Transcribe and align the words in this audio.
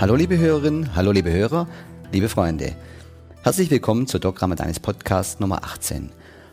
Hallo 0.00 0.14
liebe 0.14 0.38
Hörerinnen, 0.38 0.96
hallo 0.96 1.12
liebe 1.12 1.30
Hörer, 1.30 1.68
liebe 2.10 2.30
Freunde. 2.30 2.74
Herzlich 3.42 3.70
willkommen 3.70 4.06
zur 4.06 4.18
Doc 4.18 4.40
Ramadanis 4.40 4.80
Podcast 4.80 5.40
Nummer 5.40 5.62
18. 5.62 6.08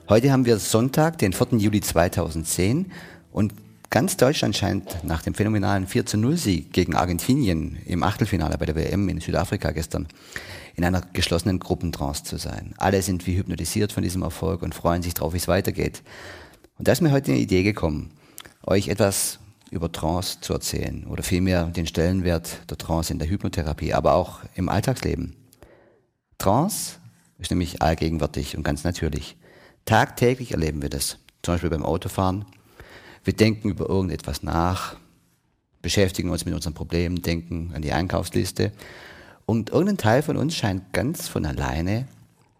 Heute 0.09 0.33
haben 0.33 0.45
wir 0.45 0.57
Sonntag, 0.57 1.17
den 1.19 1.31
4. 1.31 1.57
Juli 1.57 1.79
2010 1.79 2.91
und 3.31 3.53
ganz 3.89 4.17
Deutschland 4.17 4.57
scheint 4.57 5.01
nach 5.05 5.21
dem 5.21 5.33
phänomenalen 5.33 5.87
4 5.87 6.05
zu 6.05 6.17
0 6.17 6.35
Sieg 6.35 6.73
gegen 6.73 6.93
Argentinien 6.93 7.77
im 7.85 8.03
Achtelfinale 8.03 8.57
bei 8.57 8.65
der 8.65 8.75
WM 8.75 9.07
in 9.07 9.21
Südafrika 9.21 9.71
gestern 9.71 10.09
in 10.75 10.83
einer 10.83 11.03
geschlossenen 11.13 11.59
Gruppentrance 11.59 12.25
zu 12.25 12.35
sein. 12.35 12.73
Alle 12.75 13.01
sind 13.01 13.27
wie 13.27 13.37
hypnotisiert 13.37 13.93
von 13.93 14.03
diesem 14.03 14.23
Erfolg 14.23 14.61
und 14.61 14.75
freuen 14.75 15.03
sich 15.03 15.13
darauf, 15.13 15.31
wie 15.31 15.37
es 15.37 15.47
weitergeht. 15.47 16.03
Und 16.77 16.89
da 16.89 16.91
ist 16.91 17.01
mir 17.01 17.13
heute 17.13 17.31
eine 17.31 17.39
Idee 17.39 17.63
gekommen, 17.63 18.11
euch 18.65 18.89
etwas 18.89 19.39
über 19.71 19.91
Trance 19.91 20.39
zu 20.41 20.53
erzählen 20.53 21.05
oder 21.07 21.23
vielmehr 21.23 21.65
den 21.65 21.87
Stellenwert 21.87 22.59
der 22.69 22.77
Trance 22.77 23.11
in 23.11 23.19
der 23.19 23.29
Hypnotherapie, 23.29 23.93
aber 23.93 24.13
auch 24.13 24.39
im 24.55 24.69
Alltagsleben. 24.69 25.35
Trance 26.37 26.97
ist 27.39 27.51
nämlich 27.51 27.81
allgegenwärtig 27.81 28.55
und 28.57 28.63
ganz 28.63 28.83
natürlich. 28.83 29.37
Tagtäglich 29.85 30.51
erleben 30.51 30.81
wir 30.81 30.89
das, 30.89 31.17
zum 31.43 31.53
Beispiel 31.53 31.69
beim 31.69 31.85
Autofahren. 31.85 32.45
Wir 33.23 33.33
denken 33.33 33.69
über 33.69 33.89
irgendetwas 33.89 34.43
nach, 34.43 34.95
beschäftigen 35.81 36.29
uns 36.29 36.45
mit 36.45 36.53
unseren 36.53 36.73
Problemen, 36.73 37.21
denken 37.21 37.71
an 37.73 37.81
die 37.81 37.93
Einkaufsliste 37.93 38.71
und 39.45 39.69
irgendein 39.69 39.97
Teil 39.97 40.21
von 40.23 40.37
uns 40.37 40.55
scheint 40.55 40.93
ganz 40.93 41.27
von 41.27 41.45
alleine 41.45 42.07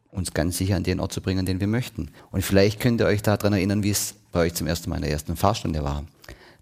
uns 0.09 0.33
ganz 0.33 0.57
sicher 0.57 0.75
an 0.75 0.83
den 0.83 0.99
Ort 0.99 1.13
zu 1.13 1.21
bringen, 1.21 1.45
den 1.45 1.59
wir 1.59 1.67
möchten. 1.67 2.09
Und 2.31 2.41
vielleicht 2.41 2.79
könnt 2.79 3.01
ihr 3.01 3.07
euch 3.07 3.21
daran 3.21 3.53
erinnern, 3.53 3.83
wie 3.83 3.91
es 3.91 4.15
bei 4.31 4.41
euch 4.41 4.53
zum 4.53 4.67
ersten 4.67 4.89
Mal 4.89 4.97
in 4.97 5.03
der 5.03 5.11
ersten 5.11 5.35
Fahrstunde 5.35 5.83
war. 5.83 6.05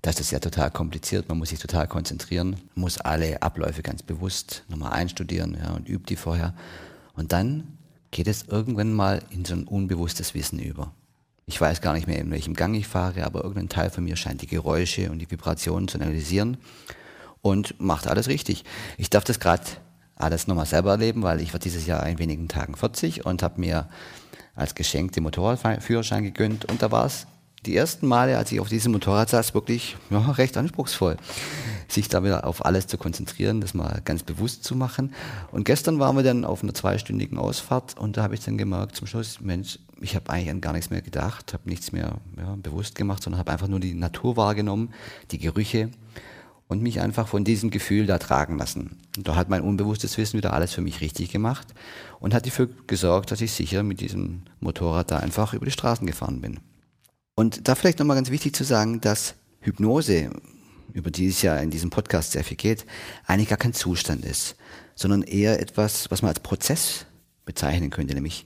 Das 0.05 0.19
ist 0.19 0.29
ja 0.29 0.37
total 0.37 0.69
kompliziert, 0.69 1.29
man 1.29 1.39
muss 1.39 1.49
sich 1.49 1.57
total 1.57 1.87
konzentrieren, 1.87 2.57
muss 2.75 2.99
alle 2.99 3.41
Abläufe 3.41 3.81
ganz 3.81 4.03
bewusst 4.03 4.63
nochmal 4.67 4.93
einstudieren 4.93 5.57
ja, 5.59 5.71
und 5.71 5.89
übt 5.89 6.05
die 6.09 6.15
vorher. 6.15 6.53
Und 7.15 7.33
dann 7.33 7.79
geht 8.11 8.27
es 8.27 8.43
irgendwann 8.43 8.93
mal 8.93 9.23
in 9.31 9.45
so 9.45 9.55
ein 9.55 9.63
unbewusstes 9.63 10.35
Wissen 10.35 10.59
über. 10.59 10.91
Ich 11.47 11.59
weiß 11.59 11.81
gar 11.81 11.93
nicht 11.93 12.05
mehr, 12.05 12.19
in 12.19 12.29
welchem 12.29 12.53
Gang 12.53 12.75
ich 12.75 12.85
fahre, 12.85 13.25
aber 13.25 13.39
irgendein 13.39 13.67
Teil 13.67 13.89
von 13.89 14.03
mir 14.03 14.15
scheint 14.15 14.43
die 14.43 14.47
Geräusche 14.47 15.09
und 15.09 15.17
die 15.17 15.31
Vibrationen 15.31 15.87
zu 15.87 15.97
analysieren 15.97 16.57
und 17.41 17.81
macht 17.81 18.05
alles 18.05 18.27
richtig. 18.27 18.63
Ich 18.97 19.09
darf 19.09 19.23
das 19.23 19.39
gerade 19.39 19.63
alles 20.17 20.45
nochmal 20.45 20.67
selber 20.67 20.91
erleben, 20.91 21.23
weil 21.23 21.41
ich 21.41 21.51
war 21.51 21.59
dieses 21.59 21.87
Jahr 21.87 22.05
in 22.05 22.19
wenigen 22.19 22.47
Tagen 22.47 22.75
40 22.75 23.25
und 23.25 23.41
habe 23.41 23.59
mir 23.59 23.89
als 24.53 24.75
Geschenk 24.75 25.13
den 25.13 25.23
Motorradführerschein 25.23 26.21
gegönnt 26.21 26.65
und 26.65 26.83
da 26.83 26.91
war 26.91 27.07
es 27.07 27.25
die 27.65 27.75
ersten 27.75 28.07
Male, 28.07 28.37
als 28.37 28.51
ich 28.51 28.59
auf 28.59 28.69
diesem 28.69 28.91
Motorrad 28.91 29.29
saß, 29.29 29.53
wirklich 29.53 29.97
ja, 30.09 30.19
recht 30.31 30.57
anspruchsvoll, 30.57 31.17
sich 31.87 32.07
da 32.09 32.23
wieder 32.23 32.45
auf 32.45 32.65
alles 32.65 32.87
zu 32.87 32.97
konzentrieren, 32.97 33.61
das 33.61 33.73
mal 33.73 34.01
ganz 34.05 34.23
bewusst 34.23 34.63
zu 34.63 34.75
machen. 34.75 35.13
Und 35.51 35.65
gestern 35.65 35.99
waren 35.99 36.15
wir 36.15 36.23
dann 36.23 36.45
auf 36.45 36.63
einer 36.63 36.73
zweistündigen 36.73 37.37
Ausfahrt 37.37 37.97
und 37.97 38.17
da 38.17 38.23
habe 38.23 38.35
ich 38.35 38.41
dann 38.41 38.57
gemerkt 38.57 38.95
zum 38.95 39.07
Schluss, 39.07 39.39
Mensch, 39.41 39.79
ich 40.01 40.15
habe 40.15 40.29
eigentlich 40.29 40.49
an 40.49 40.61
gar 40.61 40.73
nichts 40.73 40.89
mehr 40.89 41.01
gedacht, 41.01 41.53
habe 41.53 41.69
nichts 41.69 41.91
mehr 41.91 42.17
ja, 42.37 42.55
bewusst 42.61 42.95
gemacht, 42.95 43.23
sondern 43.23 43.39
habe 43.39 43.51
einfach 43.51 43.67
nur 43.67 43.79
die 43.79 43.93
Natur 43.93 44.37
wahrgenommen, 44.37 44.93
die 45.31 45.39
Gerüche 45.39 45.89
und 46.67 46.81
mich 46.81 46.99
einfach 46.99 47.27
von 47.27 47.43
diesem 47.43 47.69
Gefühl 47.69 48.05
da 48.05 48.17
tragen 48.17 48.57
lassen. 48.57 48.97
Und 49.17 49.27
da 49.27 49.35
hat 49.35 49.49
mein 49.49 49.61
unbewusstes 49.61 50.17
Wissen 50.17 50.37
wieder 50.37 50.53
alles 50.53 50.73
für 50.73 50.81
mich 50.81 51.01
richtig 51.01 51.31
gemacht 51.31 51.67
und 52.19 52.33
hat 52.33 52.45
dafür 52.45 52.69
gesorgt, 52.87 53.31
dass 53.31 53.41
ich 53.41 53.51
sicher 53.51 53.83
mit 53.83 54.01
diesem 54.01 54.41
Motorrad 54.59 55.11
da 55.11 55.17
einfach 55.17 55.53
über 55.53 55.65
die 55.65 55.71
Straßen 55.71 56.07
gefahren 56.07 56.41
bin. 56.41 56.59
Und 57.35 57.67
da 57.67 57.75
vielleicht 57.75 57.99
nochmal 57.99 58.15
ganz 58.15 58.31
wichtig 58.31 58.55
zu 58.55 58.63
sagen, 58.63 59.01
dass 59.01 59.35
Hypnose, 59.59 60.31
über 60.93 61.11
die 61.11 61.27
es 61.27 61.41
ja 61.41 61.57
in 61.57 61.69
diesem 61.69 61.89
Podcast 61.89 62.31
sehr 62.31 62.45
viel 62.45 62.55
geht, 62.55 62.85
eigentlich 63.25 63.49
gar 63.49 63.57
kein 63.57 63.73
Zustand 63.73 64.23
ist, 64.23 64.55
sondern 64.95 65.21
eher 65.21 65.59
etwas, 65.59 66.09
was 66.09 66.21
man 66.21 66.29
als 66.29 66.39
Prozess 66.39 67.05
bezeichnen 67.43 67.89
könnte, 67.89 68.13
nämlich 68.13 68.45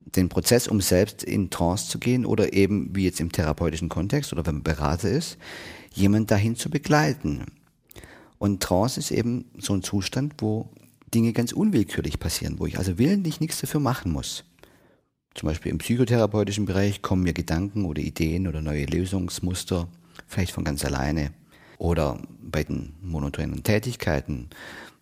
den 0.00 0.28
Prozess, 0.28 0.68
um 0.68 0.80
selbst 0.80 1.24
in 1.24 1.50
Trance 1.50 1.88
zu 1.88 1.98
gehen 1.98 2.24
oder 2.24 2.52
eben, 2.52 2.94
wie 2.94 3.04
jetzt 3.04 3.20
im 3.20 3.32
therapeutischen 3.32 3.88
Kontext 3.88 4.32
oder 4.32 4.46
wenn 4.46 4.56
man 4.56 4.62
Berater 4.62 5.10
ist, 5.10 5.38
jemand 5.92 6.30
dahin 6.30 6.54
zu 6.54 6.70
begleiten. 6.70 7.46
Und 8.38 8.62
Trance 8.62 9.00
ist 9.00 9.10
eben 9.10 9.46
so 9.58 9.74
ein 9.74 9.82
Zustand, 9.82 10.34
wo 10.38 10.68
Dinge 11.12 11.32
ganz 11.32 11.52
unwillkürlich 11.52 12.20
passieren, 12.20 12.60
wo 12.60 12.66
ich 12.66 12.78
also 12.78 12.98
willentlich 12.98 13.40
nichts 13.40 13.60
dafür 13.60 13.80
machen 13.80 14.12
muss. 14.12 14.44
Zum 15.34 15.48
Beispiel 15.48 15.72
im 15.72 15.78
psychotherapeutischen 15.78 16.64
Bereich 16.64 17.02
kommen 17.02 17.24
mir 17.24 17.32
Gedanken 17.32 17.84
oder 17.84 18.00
Ideen 18.00 18.46
oder 18.46 18.60
neue 18.60 18.86
Lösungsmuster, 18.86 19.88
vielleicht 20.28 20.52
von 20.52 20.64
ganz 20.64 20.84
alleine. 20.84 21.32
Oder 21.78 22.18
bei 22.40 22.62
den 22.62 22.94
monotonen 23.02 23.64
Tätigkeiten. 23.64 24.48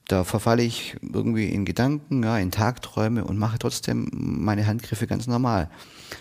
Da 0.09 0.25
verfalle 0.25 0.63
ich 0.63 0.97
irgendwie 1.03 1.49
in 1.49 1.65
Gedanken, 1.65 2.23
ja, 2.23 2.39
in 2.39 2.51
Tagträume 2.51 3.25
und 3.25 3.39
mache 3.39 3.59
trotzdem 3.59 4.09
meine 4.13 4.67
Handgriffe 4.67 5.07
ganz 5.07 5.27
normal. 5.27 5.71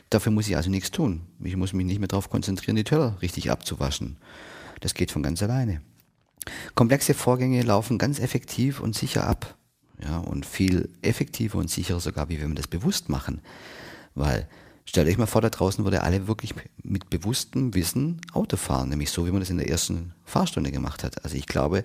Dafür 0.09 0.31
muss 0.31 0.47
ich 0.47 0.55
also 0.55 0.69
nichts 0.69 0.91
tun. 0.91 1.21
Ich 1.43 1.55
muss 1.55 1.73
mich 1.73 1.85
nicht 1.85 1.99
mehr 1.99 2.07
darauf 2.07 2.29
konzentrieren, 2.29 2.75
die 2.75 2.83
Teller 2.83 3.17
richtig 3.21 3.49
abzuwaschen. 3.49 4.17
Das 4.81 4.93
geht 4.93 5.11
von 5.11 5.23
ganz 5.23 5.41
alleine. 5.41 5.81
Komplexe 6.75 7.13
Vorgänge 7.13 7.61
laufen 7.63 7.97
ganz 7.97 8.19
effektiv 8.19 8.81
und 8.81 8.95
sicher 8.95 9.25
ab. 9.27 9.55
Ja, 10.03 10.17
und 10.17 10.45
viel 10.45 10.89
effektiver 11.01 11.59
und 11.59 11.69
sicherer 11.69 11.99
sogar, 11.99 12.29
wie 12.29 12.41
wenn 12.41 12.49
wir 12.49 12.55
das 12.55 12.67
bewusst 12.67 13.09
machen. 13.09 13.41
Weil, 14.15 14.47
stellt 14.85 15.07
euch 15.07 15.17
mal 15.17 15.25
vor, 15.25 15.41
da 15.41 15.49
draußen 15.49 15.83
würde 15.83 16.03
alle 16.03 16.27
wirklich 16.27 16.53
mit 16.83 17.09
bewusstem 17.09 17.73
Wissen 17.73 18.21
Auto 18.33 18.57
fahren, 18.57 18.89
nämlich 18.89 19.11
so, 19.11 19.25
wie 19.25 19.31
man 19.31 19.39
das 19.39 19.49
in 19.49 19.57
der 19.57 19.69
ersten 19.69 20.13
Fahrstunde 20.25 20.71
gemacht 20.71 21.03
hat. 21.03 21.23
Also 21.23 21.35
ich 21.35 21.47
glaube, 21.47 21.83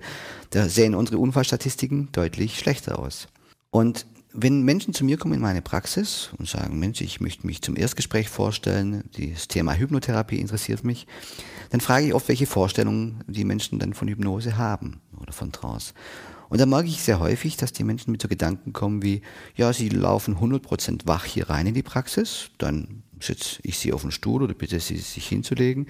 da 0.49 0.67
sehen 0.67 0.95
unsere 0.95 1.17
Unfallstatistiken 1.17 2.09
deutlich 2.11 2.59
schlechter 2.59 2.99
aus. 2.99 3.27
Und 3.69 4.05
wenn 4.39 4.61
Menschen 4.61 4.93
zu 4.93 5.03
mir 5.03 5.17
kommen 5.17 5.33
in 5.33 5.41
meine 5.41 5.61
Praxis 5.61 6.29
und 6.37 6.47
sagen, 6.47 6.77
Mensch, 6.77 7.01
ich 7.01 7.19
möchte 7.19 7.47
mich 7.47 7.61
zum 7.61 7.75
Erstgespräch 7.75 8.29
vorstellen, 8.29 9.03
das 9.17 9.47
Thema 9.47 9.73
Hypnotherapie 9.73 10.39
interessiert 10.39 10.83
mich, 10.83 11.07
dann 11.71 11.81
frage 11.81 12.07
ich 12.07 12.13
oft, 12.13 12.27
welche 12.27 12.45
Vorstellungen 12.45 13.23
die 13.27 13.45
Menschen 13.45 13.79
dann 13.79 13.93
von 13.93 14.07
Hypnose 14.07 14.57
haben 14.57 15.01
oder 15.19 15.33
von 15.33 15.51
Trance. 15.51 15.93
Und 16.49 16.61
da 16.61 16.65
merke 16.65 16.87
ich 16.87 17.01
sehr 17.01 17.19
häufig, 17.19 17.57
dass 17.57 17.73
die 17.73 17.83
Menschen 17.83 18.11
mit 18.11 18.21
so 18.21 18.27
Gedanken 18.27 18.73
kommen 18.73 19.03
wie, 19.03 19.21
ja, 19.55 19.73
sie 19.73 19.89
laufen 19.89 20.37
100% 20.37 21.01
wach 21.05 21.25
hier 21.25 21.49
rein 21.49 21.67
in 21.67 21.73
die 21.73 21.83
Praxis, 21.83 22.51
dann 22.57 23.03
sitze 23.19 23.59
ich 23.63 23.77
sie 23.77 23.93
auf 23.93 24.01
den 24.01 24.11
Stuhl 24.11 24.43
oder 24.43 24.53
bitte 24.53 24.79
sie 24.79 24.97
sich 24.97 25.27
hinzulegen, 25.27 25.87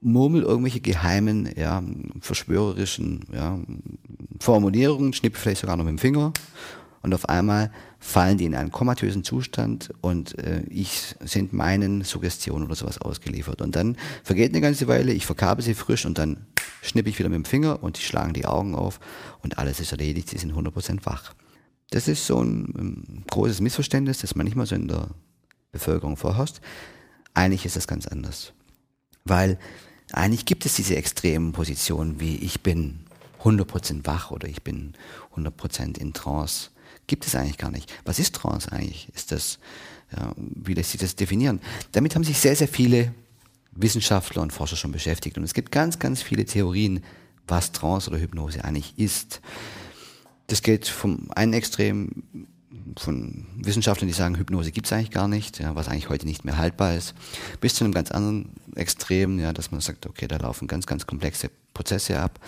murmel 0.00 0.42
irgendwelche 0.42 0.80
geheimen, 0.80 1.48
ja, 1.56 1.82
verschwörerischen 2.20 3.24
ja, 3.32 3.58
Formulierungen, 4.40 5.12
schnippe 5.12 5.38
vielleicht 5.38 5.60
sogar 5.60 5.76
noch 5.76 5.84
mit 5.84 5.92
dem 5.92 5.98
Finger 5.98 6.32
und 7.02 7.14
auf 7.14 7.28
einmal 7.28 7.70
fallen 7.98 8.38
die 8.38 8.44
in 8.44 8.54
einen 8.54 8.72
komatösen 8.72 9.24
Zustand 9.24 9.90
und 10.00 10.38
äh, 10.38 10.62
ich 10.68 11.14
sind 11.20 11.52
meinen 11.52 12.02
Suggestionen 12.02 12.66
oder 12.66 12.74
sowas 12.74 12.98
ausgeliefert. 12.98 13.60
Und 13.60 13.76
dann 13.76 13.96
vergeht 14.22 14.52
eine 14.52 14.60
ganze 14.60 14.88
Weile, 14.88 15.12
ich 15.12 15.26
verkabe 15.26 15.62
sie 15.62 15.74
frisch 15.74 16.06
und 16.06 16.18
dann 16.18 16.46
schnippe 16.82 17.08
ich 17.08 17.18
wieder 17.18 17.28
mit 17.28 17.36
dem 17.36 17.44
Finger 17.44 17.82
und 17.82 17.98
die 17.98 18.02
schlagen 18.02 18.32
die 18.32 18.46
Augen 18.46 18.74
auf 18.74 19.00
und 19.42 19.58
alles 19.58 19.80
ist 19.80 19.92
erledigt, 19.92 20.28
sie 20.28 20.38
sind 20.38 20.52
100% 20.52 21.04
wach. 21.04 21.34
Das 21.90 22.08
ist 22.08 22.26
so 22.26 22.42
ein, 22.42 22.74
ähm, 22.78 23.24
großes 23.30 23.60
Missverständnis, 23.60 24.18
das 24.18 24.34
man 24.34 24.44
nicht 24.44 24.56
mal 24.56 24.66
so 24.66 24.74
in 24.74 24.88
der 24.88 25.08
Bevölkerung 25.72 26.16
vorherrscht. 26.16 26.60
Eigentlich 27.34 27.64
ist 27.64 27.76
das 27.76 27.86
ganz 27.86 28.06
anders. 28.06 28.52
Weil 29.24 29.58
eigentlich 30.12 30.44
gibt 30.44 30.66
es 30.66 30.74
diese 30.74 30.96
extremen 30.96 31.52
Positionen 31.52 32.20
wie 32.20 32.36
ich 32.36 32.62
bin 32.62 33.00
100% 33.42 34.06
wach 34.06 34.30
oder 34.30 34.48
ich 34.48 34.62
bin 34.62 34.94
100% 35.36 35.98
in 35.98 36.12
Trance 36.12 36.70
gibt 37.08 37.26
es 37.26 37.34
eigentlich 37.34 37.58
gar 37.58 37.72
nicht. 37.72 37.92
Was 38.04 38.20
ist 38.20 38.36
Trance 38.36 38.70
eigentlich? 38.70 39.08
Ist 39.14 39.32
das, 39.32 39.58
ja, 40.16 40.32
wie 40.36 40.74
lässt 40.74 40.92
sich 40.92 41.00
das 41.00 41.16
definieren? 41.16 41.60
Damit 41.92 42.14
haben 42.14 42.22
sich 42.22 42.38
sehr, 42.38 42.54
sehr 42.54 42.68
viele 42.68 43.12
Wissenschaftler 43.72 44.42
und 44.42 44.52
Forscher 44.52 44.76
schon 44.76 44.92
beschäftigt. 44.92 45.36
Und 45.36 45.44
es 45.44 45.54
gibt 45.54 45.72
ganz, 45.72 45.98
ganz 45.98 46.22
viele 46.22 46.44
Theorien, 46.44 47.02
was 47.46 47.72
Trance 47.72 48.08
oder 48.10 48.20
Hypnose 48.20 48.64
eigentlich 48.64 48.94
ist. 48.96 49.40
Das 50.46 50.62
geht 50.62 50.86
vom 50.86 51.30
einen 51.34 51.52
Extrem 51.52 52.22
von 52.96 53.46
Wissenschaftlern, 53.56 54.08
die 54.08 54.14
sagen, 54.14 54.36
Hypnose 54.36 54.72
gibt 54.72 54.86
es 54.86 54.92
eigentlich 54.92 55.10
gar 55.10 55.28
nicht, 55.28 55.58
ja, 55.58 55.74
was 55.74 55.88
eigentlich 55.88 56.08
heute 56.08 56.26
nicht 56.26 56.44
mehr 56.44 56.58
haltbar 56.58 56.94
ist, 56.94 57.14
bis 57.60 57.74
zu 57.74 57.84
einem 57.84 57.92
ganz 57.92 58.10
anderen 58.10 58.50
Extrem, 58.74 59.38
ja, 59.38 59.52
dass 59.52 59.70
man 59.70 59.80
sagt, 59.80 60.06
okay, 60.06 60.26
da 60.26 60.36
laufen 60.36 60.68
ganz, 60.68 60.86
ganz 60.86 61.06
komplexe 61.06 61.50
Prozesse 61.74 62.18
ab, 62.18 62.40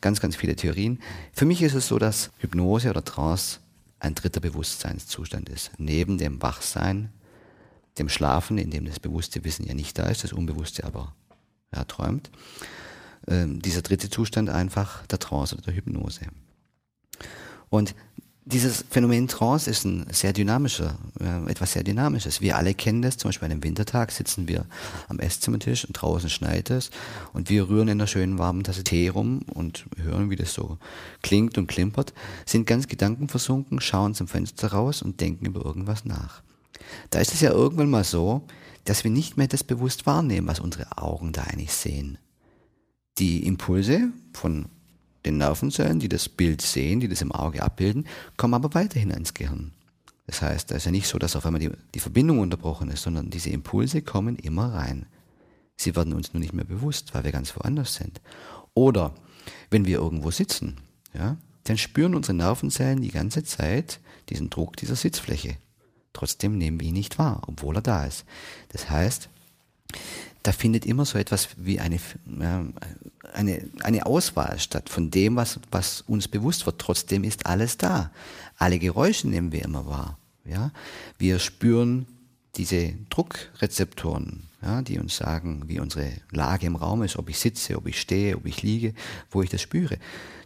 ganz, 0.00 0.20
ganz 0.20 0.36
viele 0.36 0.56
Theorien. 0.56 1.00
Für 1.32 1.46
mich 1.46 1.62
ist 1.62 1.74
es 1.74 1.88
so, 1.88 1.98
dass 1.98 2.30
Hypnose 2.38 2.90
oder 2.90 3.04
Trance 3.04 3.60
ein 4.00 4.14
dritter 4.14 4.40
Bewusstseinszustand 4.40 5.48
ist. 5.48 5.70
Neben 5.78 6.18
dem 6.18 6.42
Wachsein, 6.42 7.12
dem 7.98 8.08
Schlafen, 8.08 8.58
in 8.58 8.70
dem 8.70 8.86
das 8.86 8.98
bewusste 8.98 9.44
Wissen 9.44 9.66
ja 9.66 9.74
nicht 9.74 9.98
da 9.98 10.08
ist, 10.08 10.24
das 10.24 10.32
Unbewusste 10.32 10.84
aber 10.84 11.14
ja, 11.74 11.84
träumt. 11.84 12.30
Ähm, 13.28 13.60
dieser 13.60 13.82
dritte 13.82 14.10
Zustand 14.10 14.48
einfach 14.48 15.06
der 15.06 15.18
Trance 15.18 15.54
oder 15.54 15.64
der 15.64 15.74
Hypnose. 15.74 16.26
Und 17.68 17.94
dieses 18.50 18.84
Phänomen 18.90 19.28
Trance 19.28 19.70
ist 19.70 19.84
ein 19.84 20.06
sehr 20.10 20.32
dynamischer, 20.32 20.98
äh, 21.20 21.50
etwas 21.50 21.72
sehr 21.72 21.84
Dynamisches. 21.84 22.40
Wir 22.40 22.56
alle 22.56 22.74
kennen 22.74 23.02
das, 23.02 23.16
zum 23.16 23.28
Beispiel 23.28 23.46
an 23.46 23.52
einem 23.52 23.62
Wintertag 23.62 24.10
sitzen 24.12 24.48
wir 24.48 24.66
am 25.08 25.18
Esszimmertisch 25.18 25.84
und 25.84 25.92
draußen 25.92 26.28
schneit 26.28 26.70
es 26.70 26.90
und 27.32 27.48
wir 27.48 27.68
rühren 27.68 27.88
in 27.88 27.98
einer 27.98 28.06
schönen 28.06 28.38
warmen 28.38 28.64
Tasse 28.64 28.84
Tee 28.84 29.08
rum 29.08 29.42
und 29.54 29.86
hören, 29.96 30.30
wie 30.30 30.36
das 30.36 30.52
so 30.52 30.78
klingt 31.22 31.58
und 31.58 31.66
klimpert, 31.66 32.12
sind 32.44 32.66
ganz 32.66 32.88
gedankenversunken, 32.88 33.80
schauen 33.80 34.14
zum 34.14 34.28
Fenster 34.28 34.72
raus 34.72 35.02
und 35.02 35.20
denken 35.20 35.46
über 35.46 35.64
irgendwas 35.64 36.04
nach. 36.04 36.42
Da 37.10 37.20
ist 37.20 37.32
es 37.32 37.40
ja 37.40 37.50
irgendwann 37.50 37.90
mal 37.90 38.04
so, 38.04 38.46
dass 38.84 39.04
wir 39.04 39.10
nicht 39.10 39.36
mehr 39.36 39.48
das 39.48 39.64
bewusst 39.64 40.06
wahrnehmen, 40.06 40.48
was 40.48 40.60
unsere 40.60 40.98
Augen 40.98 41.32
da 41.32 41.42
eigentlich 41.42 41.72
sehen. 41.72 42.18
Die 43.18 43.46
Impulse 43.46 44.08
von 44.32 44.66
den 45.24 45.38
Nervenzellen, 45.38 46.00
die 46.00 46.08
das 46.08 46.28
Bild 46.28 46.62
sehen, 46.62 47.00
die 47.00 47.08
das 47.08 47.22
im 47.22 47.32
Auge 47.32 47.62
abbilden, 47.62 48.06
kommen 48.36 48.54
aber 48.54 48.74
weiterhin 48.74 49.10
ins 49.10 49.34
Gehirn. 49.34 49.72
Das 50.26 50.42
heißt, 50.42 50.70
da 50.70 50.76
ist 50.76 50.86
ja 50.86 50.92
nicht 50.92 51.08
so, 51.08 51.18
dass 51.18 51.36
auf 51.36 51.44
einmal 51.44 51.60
die, 51.60 51.70
die 51.94 52.00
Verbindung 52.00 52.38
unterbrochen 52.38 52.88
ist, 52.90 53.02
sondern 53.02 53.30
diese 53.30 53.50
Impulse 53.50 54.00
kommen 54.02 54.36
immer 54.36 54.72
rein. 54.72 55.06
Sie 55.76 55.96
werden 55.96 56.12
uns 56.12 56.32
nur 56.32 56.40
nicht 56.40 56.52
mehr 56.52 56.64
bewusst, 56.64 57.14
weil 57.14 57.24
wir 57.24 57.32
ganz 57.32 57.56
woanders 57.56 57.94
sind. 57.94 58.20
Oder 58.74 59.14
wenn 59.70 59.86
wir 59.86 59.98
irgendwo 59.98 60.30
sitzen, 60.30 60.76
ja, 61.14 61.36
dann 61.64 61.78
spüren 61.78 62.14
unsere 62.14 62.36
Nervenzellen 62.36 63.02
die 63.02 63.10
ganze 63.10 63.44
Zeit 63.44 64.00
diesen 64.28 64.50
Druck 64.50 64.76
dieser 64.76 64.96
Sitzfläche. 64.96 65.56
Trotzdem 66.12 66.58
nehmen 66.58 66.80
wir 66.80 66.88
ihn 66.88 66.94
nicht 66.94 67.18
wahr, 67.18 67.42
obwohl 67.46 67.76
er 67.76 67.82
da 67.82 68.04
ist. 68.04 68.24
Das 68.68 68.90
heißt, 68.90 69.28
da 70.42 70.52
findet 70.52 70.86
immer 70.86 71.04
so 71.04 71.18
etwas 71.18 71.48
wie 71.56 71.80
eine, 71.80 72.00
eine, 73.32 73.68
eine 73.82 74.06
Auswahl 74.06 74.58
statt 74.58 74.88
von 74.88 75.10
dem, 75.10 75.36
was, 75.36 75.60
was 75.70 76.02
uns 76.02 76.28
bewusst 76.28 76.64
wird. 76.66 76.78
Trotzdem 76.78 77.24
ist 77.24 77.46
alles 77.46 77.76
da. 77.76 78.10
Alle 78.56 78.78
Geräusche 78.78 79.28
nehmen 79.28 79.52
wir 79.52 79.62
immer 79.62 79.86
wahr. 79.86 80.18
Ja? 80.44 80.72
Wir 81.18 81.38
spüren 81.38 82.06
diese 82.56 82.94
Druckrezeptoren, 83.10 84.44
ja, 84.62 84.82
die 84.82 84.98
uns 84.98 85.16
sagen, 85.16 85.64
wie 85.66 85.78
unsere 85.78 86.10
Lage 86.30 86.66
im 86.66 86.76
Raum 86.76 87.02
ist, 87.02 87.16
ob 87.16 87.28
ich 87.28 87.38
sitze, 87.38 87.76
ob 87.76 87.86
ich 87.86 88.00
stehe, 88.00 88.36
ob 88.36 88.46
ich 88.46 88.62
liege, 88.62 88.94
wo 89.30 89.42
ich 89.42 89.50
das 89.50 89.62
spüre. 89.62 89.98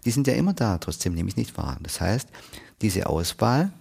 Die 0.05 0.11
sind 0.11 0.26
ja 0.26 0.35
immer 0.35 0.52
da, 0.52 0.79
trotzdem 0.79 1.14
nehme 1.14 1.29
ich 1.29 1.37
nicht 1.37 1.56
wahr. 1.56 1.79
Das 1.82 2.00
heißt, 2.00 2.29
diese 2.82 3.06
Auswahl 3.06 3.73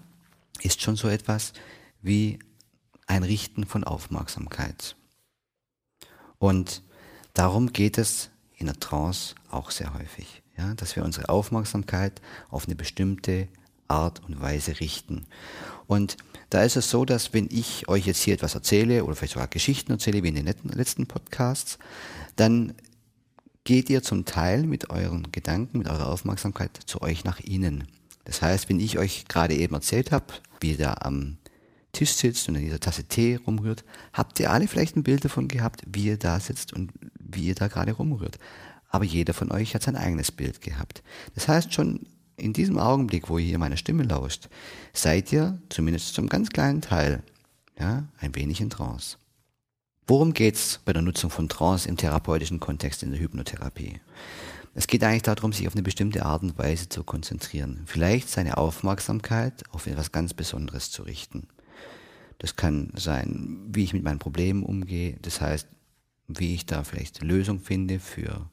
ist 0.62 0.82
schon 0.82 0.96
so 0.96 1.10
etwas 1.10 1.54
wie 2.02 2.40
ein 3.08 3.24
Richten 3.24 3.66
von 3.66 3.84
Aufmerksamkeit. 3.84 4.96
Und 6.44 6.82
darum 7.32 7.72
geht 7.72 7.98
es 7.98 8.30
in 8.58 8.66
der 8.66 8.78
Trance 8.78 9.34
auch 9.50 9.72
sehr 9.72 9.94
häufig, 9.94 10.44
ja, 10.58 10.74
dass 10.74 10.98
wir 10.98 11.06
unsere 11.06 11.30
Aufmerksamkeit 11.30 12.22
auf 12.50 12.66
eine 12.66 12.76
bestimmte 12.76 13.48
Art 13.88 14.22
und 14.28 14.42
Weise 14.42 14.82
richten. 14.82 15.26
Und 15.88 16.18
da 16.50 16.64
ist 16.64 16.76
es 16.76 16.90
so, 16.90 17.06
dass 17.06 17.32
wenn 17.32 17.48
ich 17.50 17.88
euch 17.88 18.06
jetzt 18.06 18.22
hier 18.22 18.34
etwas 18.34 18.56
erzähle 18.56 19.06
oder 19.06 19.16
vielleicht 19.16 19.36
sogar 19.36 19.48
Geschichten 19.48 19.94
erzähle, 19.94 20.22
wie 20.22 20.28
in 20.28 20.36
den 20.36 20.54
letzten 20.74 21.08
Podcasts, 21.08 21.80
dann 22.36 22.74
geht 23.64 23.90
ihr 23.90 24.04
zum 24.04 24.26
Teil 24.26 24.64
mit 24.64 24.90
euren 24.90 25.32
Gedanken, 25.32 25.78
mit 25.78 25.88
eurer 25.88 26.10
Aufmerksamkeit 26.10 26.78
zu 26.86 27.02
euch 27.02 27.24
nach 27.24 27.40
innen. 27.40 27.88
Das 28.26 28.42
heißt, 28.42 28.68
wenn 28.68 28.82
ich 28.82 28.98
euch 28.98 29.30
gerade 29.30 29.56
eben 29.56 29.76
erzählt 29.76 30.12
habe, 30.12 30.26
wie 30.60 30.76
da 30.76 30.96
am 30.96 31.38
Tisch 31.94 32.14
sitzt 32.14 32.50
und 32.50 32.56
in 32.56 32.66
dieser 32.66 32.80
Tasse 32.80 33.06
Tee 33.06 33.40
rumrührt, 33.48 33.86
habt 34.12 34.40
ihr 34.40 34.52
alle 34.52 34.68
vielleicht 34.68 34.96
ein 34.98 35.04
Bild 35.04 35.24
davon 35.24 35.48
gehabt, 35.48 35.84
wie 35.88 36.06
ihr 36.06 36.18
da 36.18 36.40
sitzt 36.40 36.74
und 36.74 36.92
wie 37.20 37.48
ihr 37.48 37.56
da 37.56 37.68
gerade 37.68 37.94
rumrührt. 37.94 38.40
Aber 38.90 39.06
jeder 39.06 39.34
von 39.34 39.52
euch 39.52 39.74
hat 39.74 39.84
sein 39.84 39.96
eigenes 39.96 40.32
Bild 40.32 40.62
gehabt. 40.62 41.04
Das 41.36 41.48
heißt 41.48 41.74
schon, 41.74 42.08
in 42.36 42.54
diesem 42.54 42.78
Augenblick, 42.78 43.30
wo 43.30 43.38
ihr 43.38 43.46
hier 43.46 43.60
meine 43.60 43.78
Stimme 43.78 44.04
lauscht, 44.04 44.50
seid 44.92 45.32
ihr, 45.32 45.60
zumindest 45.70 46.14
zum 46.14 46.28
ganz 46.28 46.50
kleinen 46.50 46.82
Teil, 46.82 47.24
ja, 47.80 48.08
ein 48.20 48.36
wenig 48.36 48.60
in 48.60 48.70
Trance. 48.70 49.18
Worum 50.08 50.34
geht's 50.34 50.80
bei 50.84 50.94
der 50.94 51.02
Nutzung 51.02 51.30
von 51.30 51.48
Trance 51.48 51.88
im 51.88 51.96
therapeutischen 51.96 52.60
Kontext 52.60 53.04
in 53.04 53.12
der 53.12 53.20
Hypnotherapie? 53.20 54.02
Es 54.76 54.88
geht 54.88 55.04
eigentlich 55.04 55.22
darum, 55.22 55.54
sich 55.54 55.68
auf 55.68 55.74
eine 55.74 55.84
bestimmte 55.84 56.26
Art 56.26 56.42
und 56.42 56.58
Weise 56.58 56.90
zu 56.90 57.04
konzentrieren. 57.04 57.84
Vielleicht 57.86 58.30
seine 58.30 58.58
Aufmerksamkeit 58.58 59.64
auf 59.72 59.86
etwas 59.86 60.12
ganz 60.12 60.34
Besonderes 60.34 60.90
zu 60.90 61.04
richten. 61.04 61.48
Das 62.40 62.56
kann 62.56 62.92
sein, 62.96 63.68
wie 63.70 63.84
ich 63.84 63.94
mit 63.94 64.04
meinen 64.04 64.20
Problemen 64.20 64.64
umgehe. 64.64 65.18
Das 65.22 65.42
heißt, 65.42 65.68
wie 66.28 66.54
ich 66.54 66.66
da 66.66 66.84
vielleicht 66.84 67.22
Lösung 67.22 67.60
finde 67.60 68.00
für 68.00 68.50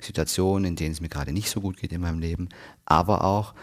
Situationen, 0.00 0.64
in 0.64 0.76
denen 0.76 0.92
es 0.92 1.00
mir 1.00 1.08
gerade 1.08 1.32
nicht 1.32 1.50
so 1.50 1.60
gut 1.60 1.76
geht 1.76 1.92
in 1.92 2.00
meinem 2.00 2.18
Leben, 2.18 2.48
aber 2.84 3.24
auch 3.24 3.54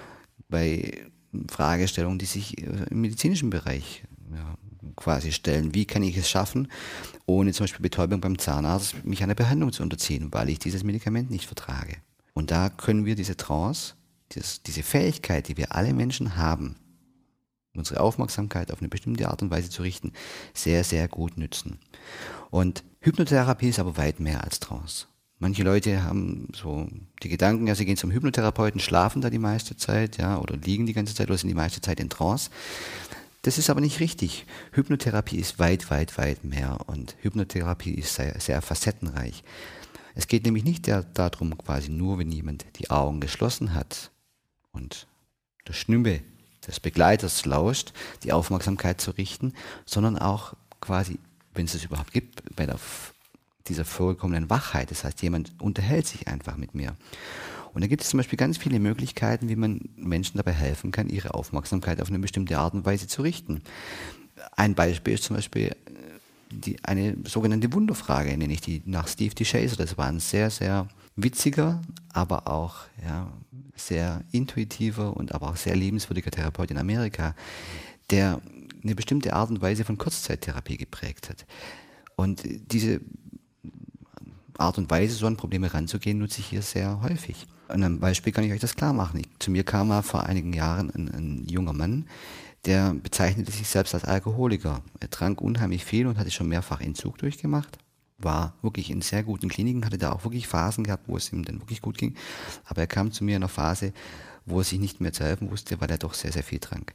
bei 0.47 1.05
Fragestellungen, 1.49 2.19
die 2.19 2.25
sich 2.25 2.57
im 2.57 3.01
medizinischen 3.01 3.49
Bereich 3.49 4.03
ja, 4.33 4.55
quasi 4.95 5.31
stellen. 5.31 5.73
Wie 5.75 5.85
kann 5.85 6.03
ich 6.03 6.17
es 6.17 6.29
schaffen, 6.29 6.69
ohne 7.25 7.53
zum 7.53 7.65
Beispiel 7.65 7.83
Betäubung 7.83 8.21
beim 8.21 8.39
Zahnarzt 8.39 9.05
mich 9.05 9.21
einer 9.21 9.35
Behandlung 9.35 9.71
zu 9.71 9.83
unterziehen, 9.83 10.29
weil 10.31 10.49
ich 10.49 10.59
dieses 10.59 10.83
Medikament 10.83 11.29
nicht 11.29 11.45
vertrage? 11.45 11.97
Und 12.33 12.51
da 12.51 12.69
können 12.69 13.05
wir 13.05 13.15
diese 13.15 13.37
Trance, 13.37 13.95
diese 14.33 14.83
Fähigkeit, 14.83 15.47
die 15.47 15.57
wir 15.57 15.75
alle 15.75 15.93
Menschen 15.93 16.35
haben, 16.35 16.75
unsere 17.79 18.01
Aufmerksamkeit 18.01 18.71
auf 18.71 18.79
eine 18.79 18.89
bestimmte 18.89 19.29
Art 19.29 19.41
und 19.41 19.49
Weise 19.49 19.69
zu 19.69 19.81
richten, 19.81 20.13
sehr, 20.53 20.83
sehr 20.83 21.07
gut 21.07 21.37
nützen. 21.37 21.79
Und 22.51 22.83
Hypnotherapie 22.99 23.69
ist 23.69 23.79
aber 23.79 23.97
weit 23.97 24.19
mehr 24.19 24.43
als 24.43 24.59
Trance. 24.59 25.07
Manche 25.39 25.63
Leute 25.63 26.03
haben 26.03 26.49
so 26.53 26.87
die 27.23 27.29
Gedanken, 27.29 27.65
ja, 27.65 27.73
sie 27.73 27.85
gehen 27.85 27.95
zum 27.95 28.11
Hypnotherapeuten, 28.11 28.81
schlafen 28.81 29.21
da 29.21 29.29
die 29.29 29.39
meiste 29.39 29.77
Zeit, 29.77 30.17
ja, 30.17 30.37
oder 30.37 30.57
liegen 30.57 30.85
die 30.85 30.93
ganze 30.93 31.15
Zeit 31.15 31.29
oder 31.29 31.37
sind 31.37 31.47
die 31.47 31.55
meiste 31.55 31.79
Zeit 31.79 32.01
in 32.01 32.09
Trance. 32.09 32.49
Das 33.43 33.57
ist 33.57 33.69
aber 33.69 33.79
nicht 33.79 34.01
richtig. 34.01 34.45
Hypnotherapie 34.73 35.37
ist 35.37 35.57
weit, 35.57 35.89
weit, 35.89 36.17
weit 36.17 36.43
mehr 36.43 36.79
und 36.87 37.15
Hypnotherapie 37.21 37.93
ist 37.93 38.15
sehr, 38.15 38.37
sehr 38.39 38.61
facettenreich. 38.61 39.43
Es 40.13 40.27
geht 40.27 40.43
nämlich 40.43 40.65
nicht 40.65 40.89
darum, 40.89 41.57
quasi 41.57 41.89
nur, 41.89 42.17
wenn 42.17 42.31
jemand 42.31 42.65
die 42.77 42.89
Augen 42.89 43.21
geschlossen 43.21 43.73
hat 43.73 44.11
und 44.73 45.07
der 45.65 45.73
Schnümme 45.73 46.21
des 46.69 46.79
Begleiters 46.79 47.45
lauscht, 47.45 47.91
die 48.23 48.31
Aufmerksamkeit 48.31 49.01
zu 49.01 49.11
richten, 49.11 49.53
sondern 49.85 50.17
auch 50.17 50.53
quasi, 50.79 51.19
wenn 51.53 51.65
es 51.65 51.73
es 51.73 51.83
überhaupt 51.83 52.13
gibt, 52.13 52.55
bei 52.55 52.65
der, 52.65 52.79
dieser 53.67 53.85
vollkommenen 53.85 54.49
Wachheit. 54.49 54.91
Das 54.91 55.03
heißt, 55.03 55.21
jemand 55.21 55.53
unterhält 55.59 56.07
sich 56.07 56.27
einfach 56.27 56.55
mit 56.55 56.75
mir. 56.75 56.95
Und 57.73 57.81
da 57.81 57.87
gibt 57.87 58.01
es 58.01 58.09
zum 58.09 58.17
Beispiel 58.17 58.37
ganz 58.37 58.57
viele 58.57 58.79
Möglichkeiten, 58.79 59.49
wie 59.49 59.55
man 59.55 59.81
Menschen 59.95 60.37
dabei 60.37 60.53
helfen 60.53 60.91
kann, 60.91 61.09
ihre 61.09 61.33
Aufmerksamkeit 61.33 62.01
auf 62.01 62.09
eine 62.09 62.19
bestimmte 62.19 62.57
Art 62.57 62.73
und 62.73 62.85
Weise 62.85 63.07
zu 63.07 63.21
richten. 63.21 63.61
Ein 64.55 64.73
Beispiel 64.73 65.13
ist 65.13 65.23
zum 65.23 65.35
Beispiel 65.35 65.67
äh, 65.67 65.75
die, 66.51 66.83
eine 66.83 67.15
sogenannte 67.25 67.71
Wunderfrage, 67.73 68.35
nenne 68.37 68.53
ich 68.53 68.61
die 68.61 68.81
nach 68.85 69.07
Steve 69.07 69.35
DeShazer. 69.35 69.75
Das 69.75 69.97
war 69.97 70.07
ein 70.07 70.19
sehr, 70.19 70.49
sehr 70.49 70.87
witziger, 71.15 71.81
aber 72.13 72.47
auch 72.47 72.75
ja, 73.05 73.27
sehr 73.79 74.23
intuitiver 74.31 75.15
und 75.15 75.33
aber 75.33 75.49
auch 75.49 75.55
sehr 75.55 75.75
liebenswürdiger 75.75 76.31
Therapeut 76.31 76.71
in 76.71 76.77
Amerika, 76.77 77.35
der 78.09 78.41
eine 78.83 78.95
bestimmte 78.95 79.33
Art 79.33 79.49
und 79.49 79.61
Weise 79.61 79.83
von 79.85 79.97
Kurzzeittherapie 79.97 80.77
geprägt 80.77 81.29
hat. 81.29 81.45
Und 82.15 82.43
diese 82.71 83.01
Art 84.57 84.77
und 84.77 84.89
Weise, 84.89 85.15
so 85.15 85.27
an 85.27 85.37
Probleme 85.37 85.73
ranzugehen, 85.73 86.19
nutze 86.19 86.41
ich 86.41 86.47
hier 86.47 86.61
sehr 86.61 87.01
häufig. 87.01 87.47
Und 87.67 87.83
einem 87.83 87.99
Beispiel 87.99 88.33
kann 88.33 88.43
ich 88.43 88.51
euch 88.51 88.59
das 88.59 88.75
klar 88.75 88.93
machen. 88.93 89.19
Ich, 89.19 89.27
zu 89.39 89.51
mir 89.51 89.63
kam 89.63 89.89
mal 89.89 90.01
vor 90.01 90.25
einigen 90.25 90.53
Jahren 90.53 90.89
ein, 90.89 91.07
ein 91.09 91.45
junger 91.47 91.73
Mann, 91.73 92.07
der 92.65 92.93
bezeichnete 92.93 93.51
sich 93.51 93.67
selbst 93.67 93.93
als 93.93 94.05
Alkoholiker. 94.05 94.81
Er 94.99 95.09
trank 95.09 95.39
unheimlich 95.39 95.85
viel 95.85 96.07
und 96.07 96.17
hatte 96.17 96.31
schon 96.31 96.49
mehrfach 96.49 96.81
Entzug 96.81 97.17
durchgemacht 97.17 97.77
war 98.19 98.53
wirklich 98.61 98.89
in 98.89 99.01
sehr 99.01 99.23
guten 99.23 99.49
Kliniken, 99.49 99.85
hatte 99.85 99.97
da 99.97 100.11
auch 100.11 100.23
wirklich 100.23 100.47
Phasen 100.47 100.83
gehabt, 100.83 101.07
wo 101.07 101.17
es 101.17 101.31
ihm 101.31 101.43
dann 101.45 101.61
wirklich 101.61 101.81
gut 101.81 101.97
ging. 101.97 102.15
Aber 102.65 102.81
er 102.81 102.87
kam 102.87 103.11
zu 103.11 103.23
mir 103.23 103.35
in 103.35 103.43
einer 103.43 103.49
Phase, 103.49 103.93
wo 104.45 104.59
er 104.59 104.63
sich 104.63 104.79
nicht 104.79 105.01
mehr 105.01 105.13
zu 105.13 105.23
helfen 105.23 105.51
wusste, 105.51 105.79
weil 105.79 105.89
er 105.89 105.97
doch 105.97 106.13
sehr, 106.13 106.31
sehr 106.31 106.43
viel 106.43 106.59
trank. 106.59 106.93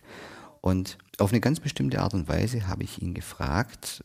Und 0.61 0.99
auf 1.19 1.31
eine 1.31 1.41
ganz 1.41 1.61
bestimmte 1.61 2.01
Art 2.01 2.15
und 2.15 2.29
Weise 2.29 2.67
habe 2.67 2.85
ich 2.85 3.03
ihn 3.03 3.15
gefragt, 3.15 4.05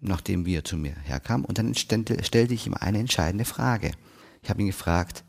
nachdem 0.00 0.46
wir 0.46 0.64
zu 0.64 0.76
mir 0.76 0.94
herkam, 0.94 1.44
und 1.44 1.58
dann 1.58 1.74
stellte, 1.74 2.14
ich 2.14 2.66
ihm 2.66 2.74
eine 2.74 2.98
entscheidende 2.98 3.44
Frage. 3.44 3.92
Ich 4.42 4.50
habe 4.50 4.60
ihn 4.60 4.68
gefragt, 4.68 5.24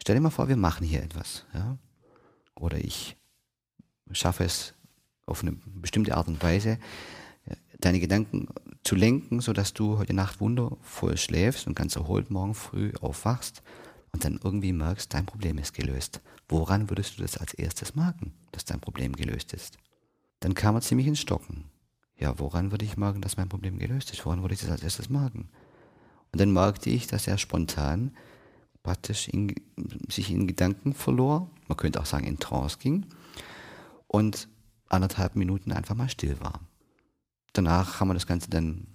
stell 0.00 0.14
dir 0.14 0.20
mal 0.20 0.30
vor, 0.30 0.48
wir 0.48 0.56
machen 0.56 0.86
hier 0.86 1.02
etwas, 1.02 1.46
ja? 1.54 1.78
Oder 2.54 2.78
ich 2.78 3.16
schaffe 4.12 4.44
es 4.44 4.74
auf 5.26 5.42
eine 5.42 5.52
bestimmte 5.52 6.16
Art 6.16 6.28
und 6.28 6.42
Weise, 6.42 6.78
deine 7.84 8.00
Gedanken 8.00 8.48
zu 8.82 8.96
lenken, 8.96 9.40
sodass 9.40 9.74
du 9.74 9.98
heute 9.98 10.14
Nacht 10.14 10.40
wundervoll 10.40 11.16
schläfst 11.16 11.66
und 11.66 11.74
ganz 11.74 11.96
erholt 11.96 12.30
morgen 12.30 12.54
früh 12.54 12.92
aufwachst 13.00 13.62
und 14.12 14.24
dann 14.24 14.40
irgendwie 14.42 14.72
merkst, 14.72 15.12
dein 15.12 15.26
Problem 15.26 15.58
ist 15.58 15.74
gelöst. 15.74 16.20
Woran 16.48 16.90
würdest 16.90 17.18
du 17.18 17.22
das 17.22 17.36
als 17.36 17.54
erstes 17.54 17.94
merken, 17.94 18.32
dass 18.52 18.64
dein 18.64 18.80
Problem 18.80 19.14
gelöst 19.14 19.52
ist? 19.52 19.76
Dann 20.40 20.54
kam 20.54 20.74
er 20.74 20.82
ziemlich 20.82 21.06
ins 21.06 21.20
Stocken. 21.20 21.64
Ja, 22.16 22.38
woran 22.38 22.70
würde 22.70 22.84
ich 22.84 22.96
merken, 22.96 23.20
dass 23.20 23.36
mein 23.36 23.48
Problem 23.48 23.78
gelöst 23.78 24.12
ist? 24.12 24.24
Woran 24.24 24.42
würde 24.42 24.54
ich 24.54 24.60
das 24.60 24.70
als 24.70 24.82
erstes 24.82 25.08
merken? 25.08 25.48
Und 26.32 26.40
dann 26.40 26.52
merkte 26.52 26.90
ich, 26.90 27.06
dass 27.06 27.26
er 27.26 27.38
spontan 27.38 28.12
praktisch 28.82 29.28
in, 29.28 29.54
sich 30.08 30.30
in 30.30 30.46
Gedanken 30.46 30.94
verlor, 30.94 31.50
man 31.68 31.76
könnte 31.76 32.00
auch 32.00 32.06
sagen 32.06 32.26
in 32.26 32.38
Trance 32.38 32.78
ging 32.78 33.06
und 34.06 34.48
anderthalb 34.88 35.36
Minuten 35.36 35.72
einfach 35.72 35.94
mal 35.94 36.08
still 36.08 36.38
war. 36.40 36.60
Danach 37.54 38.00
haben 38.00 38.08
wir 38.08 38.14
das 38.14 38.26
Ganze 38.26 38.50
dann 38.50 38.86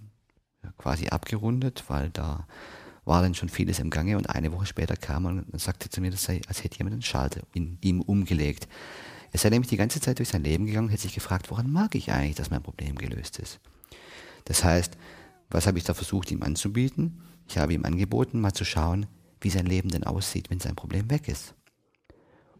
quasi 0.77 1.07
abgerundet, 1.07 1.85
weil 1.87 2.09
da 2.11 2.45
war 3.05 3.21
dann 3.21 3.33
schon 3.33 3.49
vieles 3.49 3.79
im 3.79 3.89
Gange 3.89 4.17
und 4.17 4.29
eine 4.29 4.51
Woche 4.51 4.67
später 4.67 4.95
kam 4.95 5.25
er 5.25 5.31
und 5.31 5.59
sagte 5.59 5.89
zu 5.89 6.01
mir, 6.01 6.11
das 6.11 6.23
sei, 6.23 6.41
als 6.47 6.63
hätte 6.63 6.77
jemand 6.77 6.93
einen 6.93 7.01
Schalter 7.01 7.41
in 7.53 7.79
ihm 7.81 8.01
umgelegt. 8.01 8.67
Er 9.31 9.39
sei 9.39 9.49
nämlich 9.49 9.69
die 9.69 9.77
ganze 9.77 9.99
Zeit 9.99 10.19
durch 10.19 10.29
sein 10.29 10.43
Leben 10.43 10.65
gegangen 10.65 10.87
und 10.87 10.91
hätte 10.91 11.03
sich 11.03 11.15
gefragt, 11.15 11.49
woran 11.49 11.71
mag 11.71 11.95
ich 11.95 12.11
eigentlich, 12.11 12.35
dass 12.35 12.51
mein 12.51 12.61
Problem 12.61 12.95
gelöst 12.97 13.39
ist. 13.39 13.59
Das 14.45 14.63
heißt, 14.63 14.97
was 15.49 15.65
habe 15.65 15.77
ich 15.77 15.83
da 15.83 15.93
versucht, 15.93 16.31
ihm 16.31 16.43
anzubieten? 16.43 17.21
Ich 17.47 17.57
habe 17.57 17.73
ihm 17.73 17.85
angeboten, 17.85 18.41
mal 18.41 18.53
zu 18.53 18.65
schauen, 18.65 19.07
wie 19.41 19.49
sein 19.49 19.65
Leben 19.65 19.89
denn 19.89 20.03
aussieht, 20.03 20.49
wenn 20.49 20.59
sein 20.59 20.75
Problem 20.75 21.09
weg 21.09 21.27
ist. 21.27 21.55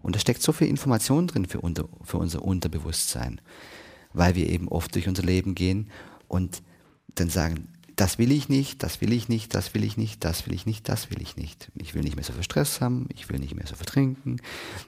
Und 0.02 0.16
da 0.16 0.20
steckt 0.20 0.42
so 0.42 0.54
viel 0.54 0.68
Information 0.68 1.28
drin 1.28 1.46
für, 1.46 1.62
unter, 1.62 1.90
für 2.04 2.18
unser 2.18 2.42
Unterbewusstsein, 2.42 3.42
weil 4.14 4.36
wir 4.36 4.50
eben 4.50 4.68
oft 4.68 4.94
durch 4.96 5.08
unser 5.08 5.24
Leben 5.24 5.56
gehen 5.56 5.90
und 6.28 6.62
dann 7.16 7.30
sagen, 7.30 7.68
das 8.00 8.18
will 8.18 8.32
ich 8.32 8.48
nicht, 8.48 8.82
das 8.82 9.02
will 9.02 9.12
ich 9.12 9.28
nicht, 9.28 9.54
das 9.54 9.74
will 9.74 9.84
ich 9.84 9.98
nicht, 9.98 10.24
das 10.24 10.46
will 10.46 10.54
ich 10.54 10.66
nicht, 10.66 10.88
das 10.88 11.10
will 11.10 11.22
ich 11.22 11.36
nicht. 11.36 11.70
Ich 11.76 11.94
will 11.94 12.02
nicht 12.02 12.16
mehr 12.16 12.24
so 12.24 12.32
viel 12.32 12.44
Stress 12.44 12.80
haben, 12.80 13.10
ich 13.14 13.28
will 13.28 13.40
nicht 13.40 13.56
mehr 13.56 13.68
so 13.68 13.76
viel 13.76 13.86
trinken, 13.86 14.38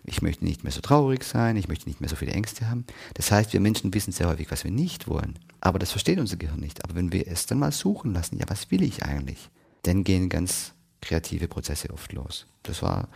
ich 0.06 0.22
möchte 0.22 0.46
nicht 0.46 0.64
mehr 0.64 0.72
so 0.72 0.80
traurig 0.80 1.26
sein, 1.26 1.58
ich 1.58 1.68
möchte 1.68 1.90
nicht 1.90 2.00
mehr 2.00 2.10
so 2.10 2.16
viele 2.16 2.32
Ängste 2.32 2.70
haben. 2.70 2.86
Das 3.16 3.30
heißt, 3.30 3.52
wir 3.52 3.60
Menschen 3.60 3.94
wissen 3.94 4.14
sehr 4.14 4.30
häufig, 4.30 4.50
was 4.50 4.64
wir 4.64 4.72
nicht 4.72 5.10
wollen. 5.10 5.38
Aber 5.60 5.78
das 5.78 5.92
versteht 5.92 6.20
unser 6.20 6.38
Gehirn 6.38 6.62
nicht. 6.62 6.86
Aber 6.86 6.96
wenn 6.96 7.12
wir 7.12 7.28
es 7.28 7.46
dann 7.48 7.60
mal 7.60 7.74
suchen 7.74 8.14
lassen, 8.14 8.38
ja, 8.38 8.46
was 8.48 8.72
will 8.72 8.82
ich 8.82 9.04
eigentlich? 9.04 9.50
Dann 9.84 10.06
gehen 10.06 10.30
ganz 10.30 10.74
kreative 11.02 11.50
Prozesse 11.50 11.90
oft 11.90 12.14
los. 12.14 12.46
Das 12.64 12.82
war 12.82 13.10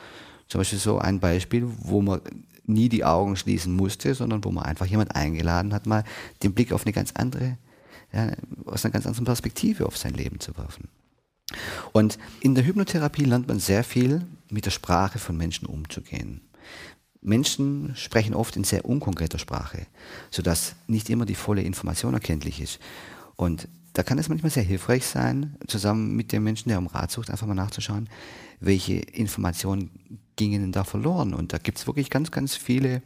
zum 0.50 0.60
Beispiel 0.60 0.80
so 0.80 0.98
ein 0.98 1.22
Beispiel, 1.22 1.66
wo 1.66 2.02
man 2.02 2.20
nie 2.68 2.90
die 2.90 3.06
Augen 3.06 3.36
schließen 3.36 3.76
musste, 3.76 4.16
sondern 4.16 4.44
wo 4.44 4.52
man 4.52 4.66
einfach 4.66 4.86
jemand 4.86 5.16
eingeladen 5.16 5.74
hat, 5.74 5.86
mal 5.86 6.04
den 6.44 6.54
Blick 6.54 6.72
auf 6.72 6.86
eine 6.86 6.94
ganz 6.94 7.12
andere 7.14 7.58
ja, 8.16 8.32
aus 8.66 8.86
einer 8.86 8.94
ganz 8.94 9.06
anderen 9.06 9.26
Perspektive 9.26 9.86
auf 9.86 9.98
sein 9.98 10.14
Leben 10.14 10.40
zu 10.40 10.56
werfen. 10.58 10.88
Und 11.92 12.18
in 12.40 12.56
der 12.56 12.66
Hypnotherapie 12.66 13.26
lernt 13.26 13.48
man 13.48 13.60
sehr 13.60 13.84
viel, 13.84 14.26
mit 14.50 14.66
der 14.66 14.72
Sprache 14.72 15.20
von 15.20 15.38
Menschen 15.38 15.68
umzugehen. 15.68 16.42
Menschen 17.22 17.96
sprechen 17.96 18.36
oft 18.36 18.56
in 18.56 18.64
sehr 18.64 18.86
unkonkreter 18.86 19.40
Sprache, 19.40 19.88
sodass 20.30 20.76
nicht 20.88 21.10
immer 21.10 21.26
die 21.26 21.36
volle 21.36 21.64
Information 21.64 22.14
erkenntlich 22.14 22.62
ist. 22.62 22.80
Und 23.36 23.68
da 23.94 24.04
kann 24.04 24.20
es 24.20 24.30
manchmal 24.30 24.52
sehr 24.52 24.64
hilfreich 24.64 25.06
sein, 25.06 25.56
zusammen 25.68 26.16
mit 26.16 26.32
dem 26.32 26.44
Menschen, 26.44 26.70
der 26.70 26.78
um 26.78 26.88
Rat 26.88 27.12
sucht, 27.12 27.32
einfach 27.32 27.48
mal 27.48 27.56
nachzuschauen, 27.56 28.10
welche 28.60 28.96
Informationen 28.96 30.20
gingen 30.36 30.72
da 30.72 30.84
verloren. 30.84 31.34
Und 31.34 31.54
da 31.54 31.58
gibt 31.58 31.78
es 31.78 31.88
wirklich 31.88 32.10
ganz, 32.10 32.32
ganz 32.32 32.56
viele 32.56 33.02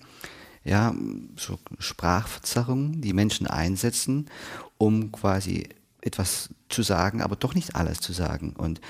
ja, 0.63 0.93
so 1.35 1.57
Sprachverzerrungen, 1.79 3.01
die 3.01 3.13
Menschen 3.13 3.47
einsetzen, 3.47 4.29
um 4.77 5.11
quasi 5.11 5.69
etwas 6.01 6.49
zu 6.69 6.83
sagen, 6.83 7.21
aber 7.21 7.35
doch 7.35 7.55
nicht 7.55 7.75
alles 7.75 7.99
zu 7.99 8.13
sagen. 8.13 8.53
Und 8.57 8.81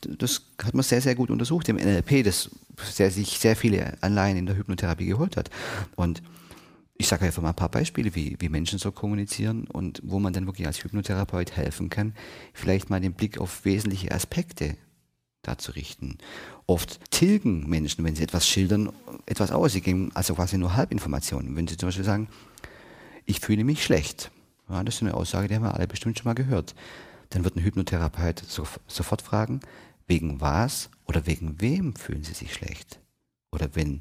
das 0.00 0.42
hat 0.62 0.74
man 0.74 0.82
sehr, 0.82 1.00
sehr 1.00 1.14
gut 1.14 1.30
untersucht 1.30 1.68
im 1.68 1.76
NLP, 1.76 2.24
das 2.24 2.50
sehr, 2.82 3.10
sich 3.10 3.38
sehr 3.38 3.56
viele 3.56 3.96
Anleihen 4.02 4.36
in 4.36 4.46
der 4.46 4.56
Hypnotherapie 4.56 5.06
geholt 5.06 5.36
hat. 5.36 5.50
Und 5.96 6.22
ich 6.96 7.08
sage 7.08 7.24
einfach 7.24 7.42
mal 7.42 7.50
ein 7.50 7.56
paar 7.56 7.70
Beispiele, 7.70 8.14
wie, 8.14 8.36
wie 8.38 8.48
Menschen 8.48 8.78
so 8.78 8.92
kommunizieren 8.92 9.66
und 9.66 10.00
wo 10.04 10.20
man 10.20 10.32
dann 10.32 10.46
wirklich 10.46 10.66
als 10.66 10.82
Hypnotherapeut 10.82 11.56
helfen 11.56 11.90
kann, 11.90 12.14
vielleicht 12.52 12.90
mal 12.90 13.00
den 13.00 13.14
Blick 13.14 13.38
auf 13.38 13.64
wesentliche 13.64 14.12
Aspekte 14.12 14.76
dazu 15.44 15.72
richten. 15.72 16.18
Oft 16.66 17.10
tilgen 17.10 17.68
Menschen, 17.68 18.04
wenn 18.04 18.16
sie 18.16 18.22
etwas 18.22 18.48
schildern, 18.48 18.92
etwas 19.26 19.52
aus. 19.52 19.72
Sie 19.72 19.80
geben 19.80 20.10
also 20.14 20.34
quasi 20.34 20.58
nur 20.58 20.74
Halbinformationen. 20.76 21.54
Wenn 21.56 21.68
sie 21.68 21.76
zum 21.76 21.88
Beispiel 21.88 22.04
sagen, 22.04 22.28
ich 23.26 23.40
fühle 23.40 23.64
mich 23.64 23.84
schlecht, 23.84 24.30
ja, 24.68 24.82
das 24.82 24.96
ist 24.96 25.02
eine 25.02 25.14
Aussage, 25.14 25.48
die 25.48 25.54
haben 25.54 25.62
wir 25.62 25.74
alle 25.74 25.86
bestimmt 25.86 26.18
schon 26.18 26.28
mal 26.28 26.34
gehört. 26.34 26.74
Dann 27.30 27.44
wird 27.44 27.56
ein 27.56 27.62
Hypnotherapeut 27.62 28.42
so, 28.46 28.66
sofort 28.86 29.22
fragen, 29.22 29.60
wegen 30.06 30.40
was 30.40 30.90
oder 31.06 31.26
wegen 31.26 31.60
wem 31.60 31.96
fühlen 31.96 32.24
Sie 32.24 32.34
sich 32.34 32.52
schlecht? 32.52 33.00
Oder 33.50 33.74
wenn 33.74 34.00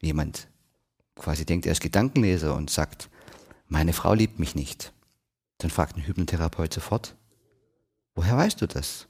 jemand 0.00 0.48
quasi 1.16 1.44
denkt, 1.44 1.66
er 1.66 1.72
ist 1.72 1.80
Gedankenleser 1.80 2.54
und 2.54 2.70
sagt, 2.70 3.08
meine 3.68 3.92
Frau 3.92 4.14
liebt 4.14 4.38
mich 4.38 4.54
nicht, 4.54 4.92
dann 5.58 5.70
fragt 5.70 5.96
ein 5.96 6.06
Hypnotherapeut 6.06 6.72
sofort, 6.72 7.16
woher 8.14 8.36
weißt 8.36 8.60
du 8.60 8.66
das? 8.66 9.08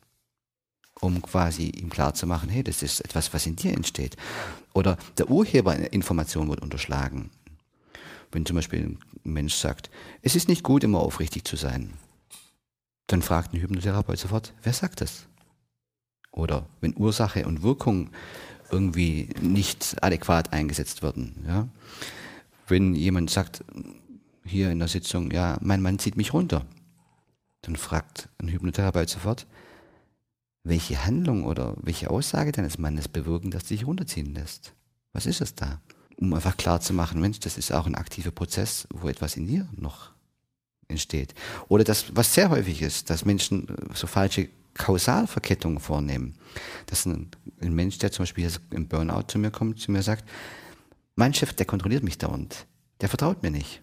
Um 1.00 1.20
quasi 1.22 1.70
ihm 1.70 1.90
klarzumachen, 1.90 2.48
hey, 2.48 2.62
das 2.62 2.82
ist 2.82 3.00
etwas, 3.00 3.32
was 3.34 3.46
in 3.46 3.56
dir 3.56 3.72
entsteht. 3.72 4.16
Oder 4.72 4.96
der 5.18 5.30
Urheber 5.30 5.76
Information 5.92 6.48
wird 6.48 6.60
unterschlagen. 6.60 7.30
Wenn 8.30 8.46
zum 8.46 8.56
Beispiel 8.56 8.80
ein 8.80 8.98
Mensch 9.24 9.54
sagt, 9.54 9.90
es 10.22 10.36
ist 10.36 10.48
nicht 10.48 10.62
gut, 10.62 10.84
immer 10.84 11.00
aufrichtig 11.00 11.44
zu 11.44 11.56
sein, 11.56 11.94
dann 13.06 13.22
fragt 13.22 13.52
ein 13.52 13.60
Hypnotherapeut 13.60 14.18
sofort, 14.18 14.54
wer 14.62 14.72
sagt 14.72 15.00
das? 15.00 15.26
Oder 16.30 16.66
wenn 16.80 16.96
Ursache 16.96 17.46
und 17.46 17.62
Wirkung 17.62 18.10
irgendwie 18.70 19.28
nicht 19.40 20.02
adäquat 20.02 20.52
eingesetzt 20.52 21.02
werden. 21.02 21.44
Ja? 21.46 21.68
Wenn 22.66 22.94
jemand 22.94 23.30
sagt, 23.30 23.64
hier 24.44 24.70
in 24.70 24.78
der 24.78 24.88
Sitzung, 24.88 25.30
ja, 25.30 25.58
mein 25.60 25.82
Mann 25.82 25.98
zieht 25.98 26.16
mich 26.16 26.32
runter, 26.32 26.64
dann 27.60 27.76
fragt 27.76 28.28
ein 28.38 28.48
Hypnotherapeut 28.48 29.10
sofort, 29.10 29.46
welche 30.64 31.04
Handlung 31.04 31.44
oder 31.44 31.76
welche 31.80 32.10
Aussage 32.10 32.52
deines 32.52 32.78
Mannes 32.78 33.08
bewirken, 33.08 33.50
dass 33.50 33.64
dich 33.64 33.86
runterziehen 33.86 34.34
lässt? 34.34 34.74
Was 35.12 35.26
ist 35.26 35.40
es 35.40 35.54
da? 35.54 35.80
um 36.22 36.32
einfach 36.34 36.56
klar 36.56 36.80
zu 36.80 36.92
machen, 36.92 37.20
Mensch, 37.20 37.40
das 37.40 37.58
ist 37.58 37.72
auch 37.72 37.86
ein 37.86 37.94
aktiver 37.94 38.30
Prozess, 38.30 38.86
wo 38.90 39.08
etwas 39.08 39.36
in 39.36 39.46
dir 39.46 39.68
noch 39.76 40.12
entsteht. 40.88 41.34
Oder 41.68 41.84
das, 41.84 42.14
was 42.14 42.34
sehr 42.34 42.50
häufig 42.50 42.80
ist, 42.82 43.10
dass 43.10 43.24
Menschen 43.24 43.68
äh, 43.68 43.94
so 43.94 44.06
falsche 44.06 44.48
Kausalverkettungen 44.74 45.80
vornehmen. 45.80 46.34
Dass 46.86 47.06
ein, 47.06 47.30
ein 47.60 47.74
Mensch, 47.74 47.98
der 47.98 48.12
zum 48.12 48.22
Beispiel 48.22 48.50
im 48.70 48.88
Burnout 48.88 49.24
zu 49.28 49.38
mir 49.38 49.50
kommt, 49.50 49.80
zu 49.80 49.90
mir 49.90 50.02
sagt, 50.02 50.24
mein 51.14 51.34
Chef, 51.34 51.52
der 51.52 51.66
kontrolliert 51.66 52.04
mich 52.04 52.18
dauernd, 52.18 52.66
der 53.00 53.08
vertraut 53.08 53.42
mir 53.42 53.50
nicht. 53.50 53.82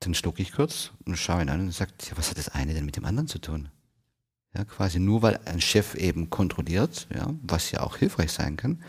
Dann 0.00 0.14
schlucke 0.14 0.42
ich 0.42 0.52
kurz 0.52 0.92
und 1.04 1.16
schaue 1.16 1.42
ihn 1.42 1.48
an 1.48 1.60
und 1.60 1.72
sage, 1.72 1.92
ja, 2.08 2.16
was 2.16 2.30
hat 2.30 2.38
das 2.38 2.48
eine 2.48 2.74
denn 2.74 2.86
mit 2.86 2.96
dem 2.96 3.04
anderen 3.04 3.26
zu 3.26 3.38
tun? 3.38 3.70
Ja, 4.56 4.64
quasi 4.64 4.98
nur 4.98 5.22
weil 5.22 5.38
ein 5.44 5.60
Chef 5.60 5.94
eben 5.94 6.28
kontrolliert, 6.28 7.06
ja, 7.14 7.32
was 7.42 7.70
ja 7.70 7.82
auch 7.82 7.96
hilfreich 7.96 8.32
sein 8.32 8.56
kann, 8.56 8.82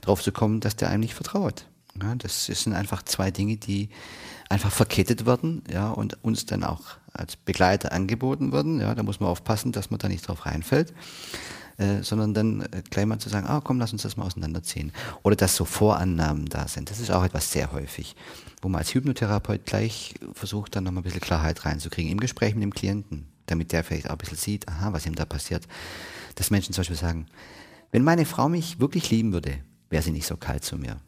darauf 0.00 0.20
zu 0.20 0.32
kommen, 0.32 0.60
dass 0.60 0.74
der 0.74 0.90
einem 0.90 1.00
nicht 1.00 1.14
vertraut. 1.14 1.66
Ja, 2.02 2.14
das 2.16 2.46
sind 2.46 2.74
einfach 2.74 3.02
zwei 3.02 3.30
Dinge, 3.30 3.56
die 3.56 3.88
einfach 4.48 4.72
verkettet 4.72 5.24
werden, 5.24 5.62
ja, 5.72 5.90
und 5.90 6.22
uns 6.24 6.44
dann 6.46 6.64
auch 6.64 6.82
als 7.12 7.36
Begleiter 7.36 7.92
angeboten 7.92 8.52
werden. 8.52 8.80
Ja, 8.80 8.94
da 8.94 9.02
muss 9.02 9.20
man 9.20 9.28
aufpassen, 9.28 9.72
dass 9.72 9.90
man 9.90 9.98
da 9.98 10.08
nicht 10.08 10.26
drauf 10.26 10.44
reinfällt. 10.44 10.92
Äh, 11.78 12.02
sondern 12.02 12.32
dann 12.32 12.62
äh, 12.62 12.82
gleich 12.88 13.04
mal 13.04 13.18
zu 13.18 13.28
sagen, 13.28 13.46
ah, 13.46 13.60
komm, 13.62 13.78
lass 13.78 13.92
uns 13.92 14.00
das 14.00 14.16
mal 14.16 14.24
auseinanderziehen. 14.24 14.92
Oder 15.22 15.36
dass 15.36 15.56
so 15.56 15.66
Vorannahmen 15.66 16.46
da 16.46 16.68
sind. 16.68 16.88
Das 16.88 17.00
ist 17.00 17.10
auch 17.10 17.22
etwas 17.22 17.52
sehr 17.52 17.70
häufig, 17.70 18.16
wo 18.62 18.70
man 18.70 18.78
als 18.78 18.94
Hypnotherapeut 18.94 19.66
gleich 19.66 20.14
versucht, 20.32 20.74
dann 20.74 20.84
nochmal 20.84 21.02
ein 21.02 21.04
bisschen 21.04 21.20
Klarheit 21.20 21.66
reinzukriegen 21.66 22.10
im 22.10 22.18
Gespräch 22.18 22.54
mit 22.54 22.62
dem 22.62 22.72
Klienten, 22.72 23.28
damit 23.46 23.72
der 23.72 23.84
vielleicht 23.84 24.08
auch 24.08 24.12
ein 24.12 24.18
bisschen 24.18 24.36
sieht, 24.36 24.68
aha, 24.68 24.92
was 24.92 25.06
ihm 25.06 25.14
da 25.14 25.24
passiert. 25.24 25.66
Dass 26.34 26.50
Menschen 26.50 26.72
zum 26.72 26.82
Beispiel 26.82 26.96
sagen, 26.96 27.26
wenn 27.92 28.04
meine 28.04 28.26
Frau 28.26 28.48
mich 28.48 28.78
wirklich 28.80 29.10
lieben 29.10 29.32
würde, 29.32 29.58
wäre 29.88 30.02
sie 30.02 30.10
nicht 30.10 30.26
so 30.26 30.36
kalt 30.36 30.64
zu 30.64 30.76
mir. 30.76 31.00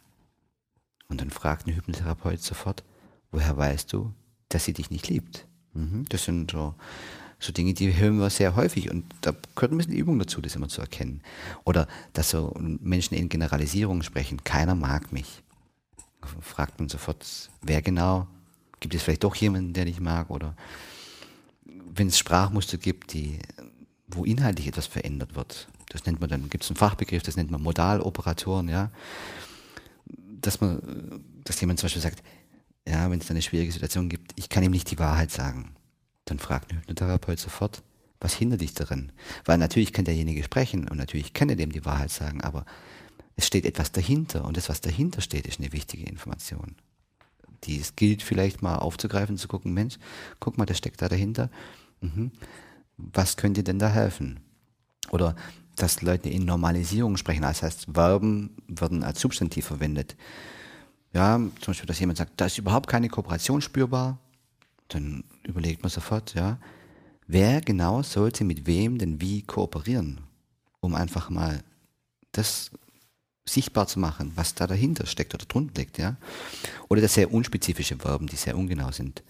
Und 1.08 1.20
dann 1.20 1.30
fragt 1.30 1.66
ein 1.66 1.74
Hypnotherapeut 1.74 2.40
sofort, 2.40 2.84
woher 3.30 3.56
weißt 3.56 3.92
du, 3.92 4.12
dass 4.48 4.64
sie 4.64 4.72
dich 4.72 4.90
nicht 4.90 5.08
liebt? 5.08 5.46
Mhm. 5.74 6.04
Das 6.08 6.24
sind 6.24 6.50
so, 6.50 6.74
so 7.38 7.52
Dinge, 7.52 7.74
die 7.74 7.94
hören 7.94 8.18
wir 8.18 8.30
sehr 8.30 8.56
häufig 8.56 8.90
und 8.90 9.04
da 9.20 9.34
gehört 9.54 9.72
ein 9.72 9.78
bisschen 9.78 9.94
Übung 9.94 10.18
dazu, 10.18 10.40
das 10.40 10.56
immer 10.56 10.68
zu 10.68 10.80
erkennen. 10.80 11.22
Oder 11.64 11.88
dass 12.12 12.30
so 12.30 12.54
Menschen 12.58 13.14
in 13.14 13.28
Generalisierungen 13.28 14.02
sprechen, 14.02 14.44
keiner 14.44 14.74
mag 14.74 15.12
mich. 15.12 15.42
Fragt 16.40 16.78
man 16.78 16.88
sofort, 16.88 17.50
wer 17.62 17.80
genau? 17.80 18.26
Gibt 18.80 18.94
es 18.94 19.02
vielleicht 19.02 19.24
doch 19.24 19.34
jemanden, 19.36 19.72
der 19.72 19.86
dich 19.86 20.00
mag? 20.00 20.30
Oder 20.30 20.54
wenn 21.94 22.08
es 22.08 22.18
Sprachmuster 22.18 22.78
gibt, 22.78 23.12
die, 23.12 23.38
wo 24.06 24.24
inhaltlich 24.24 24.66
etwas 24.66 24.86
verändert 24.86 25.34
wird, 25.34 25.68
das 25.90 26.04
nennt 26.04 26.20
man 26.20 26.28
dann, 26.28 26.50
gibt 26.50 26.64
es 26.64 26.70
einen 26.70 26.76
Fachbegriff, 26.76 27.22
das 27.22 27.36
nennt 27.36 27.50
man 27.50 27.62
Modaloperatoren, 27.62 28.68
ja 28.68 28.90
dass 30.40 30.60
man, 30.60 31.22
dass 31.44 31.60
jemand 31.60 31.78
zum 31.78 31.86
Beispiel 31.86 32.02
sagt, 32.02 32.22
ja, 32.86 33.10
wenn 33.10 33.20
es 33.20 33.30
eine 33.30 33.42
schwierige 33.42 33.72
Situation 33.72 34.08
gibt, 34.08 34.32
ich 34.36 34.48
kann 34.48 34.62
ihm 34.62 34.70
nicht 34.70 34.90
die 34.90 34.98
Wahrheit 34.98 35.30
sagen. 35.30 35.74
Dann 36.24 36.38
fragt 36.38 36.70
ein 36.70 36.78
Hypnotherapeut 36.78 37.38
sofort, 37.38 37.82
was 38.20 38.34
hindert 38.34 38.60
dich 38.60 38.74
darin? 38.74 39.12
Weil 39.44 39.58
natürlich 39.58 39.92
kann 39.92 40.04
derjenige 40.04 40.42
sprechen 40.42 40.88
und 40.88 40.96
natürlich 40.96 41.32
kann 41.32 41.48
er 41.48 41.56
dem 41.56 41.72
die 41.72 41.84
Wahrheit 41.84 42.10
sagen, 42.10 42.40
aber 42.42 42.64
es 43.36 43.46
steht 43.46 43.64
etwas 43.64 43.92
dahinter 43.92 44.44
und 44.44 44.56
das, 44.56 44.68
was 44.68 44.80
dahinter 44.80 45.20
steht, 45.20 45.46
ist 45.46 45.60
eine 45.60 45.72
wichtige 45.72 46.04
Information. 46.04 46.74
Die 47.64 47.80
es 47.80 47.96
gilt 47.96 48.22
vielleicht 48.22 48.62
mal 48.62 48.76
aufzugreifen, 48.76 49.36
zu 49.36 49.48
gucken, 49.48 49.74
Mensch, 49.74 49.98
guck 50.40 50.58
mal, 50.58 50.66
das 50.66 50.78
steckt 50.78 51.02
da 51.02 51.08
dahinter. 51.08 51.50
Mhm. 52.00 52.30
Was 52.96 53.36
könnte 53.36 53.62
denn 53.62 53.78
da 53.78 53.88
helfen? 53.88 54.40
Oder 55.10 55.34
dass 55.76 56.02
Leute 56.02 56.28
in 56.28 56.44
Normalisierung 56.44 57.16
sprechen. 57.16 57.42
Das 57.42 57.62
heißt, 57.62 57.86
Verben 57.92 58.56
werden 58.66 59.04
als 59.04 59.20
Substantiv 59.20 59.66
verwendet. 59.66 60.16
Ja, 61.12 61.36
zum 61.36 61.52
Beispiel, 61.72 61.86
dass 61.86 62.00
jemand 62.00 62.18
sagt, 62.18 62.32
da 62.36 62.46
ist 62.46 62.58
überhaupt 62.58 62.88
keine 62.88 63.08
Kooperation 63.08 63.60
spürbar. 63.60 64.18
Dann 64.88 65.24
überlegt 65.42 65.82
man 65.82 65.90
sofort, 65.90 66.34
ja, 66.34 66.58
wer 67.26 67.60
genau 67.60 68.02
sollte 68.02 68.44
mit 68.44 68.66
wem 68.66 68.98
denn 68.98 69.20
wie 69.20 69.42
kooperieren, 69.42 70.20
um 70.80 70.94
einfach 70.94 71.30
mal 71.30 71.62
das 72.32 72.70
sichtbar 73.48 73.86
zu 73.86 73.98
machen, 73.98 74.32
was 74.34 74.54
da 74.54 74.66
dahinter 74.66 75.06
steckt 75.06 75.34
oder 75.34 75.46
drunter 75.46 75.80
liegt, 75.80 75.98
ja. 75.98 76.16
Oder 76.88 77.00
dass 77.00 77.14
sehr 77.14 77.32
unspezifische 77.32 77.96
Verben, 77.96 78.26
die 78.26 78.36
sehr 78.36 78.56
ungenau 78.56 78.90
sind, 78.92 79.22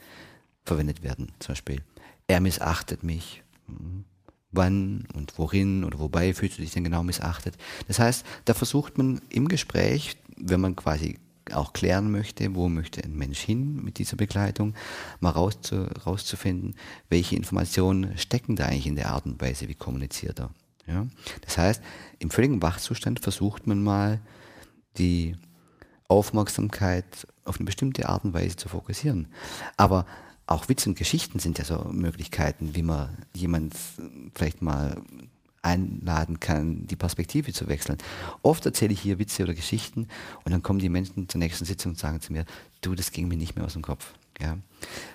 verwendet 0.65 1.03
werden. 1.03 1.33
Zum 1.39 1.53
Beispiel, 1.53 1.83
er 2.27 2.41
missachtet 2.41 3.03
mich. 3.03 3.43
Hm, 3.67 4.05
wann 4.51 5.07
und 5.15 5.39
worin 5.39 5.85
oder 5.85 5.99
wobei 5.99 6.33
fühlst 6.33 6.59
du 6.59 6.63
dich 6.63 6.73
denn 6.73 6.85
genau 6.85 7.03
missachtet? 7.03 7.57
Das 7.87 7.99
heißt, 7.99 8.25
da 8.45 8.55
versucht 8.55 8.99
man 8.99 9.21
im 9.29 9.49
Gespräch, 9.49 10.17
wenn 10.37 10.61
man 10.61 10.77
quasi 10.77 11.19
auch 11.53 11.73
klären 11.73 12.11
möchte, 12.11 12.55
wo 12.55 12.69
möchte 12.69 13.03
ein 13.03 13.17
Mensch 13.17 13.41
hin 13.41 13.83
mit 13.83 13.99
dieser 13.99 14.17
Begleitung, 14.17 14.75
mal 15.21 15.31
rauszu, 15.31 15.87
rauszufinden, 16.07 16.75
welche 17.09 17.37
Informationen 17.37 18.17
stecken 18.19 18.57
da 18.57 18.67
eigentlich 18.67 18.87
in 18.87 18.97
der 18.97 19.11
Art 19.11 19.27
und 19.27 19.41
Weise, 19.41 19.69
wie 19.69 19.75
kommuniziert 19.75 20.41
er. 20.41 20.51
Ja? 20.89 21.07
Das 21.43 21.59
heißt, 21.59 21.83
im 22.19 22.31
völligen 22.31 22.63
Wachzustand 22.63 23.21
versucht 23.21 23.67
man 23.67 23.83
mal 23.83 24.21
die 24.97 25.37
Aufmerksamkeit 26.09 27.27
auf 27.45 27.57
eine 27.57 27.67
bestimmte 27.67 28.09
Art 28.09 28.25
und 28.25 28.33
Weise 28.33 28.57
zu 28.57 28.69
fokussieren. 28.69 29.29
Aber 29.77 30.07
auch 30.47 30.69
Witze 30.69 30.89
und 30.89 30.99
Geschichten 30.99 31.39
sind 31.39 31.59
ja 31.59 31.65
so 31.65 31.91
Möglichkeiten, 31.93 32.75
wie 32.75 32.83
man 32.83 33.11
jemand 33.35 33.75
vielleicht 34.35 34.63
mal 34.63 35.03
einladen 35.61 36.41
kann, 36.41 36.87
die 36.87 36.97
Perspektive 36.97 37.53
zu 37.53 37.69
wechseln. 37.69 37.99
Oft 38.43 38.65
erzähle 38.65 38.93
ich 38.93 39.01
hier 39.01 39.19
Witze 39.19 39.43
oder 39.43 39.55
Geschichten 39.55 40.09
und 40.45 40.53
dann 40.53 40.63
kommen 40.63 40.79
die 40.79 40.89
Menschen 40.89 41.29
zur 41.29 41.41
nächsten 41.41 41.67
Sitzung 41.67 41.93
und 41.93 41.99
sagen 41.99 42.21
zu 42.21 42.33
mir, 42.33 42.45
du, 42.81 42.95
das 42.95 43.11
ging 43.11 43.29
mir 43.29 43.37
nicht 43.37 43.57
mehr 43.57 43.67
aus 43.67 43.75
dem 43.75 43.83
Kopf. 43.83 44.15
Ja. 44.41 44.59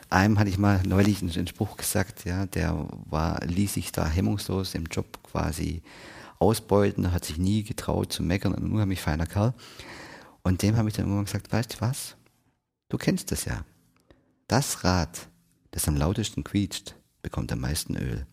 Einem 0.10 0.38
hatte 0.38 0.50
ich 0.50 0.58
mal 0.58 0.82
neulich 0.86 1.22
einen 1.22 1.48
Spruch 1.48 1.78
gesagt, 1.78 2.26
ja, 2.26 2.46
der 2.46 2.88
war, 3.06 3.44
ließ 3.46 3.74
sich 3.74 3.92
da 3.92 4.08
hemmungslos 4.08 4.76
im 4.76 4.86
Job 4.86 5.20
quasi 5.24 5.82
ausbeuten, 6.40 7.12
hat 7.12 7.26
sich 7.26 7.38
nie 7.38 7.64
getraut 7.64 8.12
zu 8.12 8.22
meckern, 8.22 8.54
ein 8.54 8.72
unheimlich 8.72 9.02
feiner 9.02 9.26
Kerl. 9.26 9.54
Und 10.44 10.62
dem 10.62 10.76
habe 10.76 10.90
ich 10.90 10.96
dann 10.96 11.06
irgendwann 11.06 11.26
gesagt, 11.26 11.52
weißt 11.52 11.76
du 11.76 11.82
was? 11.82 12.16
Du 12.90 12.98
kennst 12.98 13.32
das 13.32 13.46
ja. 13.46 13.64
Das 14.48 14.84
Rad, 14.84 15.28
das 15.72 15.88
am 15.88 15.96
lautesten 15.96 16.44
quietscht, 16.44 16.96
bekommt 17.22 17.52
am 17.52 17.62
meisten 17.62 17.96
Öl. 17.96 18.28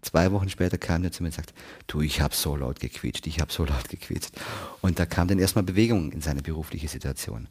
Zwei 0.00 0.30
Wochen 0.32 0.48
später 0.48 0.78
kam 0.78 1.02
er 1.02 1.12
zu 1.12 1.22
mir 1.22 1.28
und 1.28 1.34
sagt, 1.34 1.54
du, 1.86 2.02
ich 2.02 2.20
habe 2.20 2.34
so 2.34 2.56
laut 2.56 2.78
gequietscht, 2.78 3.26
ich 3.26 3.40
habe 3.40 3.52
so 3.52 3.64
laut 3.64 3.88
gequietscht. 3.88 4.32
Und 4.80 4.98
da 4.98 5.06
kam 5.06 5.28
dann 5.28 5.38
erstmal 5.38 5.64
Bewegung 5.64 6.12
in 6.12 6.20
seine 6.20 6.42
berufliche 6.42 6.88
Situation. 6.88 7.48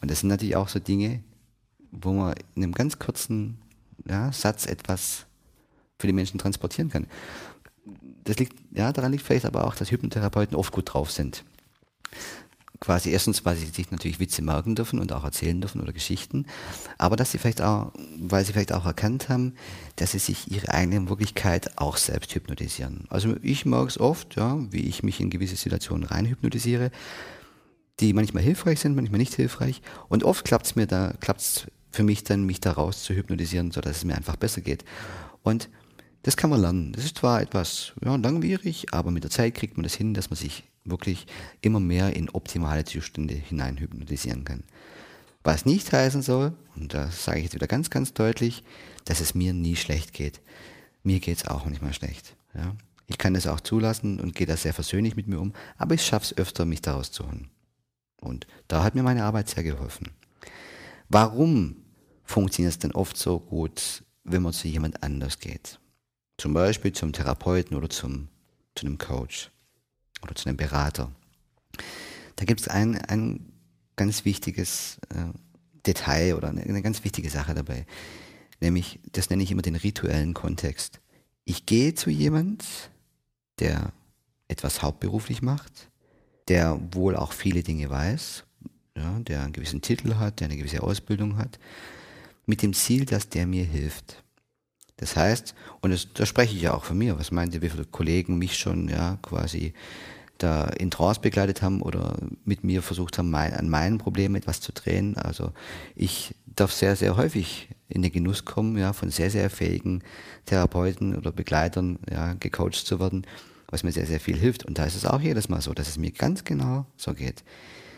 Und 0.00 0.10
das 0.10 0.20
sind 0.20 0.30
natürlich 0.30 0.56
auch 0.56 0.68
so 0.68 0.78
Dinge, 0.78 1.22
wo 1.92 2.12
man 2.12 2.34
in 2.54 2.64
einem 2.64 2.72
ganz 2.72 2.98
kurzen 2.98 3.58
ja, 4.08 4.32
Satz 4.32 4.66
etwas 4.66 5.26
für 5.98 6.08
die 6.08 6.12
Menschen 6.12 6.38
transportieren 6.38 6.90
kann. 6.90 7.06
Das 8.24 8.36
liegt, 8.38 8.54
ja, 8.72 8.92
daran 8.92 9.12
liegt 9.12 9.24
vielleicht 9.24 9.46
aber 9.46 9.64
auch, 9.64 9.74
dass 9.74 9.90
Hypnotherapeuten 9.90 10.56
oft 10.56 10.72
gut 10.72 10.92
drauf 10.92 11.10
sind 11.10 11.44
quasi 12.82 13.10
erstens, 13.10 13.44
weil 13.44 13.56
sie 13.56 13.66
sich 13.66 13.92
natürlich 13.92 14.18
Witze 14.18 14.42
merken 14.42 14.74
dürfen 14.74 14.98
und 14.98 15.12
auch 15.12 15.22
erzählen 15.22 15.60
dürfen 15.60 15.80
oder 15.80 15.92
Geschichten, 15.92 16.46
aber 16.98 17.14
dass 17.14 17.30
sie 17.30 17.38
vielleicht 17.38 17.62
auch, 17.62 17.92
weil 18.18 18.44
sie 18.44 18.52
vielleicht 18.52 18.72
auch 18.72 18.84
erkannt 18.84 19.28
haben, 19.28 19.54
dass 19.96 20.12
sie 20.12 20.18
sich 20.18 20.50
ihre 20.50 20.68
eigene 20.70 21.08
Wirklichkeit 21.08 21.78
auch 21.78 21.96
selbst 21.96 22.34
hypnotisieren. 22.34 23.04
Also 23.08 23.36
ich 23.40 23.64
mag 23.64 23.88
es 23.88 24.00
oft, 24.00 24.34
ja, 24.34 24.58
wie 24.72 24.88
ich 24.88 25.04
mich 25.04 25.20
in 25.20 25.30
gewisse 25.30 25.54
Situationen 25.54 26.04
rein 26.04 26.26
hypnotisiere, 26.26 26.90
die 28.00 28.12
manchmal 28.14 28.42
hilfreich 28.42 28.80
sind, 28.80 28.96
manchmal 28.96 29.18
nicht 29.18 29.34
hilfreich. 29.34 29.80
Und 30.08 30.24
oft 30.24 30.44
klappt 30.44 30.66
es 30.66 30.74
mir 30.74 30.88
da, 30.88 31.14
klappt 31.20 31.40
es 31.40 31.66
für 31.92 32.02
mich 32.02 32.24
dann, 32.24 32.44
mich 32.44 32.60
daraus 32.60 33.04
zu 33.04 33.14
hypnotisieren, 33.14 33.70
sodass 33.70 33.98
es 33.98 34.04
mir 34.04 34.16
einfach 34.16 34.36
besser 34.36 34.60
geht. 34.60 34.84
Und 35.42 35.68
das 36.22 36.36
kann 36.36 36.50
man 36.50 36.60
lernen. 36.60 36.92
Das 36.92 37.04
ist 37.04 37.18
zwar 37.18 37.42
etwas 37.42 37.92
ja, 38.04 38.16
langwierig, 38.16 38.92
aber 38.92 39.10
mit 39.10 39.24
der 39.24 39.30
Zeit 39.30 39.54
kriegt 39.54 39.76
man 39.76 39.84
das 39.84 39.94
hin, 39.94 40.14
dass 40.14 40.30
man 40.30 40.36
sich 40.36 40.64
wirklich 40.84 41.26
immer 41.60 41.80
mehr 41.80 42.14
in 42.16 42.30
optimale 42.30 42.84
Zustände 42.84 43.34
hinein 43.34 43.78
hypnotisieren 43.78 44.44
kann. 44.44 44.64
Was 45.44 45.66
nicht 45.66 45.92
heißen 45.92 46.22
soll, 46.22 46.52
und 46.76 46.94
das 46.94 47.24
sage 47.24 47.38
ich 47.38 47.44
jetzt 47.44 47.54
wieder 47.54 47.66
ganz, 47.66 47.90
ganz 47.90 48.14
deutlich, 48.14 48.62
dass 49.04 49.20
es 49.20 49.34
mir 49.34 49.52
nie 49.52 49.76
schlecht 49.76 50.12
geht. 50.12 50.40
Mir 51.02 51.18
geht 51.18 51.38
es 51.38 51.48
auch 51.48 51.64
manchmal 51.64 51.92
schlecht. 51.92 52.36
Ja? 52.54 52.76
Ich 53.08 53.18
kann 53.18 53.34
das 53.34 53.48
auch 53.48 53.60
zulassen 53.60 54.20
und 54.20 54.34
gehe 54.34 54.46
da 54.46 54.56
sehr 54.56 54.72
versöhnlich 54.72 55.16
mit 55.16 55.26
mir 55.26 55.40
um, 55.40 55.52
aber 55.76 55.94
ich 55.94 56.04
schaffe 56.06 56.26
es 56.26 56.38
öfter, 56.38 56.64
mich 56.64 56.82
daraus 56.82 57.10
zu 57.10 57.26
holen. 57.26 57.50
Und 58.20 58.46
da 58.68 58.84
hat 58.84 58.94
mir 58.94 59.02
meine 59.02 59.24
Arbeit 59.24 59.48
sehr 59.48 59.64
geholfen. 59.64 60.10
Warum 61.08 61.81
funktioniert 62.24 62.72
es 62.72 62.78
denn 62.78 62.92
oft 62.92 63.16
so 63.16 63.38
gut, 63.38 64.04
wenn 64.24 64.42
man 64.42 64.52
zu 64.52 64.68
jemand 64.68 65.02
anders 65.02 65.38
geht? 65.38 65.78
Zum 66.38 66.54
Beispiel 66.54 66.92
zum 66.92 67.12
Therapeuten 67.12 67.76
oder 67.76 67.90
zum, 67.90 68.28
zu 68.74 68.86
einem 68.86 68.98
Coach 68.98 69.50
oder 70.22 70.34
zu 70.34 70.48
einem 70.48 70.56
Berater. 70.56 71.10
Da 72.36 72.44
gibt 72.44 72.60
es 72.60 72.68
ein, 72.68 72.96
ein 72.96 73.52
ganz 73.96 74.24
wichtiges 74.24 74.98
äh, 75.10 75.32
Detail 75.86 76.34
oder 76.34 76.48
eine, 76.48 76.62
eine 76.62 76.82
ganz 76.82 77.04
wichtige 77.04 77.30
Sache 77.30 77.54
dabei. 77.54 77.86
Nämlich, 78.60 79.00
das 79.10 79.28
nenne 79.30 79.42
ich 79.42 79.50
immer 79.50 79.62
den 79.62 79.76
rituellen 79.76 80.34
Kontext. 80.34 81.00
Ich 81.44 81.66
gehe 81.66 81.94
zu 81.94 82.10
jemand, 82.10 82.64
der 83.58 83.92
etwas 84.48 84.82
hauptberuflich 84.82 85.42
macht, 85.42 85.90
der 86.48 86.80
wohl 86.92 87.16
auch 87.16 87.32
viele 87.32 87.62
Dinge 87.62 87.90
weiß, 87.90 88.44
ja, 88.96 89.18
der 89.20 89.42
einen 89.42 89.52
gewissen 89.52 89.82
Titel 89.82 90.16
hat, 90.16 90.40
der 90.40 90.46
eine 90.46 90.56
gewisse 90.56 90.82
Ausbildung 90.82 91.36
hat, 91.38 91.58
mit 92.46 92.62
dem 92.62 92.74
Ziel, 92.74 93.04
dass 93.04 93.28
der 93.28 93.46
mir 93.46 93.64
hilft. 93.64 94.22
Das 94.96 95.16
heißt, 95.16 95.54
und 95.80 95.90
das, 95.90 96.12
da 96.12 96.26
spreche 96.26 96.54
ich 96.54 96.62
ja 96.62 96.74
auch 96.74 96.84
von 96.84 96.98
mir, 96.98 97.18
was 97.18 97.32
meint 97.32 97.54
ihr, 97.54 97.62
wie 97.62 97.70
viele 97.70 97.84
Kollegen 97.84 98.38
mich 98.38 98.56
schon 98.56 98.88
ja 98.88 99.18
quasi 99.22 99.74
da 100.38 100.64
in 100.64 100.90
Trance 100.90 101.20
begleitet 101.20 101.62
haben 101.62 101.82
oder 101.82 102.16
mit 102.44 102.64
mir 102.64 102.82
versucht 102.82 103.18
haben, 103.18 103.30
mein, 103.30 103.54
an 103.54 103.68
meinen 103.68 103.98
Problemen 103.98 104.34
etwas 104.34 104.60
zu 104.60 104.72
drehen. 104.72 105.16
Also 105.16 105.52
ich 105.94 106.34
darf 106.46 106.72
sehr, 106.72 106.96
sehr 106.96 107.16
häufig 107.16 107.68
in 107.88 108.02
den 108.02 108.12
Genuss 108.12 108.44
kommen, 108.44 108.76
ja, 108.76 108.92
von 108.92 109.10
sehr, 109.10 109.30
sehr 109.30 109.50
fähigen 109.50 110.02
Therapeuten 110.46 111.16
oder 111.16 111.32
Begleitern 111.32 111.98
ja, 112.10 112.34
gecoacht 112.34 112.74
zu 112.86 112.98
werden, 113.00 113.26
was 113.68 113.84
mir 113.84 113.92
sehr, 113.92 114.06
sehr 114.06 114.20
viel 114.20 114.36
hilft. 114.36 114.64
Und 114.64 114.78
da 114.78 114.84
ist 114.84 114.96
es 114.96 115.04
auch 115.04 115.20
jedes 115.20 115.48
Mal 115.48 115.60
so, 115.60 115.72
dass 115.72 115.88
es 115.88 115.98
mir 115.98 116.10
ganz 116.10 116.44
genau 116.44 116.86
so 116.96 117.14
geht. 117.14 117.44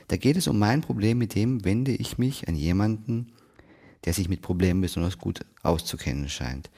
Da 0.09 0.17
geht 0.17 0.37
es 0.37 0.49
um 0.49 0.59
mein 0.59 0.83
Problem, 0.83 1.19
mit 1.19 1.35
dem 1.35 1.65
wende 1.65 1.93
ich 1.93 2.19
mich 2.19 2.47
an 2.49 2.57
jemanden, 2.57 3.33
der 4.05 4.13
sich 4.13 4.29
mit 4.29 4.43
Problemen 4.43 4.81
besonders 4.81 5.19
gut 5.19 5.41
auszukennen 5.63 6.29
scheint. 6.29 6.71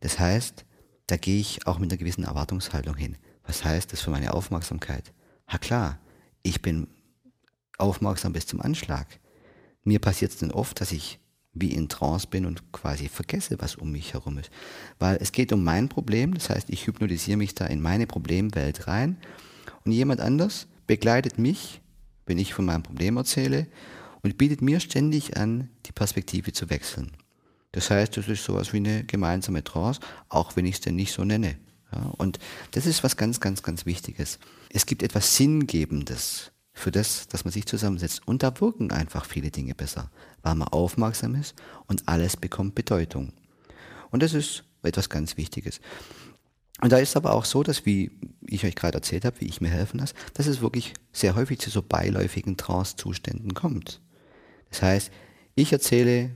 Das 0.00 0.18
heißt, 0.18 0.64
da 1.06 1.16
gehe 1.16 1.40
ich 1.40 1.66
auch 1.66 1.78
mit 1.78 1.90
einer 1.90 1.98
gewissen 1.98 2.24
Erwartungshaltung 2.24 2.96
hin. 2.96 3.16
Was 3.46 3.64
heißt 3.64 3.92
das 3.92 4.00
für 4.00 4.10
meine 4.10 4.34
Aufmerksamkeit? 4.34 5.12
Ha 5.48 5.58
klar, 5.58 5.98
ich 6.42 6.62
bin 6.62 6.88
aufmerksam 7.78 8.32
bis 8.32 8.46
zum 8.46 8.60
Anschlag. 8.60 9.06
Mir 9.82 9.98
passiert 9.98 10.32
es 10.32 10.38
dann 10.38 10.50
oft, 10.50 10.80
dass 10.80 10.92
ich 10.92 11.20
wie 11.52 11.72
in 11.72 11.88
Trance 11.88 12.26
bin 12.26 12.46
und 12.46 12.72
quasi 12.72 13.08
vergesse, 13.08 13.56
was 13.60 13.76
um 13.76 13.92
mich 13.92 14.12
herum 14.14 14.38
ist. 14.38 14.50
Weil 14.98 15.18
es 15.20 15.30
geht 15.30 15.52
um 15.52 15.62
mein 15.62 15.88
Problem, 15.88 16.34
das 16.34 16.50
heißt, 16.50 16.68
ich 16.70 16.86
hypnotisiere 16.86 17.36
mich 17.36 17.54
da 17.54 17.66
in 17.66 17.80
meine 17.80 18.06
Problemwelt 18.06 18.88
rein 18.88 19.18
und 19.84 19.92
jemand 19.92 20.20
anders 20.20 20.66
begleitet 20.86 21.38
mich, 21.38 21.80
wenn 22.26 22.38
ich 22.38 22.54
von 22.54 22.64
meinem 22.64 22.82
Problem 22.82 23.16
erzähle 23.16 23.66
und 24.24 24.38
bietet 24.38 24.62
mir 24.62 24.80
ständig 24.80 25.36
an, 25.36 25.68
die 25.86 25.92
Perspektive 25.92 26.52
zu 26.52 26.70
wechseln. 26.70 27.12
Das 27.72 27.90
heißt, 27.90 28.16
das 28.16 28.28
ist 28.28 28.44
sowas 28.44 28.72
wie 28.72 28.78
eine 28.78 29.04
gemeinsame 29.04 29.62
Trance, 29.62 30.00
auch 30.28 30.56
wenn 30.56 30.66
ich 30.66 30.76
es 30.76 30.80
denn 30.80 30.96
nicht 30.96 31.12
so 31.12 31.24
nenne. 31.24 31.56
Ja, 31.92 32.12
und 32.16 32.38
das 32.72 32.86
ist 32.86 33.04
was 33.04 33.16
ganz, 33.16 33.38
ganz, 33.40 33.62
ganz 33.62 33.86
Wichtiges. 33.86 34.38
Es 34.70 34.86
gibt 34.86 35.02
etwas 35.02 35.36
Sinngebendes 35.36 36.52
für 36.72 36.90
das, 36.90 37.28
dass 37.28 37.44
man 37.44 37.52
sich 37.52 37.66
zusammensetzt. 37.66 38.26
Und 38.26 38.42
da 38.42 38.60
wirken 38.60 38.90
einfach 38.90 39.26
viele 39.26 39.50
Dinge 39.50 39.74
besser, 39.74 40.10
weil 40.42 40.54
man 40.54 40.68
aufmerksam 40.68 41.34
ist 41.34 41.54
und 41.86 42.08
alles 42.08 42.36
bekommt 42.36 42.74
Bedeutung. 42.74 43.32
Und 44.10 44.22
das 44.22 44.34
ist 44.34 44.64
etwas 44.82 45.08
ganz 45.10 45.36
Wichtiges. 45.36 45.80
Und 46.80 46.92
da 46.92 46.98
ist 46.98 47.16
aber 47.16 47.32
auch 47.32 47.44
so, 47.44 47.62
dass, 47.62 47.86
wie 47.86 48.10
ich 48.46 48.64
euch 48.64 48.74
gerade 48.74 48.96
erzählt 48.96 49.24
habe, 49.24 49.40
wie 49.40 49.46
ich 49.46 49.60
mir 49.60 49.68
helfen 49.68 49.98
lasse, 49.98 50.14
dass 50.34 50.46
es 50.46 50.60
wirklich 50.60 50.94
sehr 51.12 51.34
häufig 51.34 51.58
zu 51.58 51.70
so 51.70 51.82
beiläufigen 51.82 52.56
Trance-Zuständen 52.56 53.54
kommt. 53.54 54.00
Das 54.74 54.82
heißt, 54.82 55.12
ich 55.54 55.72
erzähle 55.72 56.30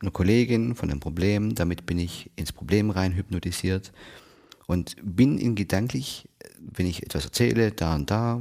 einer 0.00 0.10
Kollegin 0.10 0.74
von 0.74 0.90
einem 0.90 0.98
Problem, 0.98 1.54
damit 1.54 1.86
bin 1.86 2.00
ich 2.00 2.28
ins 2.34 2.50
Problem 2.50 2.90
rein 2.90 3.14
hypnotisiert 3.14 3.92
und 4.66 4.96
bin 5.00 5.38
in 5.38 5.54
gedanklich, 5.54 6.28
wenn 6.58 6.86
ich 6.86 7.04
etwas 7.04 7.24
erzähle, 7.24 7.70
da 7.70 7.94
und 7.94 8.10
da, 8.10 8.40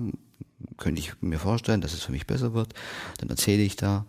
könnte 0.77 0.99
ich 0.99 1.21
mir 1.21 1.37
vorstellen, 1.37 1.81
dass 1.81 1.93
es 1.93 2.01
für 2.01 2.11
mich 2.11 2.25
besser 2.25 2.55
wird, 2.55 2.73
dann 3.19 3.29
erzähle 3.29 3.61
ich 3.61 3.75
da 3.75 4.07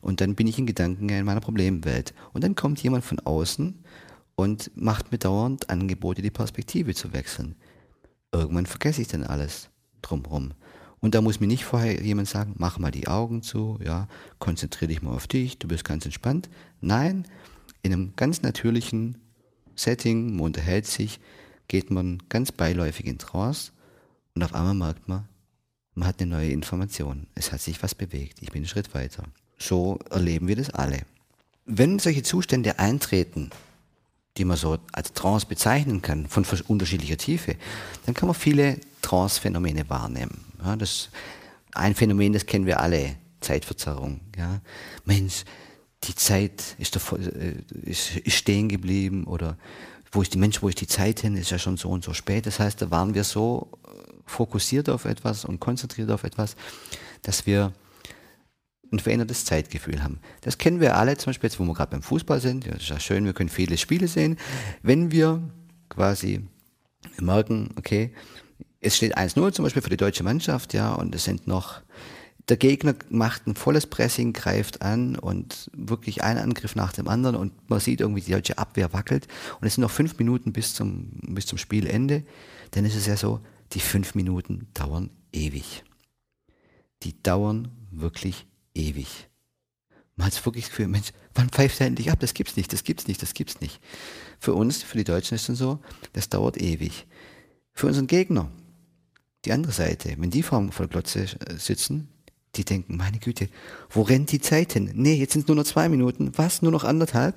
und 0.00 0.20
dann 0.20 0.36
bin 0.36 0.46
ich 0.46 0.60
in 0.60 0.66
Gedanken 0.66 1.08
in 1.08 1.24
meiner 1.24 1.40
Problemwelt. 1.40 2.14
Und 2.32 2.44
dann 2.44 2.54
kommt 2.54 2.80
jemand 2.80 3.04
von 3.04 3.18
außen 3.18 3.74
und 4.36 4.70
macht 4.76 5.10
mir 5.10 5.18
dauernd 5.18 5.70
Angebote, 5.70 6.22
die 6.22 6.30
Perspektive 6.30 6.94
zu 6.94 7.12
wechseln. 7.12 7.56
Irgendwann 8.30 8.66
vergesse 8.66 9.02
ich 9.02 9.08
dann 9.08 9.24
alles 9.24 9.70
drumherum. 10.02 10.52
Und 11.04 11.14
da 11.14 11.20
muss 11.20 11.38
mir 11.38 11.48
nicht 11.48 11.66
vorher 11.66 12.00
jemand 12.02 12.30
sagen, 12.30 12.54
mach 12.56 12.78
mal 12.78 12.90
die 12.90 13.08
Augen 13.08 13.42
zu, 13.42 13.78
ja, 13.84 14.08
konzentriere 14.38 14.88
dich 14.88 15.02
mal 15.02 15.12
auf 15.12 15.26
dich, 15.26 15.58
du 15.58 15.68
bist 15.68 15.84
ganz 15.84 16.06
entspannt. 16.06 16.48
Nein, 16.80 17.26
in 17.82 17.92
einem 17.92 18.14
ganz 18.16 18.40
natürlichen 18.40 19.18
Setting, 19.76 20.36
man 20.36 20.46
unterhält 20.46 20.86
sich, 20.86 21.20
geht 21.68 21.90
man 21.90 22.22
ganz 22.30 22.52
beiläufig 22.52 23.04
in 23.04 23.18
Trance 23.18 23.72
und 24.34 24.44
auf 24.44 24.54
einmal 24.54 24.72
merkt 24.72 25.06
man, 25.06 25.28
man 25.92 26.08
hat 26.08 26.22
eine 26.22 26.30
neue 26.30 26.48
Information. 26.48 27.26
Es 27.34 27.52
hat 27.52 27.60
sich 27.60 27.82
was 27.82 27.94
bewegt. 27.94 28.38
Ich 28.40 28.52
bin 28.52 28.60
einen 28.60 28.68
Schritt 28.68 28.94
weiter. 28.94 29.24
So 29.58 29.98
erleben 30.08 30.48
wir 30.48 30.56
das 30.56 30.70
alle. 30.70 31.02
Wenn 31.66 31.98
solche 31.98 32.22
Zustände 32.22 32.78
eintreten, 32.78 33.50
die 34.38 34.46
man 34.46 34.56
so 34.56 34.78
als 34.92 35.12
Trance 35.12 35.44
bezeichnen 35.44 36.00
kann, 36.00 36.28
von 36.28 36.46
unterschiedlicher 36.66 37.18
Tiefe, 37.18 37.56
dann 38.06 38.14
kann 38.14 38.26
man 38.26 38.34
viele 38.34 38.78
Trance-Phänomene 39.02 39.90
wahrnehmen. 39.90 40.53
Ja, 40.64 40.76
das 40.76 41.10
ein 41.74 41.94
Phänomen, 41.94 42.32
das 42.32 42.46
kennen 42.46 42.66
wir 42.66 42.80
alle, 42.80 43.16
Zeitverzerrung. 43.40 44.20
Ja. 44.38 44.60
Mensch, 45.04 45.44
die 46.04 46.14
Zeit 46.14 46.76
ist, 46.78 46.96
davor, 46.96 47.18
äh, 47.18 47.56
ist, 47.82 48.16
ist 48.16 48.36
stehen 48.36 48.68
geblieben 48.68 49.24
oder 49.24 49.58
wo 50.12 50.22
ist 50.22 50.32
die 50.32 50.38
Mensch, 50.38 50.62
wo 50.62 50.68
ist 50.68 50.80
die 50.80 50.86
Zeit 50.86 51.20
hin, 51.20 51.36
ist 51.36 51.50
ja 51.50 51.58
schon 51.58 51.76
so 51.76 51.90
und 51.90 52.04
so 52.04 52.14
spät. 52.14 52.46
Das 52.46 52.60
heißt, 52.60 52.80
da 52.80 52.90
waren 52.90 53.14
wir 53.14 53.24
so 53.24 53.68
fokussiert 54.26 54.88
auf 54.88 55.04
etwas 55.04 55.44
und 55.44 55.60
konzentriert 55.60 56.10
auf 56.10 56.24
etwas, 56.24 56.56
dass 57.22 57.46
wir 57.46 57.72
ein 58.92 59.00
verändertes 59.00 59.44
Zeitgefühl 59.44 60.02
haben. 60.02 60.20
Das 60.42 60.56
kennen 60.56 60.80
wir 60.80 60.96
alle, 60.96 61.16
zum 61.16 61.30
Beispiel 61.30 61.48
jetzt, 61.48 61.58
wo 61.58 61.64
wir 61.64 61.74
gerade 61.74 61.90
beim 61.90 62.02
Fußball 62.02 62.40
sind. 62.40 62.64
Ja, 62.64 62.74
ist 62.74 62.88
ja 62.88 63.00
schön, 63.00 63.24
wir 63.24 63.32
können 63.32 63.48
viele 63.48 63.76
Spiele 63.76 64.06
sehen. 64.06 64.38
Wenn 64.82 65.10
wir 65.10 65.42
quasi 65.88 66.46
merken, 67.20 67.70
okay, 67.76 68.12
es 68.84 68.96
steht 68.96 69.16
1-0 69.16 69.52
zum 69.52 69.64
Beispiel 69.64 69.82
für 69.82 69.90
die 69.90 69.96
deutsche 69.96 70.22
Mannschaft, 70.22 70.74
ja, 70.74 70.92
und 70.94 71.14
es 71.14 71.24
sind 71.24 71.46
noch, 71.46 71.80
der 72.48 72.56
Gegner 72.56 72.94
macht 73.08 73.46
ein 73.46 73.54
volles 73.54 73.86
Pressing, 73.86 74.32
greift 74.32 74.82
an 74.82 75.16
und 75.16 75.70
wirklich 75.74 76.22
ein 76.22 76.36
Angriff 76.36 76.76
nach 76.76 76.92
dem 76.92 77.08
anderen 77.08 77.36
und 77.36 77.70
man 77.70 77.80
sieht 77.80 78.00
irgendwie, 78.00 78.20
die 78.20 78.32
deutsche 78.32 78.58
Abwehr 78.58 78.92
wackelt 78.92 79.26
und 79.60 79.66
es 79.66 79.74
sind 79.74 79.82
noch 79.82 79.90
fünf 79.90 80.18
Minuten 80.18 80.52
bis 80.52 80.74
zum, 80.74 81.12
bis 81.22 81.46
zum 81.46 81.58
Spielende, 81.58 82.24
dann 82.72 82.84
ist 82.84 82.96
es 82.96 83.06
ja 83.06 83.16
so, 83.16 83.40
die 83.72 83.80
fünf 83.80 84.14
Minuten 84.14 84.68
dauern 84.74 85.10
ewig. 85.32 85.82
Die 87.02 87.20
dauern 87.22 87.70
wirklich 87.90 88.46
ewig. 88.74 89.28
Man 90.16 90.26
hat 90.26 90.46
wirklich 90.46 90.64
das 90.64 90.70
Gefühl, 90.70 90.88
Mensch, 90.88 91.12
wann 91.34 91.48
pfeift 91.48 91.80
er 91.80 91.88
endlich 91.88 92.10
ab? 92.10 92.20
Das 92.20 92.34
gibt's 92.34 92.56
nicht, 92.56 92.72
das 92.72 92.84
gibt's 92.84 93.08
nicht, 93.08 93.20
das 93.20 93.34
gibt's 93.34 93.60
nicht. 93.60 93.80
Für 94.38 94.54
uns, 94.54 94.82
für 94.82 94.98
die 94.98 95.04
Deutschen 95.04 95.34
ist 95.34 95.48
es 95.48 95.58
so, 95.58 95.80
das 96.12 96.28
dauert 96.28 96.60
ewig. 96.60 97.06
Für 97.72 97.88
unseren 97.88 98.06
Gegner, 98.06 98.50
die 99.44 99.52
andere 99.52 99.72
Seite, 99.72 100.14
wenn 100.18 100.30
die 100.30 100.42
vor 100.42 100.70
der 100.78 100.88
Glotze 100.88 101.24
äh, 101.24 101.56
sitzen, 101.58 102.08
die 102.56 102.64
denken, 102.64 102.96
meine 102.96 103.18
Güte, 103.18 103.48
wo 103.90 104.02
rennt 104.02 104.30
die 104.32 104.40
Zeit 104.40 104.74
hin? 104.74 104.90
Nee, 104.94 105.14
jetzt 105.14 105.32
sind 105.32 105.48
nur 105.48 105.56
noch 105.56 105.64
zwei 105.64 105.88
Minuten. 105.88 106.32
Was? 106.36 106.62
Nur 106.62 106.72
noch 106.72 106.84
anderthalb? 106.84 107.34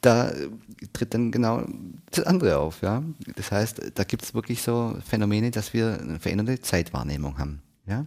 Da 0.00 0.30
äh, 0.30 0.48
tritt 0.92 1.14
dann 1.14 1.32
genau 1.32 1.64
das 2.10 2.24
andere 2.26 2.58
auf. 2.58 2.82
Ja? 2.82 3.02
Das 3.36 3.50
heißt, 3.50 3.92
da 3.94 4.04
gibt 4.04 4.22
es 4.22 4.34
wirklich 4.34 4.62
so 4.62 4.96
Phänomene, 5.06 5.50
dass 5.50 5.72
wir 5.72 5.98
eine 6.00 6.20
veränderte 6.20 6.60
Zeitwahrnehmung 6.60 7.38
haben. 7.38 7.62
Ja? 7.86 8.06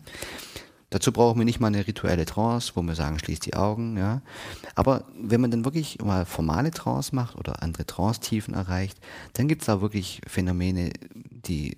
Dazu 0.89 1.11
brauchen 1.11 1.37
wir 1.39 1.45
nicht 1.45 1.59
mal 1.59 1.67
eine 1.67 1.85
rituelle 1.85 2.25
Trance, 2.25 2.71
wo 2.75 2.81
wir 2.81 2.95
sagen, 2.95 3.19
schließt 3.19 3.45
die 3.45 3.55
Augen. 3.55 3.97
Ja. 3.97 4.21
Aber 4.75 5.03
wenn 5.19 5.41
man 5.41 5.51
dann 5.51 5.65
wirklich 5.65 5.97
mal 6.01 6.25
formale 6.25 6.71
Trance 6.71 7.13
macht 7.13 7.35
oder 7.35 7.61
andere 7.61 7.85
Trance-Tiefen 7.85 8.53
erreicht, 8.53 8.97
dann 9.33 9.49
gibt 9.49 9.63
es 9.63 9.65
da 9.65 9.81
wirklich 9.81 10.21
Phänomene, 10.25 10.91
die 11.13 11.75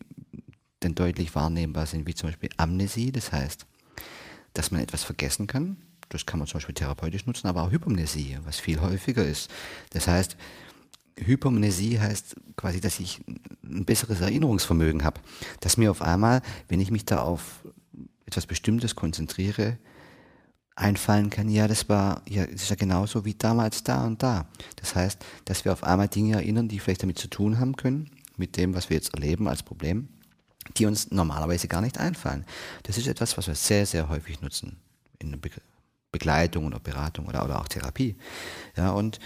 dann 0.79 0.95
deutlich 0.95 1.35
wahrnehmbar 1.35 1.85
sind, 1.85 2.07
wie 2.07 2.15
zum 2.15 2.29
Beispiel 2.29 2.49
Amnesie, 2.57 3.11
das 3.11 3.31
heißt, 3.31 3.65
dass 4.53 4.71
man 4.71 4.81
etwas 4.81 5.03
vergessen 5.03 5.47
kann. 5.47 5.77
Das 6.09 6.25
kann 6.25 6.39
man 6.39 6.47
zum 6.47 6.57
Beispiel 6.57 6.75
therapeutisch 6.75 7.25
nutzen, 7.25 7.47
aber 7.47 7.63
auch 7.63 7.71
Hypomnesie, 7.71 8.37
was 8.43 8.59
viel 8.59 8.81
häufiger 8.81 9.23
ist. 9.23 9.49
Das 9.91 10.07
heißt, 10.07 10.37
Hypomnesie 11.17 11.99
heißt 11.99 12.35
quasi, 12.55 12.81
dass 12.81 12.99
ich 12.99 13.21
ein 13.63 13.85
besseres 13.85 14.21
Erinnerungsvermögen 14.21 15.03
habe, 15.03 15.21
dass 15.59 15.77
mir 15.77 15.91
auf 15.91 16.01
einmal, 16.01 16.41
wenn 16.67 16.79
ich 16.79 16.91
mich 16.91 17.05
da 17.05 17.21
auf 17.21 17.63
etwas 18.25 18.47
Bestimmtes 18.47 18.95
konzentriere, 18.95 19.77
einfallen 20.75 21.29
kann, 21.29 21.49
ja, 21.49 21.67
das 21.67 21.89
war, 21.89 22.21
ja, 22.27 22.45
das 22.45 22.63
ist 22.63 22.69
ja 22.69 22.75
genauso 22.75 23.25
wie 23.25 23.33
damals 23.33 23.83
da 23.83 24.05
und 24.05 24.23
da. 24.23 24.47
Das 24.77 24.95
heißt, 24.95 25.23
dass 25.45 25.65
wir 25.65 25.73
auf 25.73 25.83
einmal 25.83 26.07
Dinge 26.07 26.35
erinnern, 26.35 26.69
die 26.69 26.79
vielleicht 26.79 27.03
damit 27.03 27.19
zu 27.19 27.27
tun 27.27 27.59
haben 27.59 27.75
können, 27.75 28.09
mit 28.37 28.55
dem, 28.55 28.73
was 28.73 28.89
wir 28.89 28.95
jetzt 28.95 29.13
erleben 29.13 29.49
als 29.49 29.61
Problem, 29.61 30.07
die 30.77 30.85
uns 30.85 31.11
normalerweise 31.11 31.67
gar 31.67 31.81
nicht 31.81 31.97
einfallen. 31.97 32.45
Das 32.83 32.97
ist 32.97 33.07
etwas, 33.07 33.37
was 33.37 33.47
wir 33.47 33.55
sehr, 33.55 33.85
sehr 33.85 34.09
häufig 34.09 34.41
nutzen 34.41 34.77
in 35.19 35.39
Be 35.39 35.49
Begleitung 36.11 36.65
oder 36.65 36.79
Beratung 36.79 37.27
oder, 37.27 37.45
oder 37.45 37.61
auch 37.61 37.67
Therapie. 37.67 38.15
Ja, 38.75 38.89
und 38.89 39.19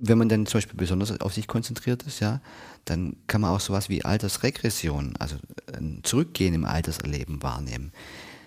wenn 0.00 0.18
man 0.18 0.28
dann 0.28 0.46
zum 0.46 0.58
Beispiel 0.58 0.76
besonders 0.76 1.20
auf 1.20 1.32
sich 1.32 1.46
konzentriert 1.46 2.02
ist, 2.02 2.18
ja, 2.18 2.40
dann 2.84 3.16
kann 3.28 3.40
man 3.40 3.52
auch 3.52 3.60
sowas 3.60 3.88
wie 3.88 4.04
Altersregression, 4.04 5.14
also 5.18 5.36
ein 5.72 6.00
Zurückgehen 6.02 6.54
im 6.54 6.64
Alterserleben 6.64 7.42
wahrnehmen. 7.42 7.92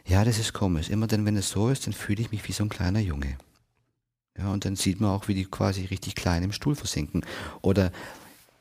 Ja, 0.05 0.25
das 0.25 0.39
ist 0.39 0.53
komisch. 0.53 0.89
Immer 0.89 1.07
dann, 1.07 1.25
wenn 1.25 1.37
es 1.37 1.49
so 1.49 1.69
ist, 1.69 1.85
dann 1.85 1.93
fühle 1.93 2.21
ich 2.21 2.31
mich 2.31 2.47
wie 2.47 2.51
so 2.51 2.63
ein 2.63 2.69
kleiner 2.69 2.99
Junge. 2.99 3.37
Ja, 4.37 4.51
und 4.51 4.65
dann 4.65 4.75
sieht 4.75 5.01
man 5.01 5.11
auch, 5.11 5.27
wie 5.27 5.33
die 5.33 5.45
quasi 5.45 5.85
richtig 5.85 6.15
klein 6.15 6.43
im 6.43 6.51
Stuhl 6.51 6.75
versinken. 6.75 7.25
Oder 7.61 7.91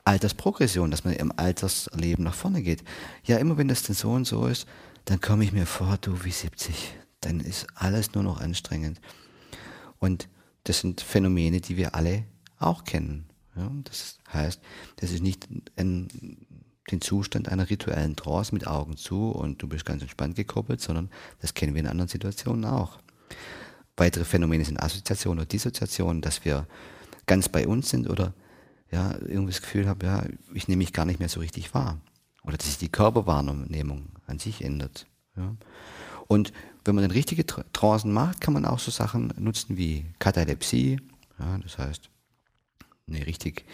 Altersprogression, 0.09 0.90
dass 0.90 1.05
man 1.05 1.12
im 1.12 1.33
Altersleben 1.37 2.25
nach 2.25 2.35
vorne 2.35 2.62
geht. 2.62 2.83
Ja, 3.25 3.37
immer 3.37 3.59
wenn 3.59 3.68
das 3.68 3.83
denn 3.83 3.94
so 3.94 4.11
und 4.11 4.27
so 4.27 4.47
ist, 4.47 4.66
dann 5.05 5.21
komme 5.21 5.44
ich 5.44 5.53
mir 5.53 5.66
vor, 5.66 5.99
du 6.01 6.25
wie 6.25 6.31
70. 6.31 6.94
Dann 7.21 7.40
ist 7.40 7.66
alles 7.75 8.14
nur 8.14 8.25
noch 8.25 8.40
anstrengend. 8.40 9.03
Und 9.99 10.29
das 10.64 10.81
sind 10.81 11.03
Phänomene, 11.03 11.61
die 11.61 11.77
wir 11.77 11.94
alle 11.94 12.25
auch 12.59 12.85
kennen. 12.85 13.27
Ja, 13.55 13.71
das 13.85 14.18
heißt, 14.33 14.62
das 14.97 15.11
ist 15.11 15.23
nicht 15.23 15.47
ein, 15.77 16.09
den 16.90 17.01
Zustand 17.03 17.51
einer 17.51 17.68
rituellen 17.68 18.16
Trance 18.16 18.55
mit 18.55 18.66
Augen 18.66 18.97
zu 18.97 19.31
und 19.31 19.62
du 19.62 19.68
bist 19.68 19.85
ganz 19.85 20.01
entspannt 20.01 20.37
gekoppelt, 20.37 20.81
sondern 20.81 21.11
das 21.42 21.53
kennen 21.53 21.75
wir 21.75 21.81
in 21.81 21.87
anderen 21.87 22.09
Situationen 22.09 22.64
auch. 22.64 22.99
Weitere 23.99 24.25
Phänomene 24.25 24.64
sind 24.64 24.83
Assoziation 24.83 25.37
oder 25.37 25.47
Dissoziation, 25.47 26.23
dass 26.23 26.47
wir 26.47 26.66
ganz 27.27 27.51
bei 27.51 27.68
uns 27.68 27.90
sind 27.90 28.09
oder 28.09 28.33
ja, 28.90 29.12
irgendwie 29.12 29.53
das 29.53 29.62
Gefühl 29.62 29.88
habe, 29.88 30.07
ja, 30.07 30.24
ich 30.55 30.68
nehme 30.68 30.79
mich 30.79 30.92
gar 30.92 31.05
nicht 31.05 31.20
mehr 31.20 31.29
so 31.29 31.40
richtig 31.40 31.74
wahr. 31.74 31.98
Oder 32.42 32.57
dass 32.57 32.66
sich 32.66 32.79
die 32.79 32.88
Körperwahrnehmung 32.88 34.09
an 34.27 34.38
sich 34.38 34.64
ändert. 34.64 35.07
Ja. 35.37 35.55
Und 36.27 36.53
wenn 36.85 36.94
man 36.94 37.03
dann 37.03 37.11
richtige 37.11 37.44
Trancen 37.46 38.12
macht, 38.12 38.40
kann 38.40 38.55
man 38.55 38.64
auch 38.64 38.79
so 38.79 38.90
Sachen 38.90 39.33
nutzen 39.38 39.77
wie 39.77 40.07
Katalepsie, 40.18 41.01
ja, 41.38 41.59
das 41.59 41.79
heißt 41.79 42.09
eine 43.09 43.27
richtig, 43.27 43.64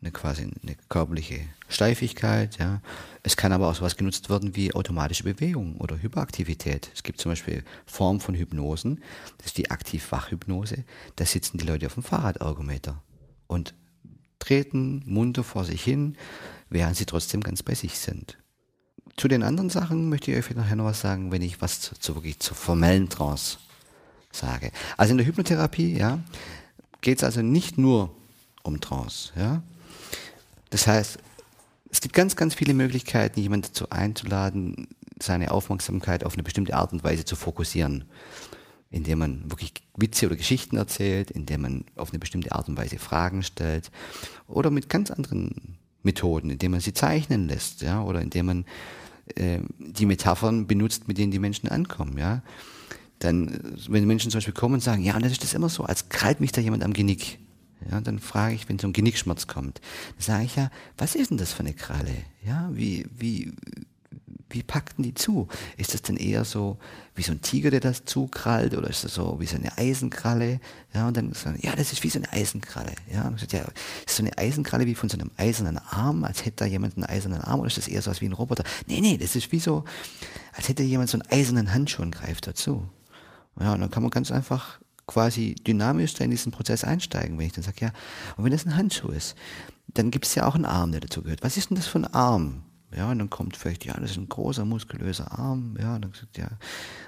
eine 0.00 0.10
quasi 0.10 0.42
eine 0.42 0.76
körperliche 0.88 1.40
Steifigkeit. 1.68 2.58
Ja. 2.58 2.80
Es 3.22 3.36
kann 3.36 3.52
aber 3.52 3.68
auch 3.68 3.74
sowas 3.74 3.96
genutzt 3.96 4.30
werden 4.30 4.54
wie 4.54 4.74
automatische 4.74 5.24
Bewegung 5.24 5.76
oder 5.76 6.00
Hyperaktivität. 6.00 6.90
Es 6.94 7.02
gibt 7.02 7.20
zum 7.20 7.32
Beispiel 7.32 7.64
Formen 7.86 8.20
von 8.20 8.34
Hypnosen, 8.34 9.02
das 9.38 9.48
ist 9.48 9.58
die 9.58 9.70
Aktiv-Wach-Hypnose. 9.70 10.84
Da 11.16 11.24
sitzen 11.24 11.58
die 11.58 11.66
Leute 11.66 11.86
auf 11.86 11.94
dem 11.94 12.02
Fahrradergometer 12.02 13.02
und 13.46 13.74
treten 14.38 15.02
munter 15.06 15.44
vor 15.44 15.64
sich 15.64 15.82
hin, 15.82 16.16
während 16.70 16.96
sie 16.96 17.06
trotzdem 17.06 17.42
ganz 17.42 17.62
bei 17.62 17.74
sich 17.74 17.98
sind. 17.98 18.38
Zu 19.16 19.28
den 19.28 19.42
anderen 19.42 19.70
Sachen 19.70 20.08
möchte 20.08 20.30
ich 20.30 20.38
euch 20.38 20.54
nachher 20.54 20.76
noch 20.76 20.84
was 20.84 21.00
sagen, 21.00 21.32
wenn 21.32 21.42
ich 21.42 21.60
was 21.60 21.80
zu, 21.80 21.98
zu 21.98 22.14
wirklich 22.14 22.38
zur 22.38 22.56
formellen 22.56 23.08
Trance 23.08 23.58
sage. 24.30 24.70
Also 24.96 25.12
in 25.12 25.18
der 25.18 25.26
Hypnotherapie, 25.26 25.96
ja, 25.96 26.20
geht 27.00 27.18
es 27.18 27.24
also 27.24 27.42
nicht 27.42 27.78
nur 27.78 28.14
um 28.62 28.80
Trance. 28.80 29.32
Ja? 29.36 29.62
Das 30.70 30.86
heißt, 30.86 31.18
es 31.90 32.00
gibt 32.00 32.14
ganz, 32.14 32.36
ganz 32.36 32.54
viele 32.54 32.74
Möglichkeiten, 32.74 33.40
jemanden 33.40 33.68
dazu 33.68 33.90
einzuladen, 33.90 34.88
seine 35.20 35.50
Aufmerksamkeit 35.50 36.24
auf 36.24 36.34
eine 36.34 36.42
bestimmte 36.42 36.74
Art 36.74 36.92
und 36.92 37.02
Weise 37.02 37.24
zu 37.24 37.34
fokussieren. 37.34 38.04
Indem 38.90 39.18
man 39.18 39.50
wirklich 39.50 39.74
Witze 39.96 40.26
oder 40.26 40.36
Geschichten 40.36 40.76
erzählt, 40.76 41.30
indem 41.30 41.62
man 41.62 41.84
auf 41.96 42.10
eine 42.10 42.18
bestimmte 42.18 42.52
Art 42.52 42.68
und 42.68 42.76
Weise 42.76 42.98
Fragen 42.98 43.42
stellt 43.42 43.90
oder 44.46 44.70
mit 44.70 44.88
ganz 44.88 45.10
anderen 45.10 45.76
Methoden, 46.02 46.50
indem 46.50 46.72
man 46.72 46.80
sie 46.80 46.94
zeichnen 46.94 47.48
lässt, 47.48 47.82
ja, 47.82 48.02
oder 48.02 48.22
indem 48.22 48.46
man 48.46 48.64
äh, 49.34 49.60
die 49.78 50.06
Metaphern 50.06 50.66
benutzt, 50.66 51.08
mit 51.08 51.18
denen 51.18 51.32
die 51.32 51.38
Menschen 51.38 51.68
ankommen, 51.68 52.16
ja. 52.18 52.42
Dann, 53.18 53.76
wenn 53.88 54.06
Menschen 54.06 54.30
zum 54.30 54.38
Beispiel 54.38 54.54
kommen 54.54 54.74
und 54.74 54.82
sagen, 54.82 55.02
ja, 55.02 55.16
und 55.16 55.24
das 55.24 55.32
ist 55.32 55.42
das 55.42 55.54
immer 55.54 55.68
so, 55.68 55.82
als 55.82 56.08
krallt 56.08 56.40
mich 56.40 56.52
da 56.52 56.60
jemand 56.60 56.84
am 56.84 56.92
Genick. 56.92 57.40
Ja, 57.90 58.00
dann 58.00 58.18
frage 58.18 58.54
ich, 58.54 58.68
wenn 58.68 58.78
so 58.78 58.86
ein 58.88 58.92
Genickschmerz 58.92 59.46
kommt, 59.46 59.80
dann 60.16 60.22
sage 60.22 60.44
ich 60.44 60.56
ja, 60.56 60.70
was 60.96 61.14
ist 61.14 61.30
denn 61.30 61.38
das 61.38 61.52
für 61.52 61.60
eine 61.60 61.74
Kralle? 61.74 62.14
Ja, 62.44 62.70
wie, 62.72 63.06
wie, 63.16 63.52
wie 64.50 64.62
packt 64.62 64.98
denn 64.98 65.04
die 65.04 65.14
zu? 65.14 65.48
Ist 65.76 65.94
das 65.94 66.02
denn 66.02 66.16
eher 66.16 66.44
so 66.44 66.78
wie 67.14 67.22
so 67.22 67.32
ein 67.32 67.42
Tiger, 67.42 67.70
der 67.70 67.80
das 67.80 68.04
zukrallt, 68.04 68.76
oder 68.76 68.88
ist 68.88 69.04
das 69.04 69.14
so 69.14 69.40
wie 69.40 69.46
so 69.46 69.56
eine 69.56 69.76
Eisenkralle? 69.76 70.60
Ja, 70.94 71.08
und 71.08 71.16
dann 71.16 71.32
sagen, 71.34 71.58
ja, 71.62 71.74
das 71.74 71.92
ist 71.92 72.02
wie 72.02 72.10
so 72.10 72.18
eine 72.18 72.32
Eisenkralle. 72.32 72.92
Ja, 73.12 73.26
und 73.26 73.34
gesagt, 73.34 73.52
ja, 73.52 73.64
ist 74.06 74.16
so 74.16 74.22
eine 74.22 74.36
Eisenkralle 74.38 74.86
wie 74.86 74.94
von 74.94 75.08
so 75.08 75.18
einem 75.18 75.30
eisernen 75.36 75.78
Arm, 75.78 76.24
als 76.24 76.44
hätte 76.44 76.56
da 76.56 76.64
jemand 76.66 76.96
einen 76.96 77.04
eisernen 77.04 77.40
Arm, 77.40 77.60
oder 77.60 77.68
ist 77.68 77.78
das 77.78 77.88
eher 77.88 78.02
so 78.02 78.10
was 78.10 78.20
wie 78.20 78.26
ein 78.26 78.32
Roboter? 78.32 78.64
Nee, 78.86 79.00
nee, 79.00 79.18
das 79.18 79.36
ist 79.36 79.52
wie 79.52 79.60
so, 79.60 79.84
als 80.54 80.68
hätte 80.68 80.82
jemand 80.82 81.10
so 81.10 81.18
einen 81.18 81.30
eisernen 81.30 81.72
Handschuh 81.72 82.02
und 82.02 82.14
greift 82.14 82.46
dazu. 82.46 82.88
Ja, 83.60 83.74
und 83.74 83.80
dann 83.80 83.90
kann 83.90 84.02
man 84.02 84.10
ganz 84.10 84.30
einfach 84.30 84.78
quasi 85.06 85.54
dynamisch 85.54 86.14
da 86.14 86.24
in 86.24 86.30
diesen 86.30 86.52
Prozess 86.52 86.84
einsteigen, 86.84 87.38
wenn 87.38 87.46
ich 87.46 87.52
dann 87.52 87.64
sage, 87.64 87.78
ja, 87.80 87.92
und 88.36 88.44
wenn 88.44 88.52
das 88.52 88.66
ein 88.66 88.76
Handschuh 88.76 89.08
ist, 89.08 89.34
dann 89.88 90.10
gibt 90.10 90.26
es 90.26 90.34
ja 90.34 90.46
auch 90.46 90.54
einen 90.54 90.66
Arm, 90.66 90.92
der 90.92 91.00
dazu 91.00 91.22
gehört. 91.22 91.42
Was 91.42 91.56
ist 91.56 91.70
denn 91.70 91.76
das 91.76 91.86
für 91.86 91.98
ein 91.98 92.14
Arm? 92.14 92.62
Ja, 92.96 93.10
und 93.10 93.18
dann 93.18 93.28
kommt 93.28 93.56
vielleicht, 93.56 93.84
ja, 93.84 93.94
das 93.94 94.12
ist 94.12 94.16
ein 94.16 94.30
großer, 94.30 94.64
muskulöser 94.64 95.38
Arm, 95.38 95.76
ja, 95.78 95.98
dann 95.98 96.10
gesagt, 96.10 96.38
ja. 96.38 96.48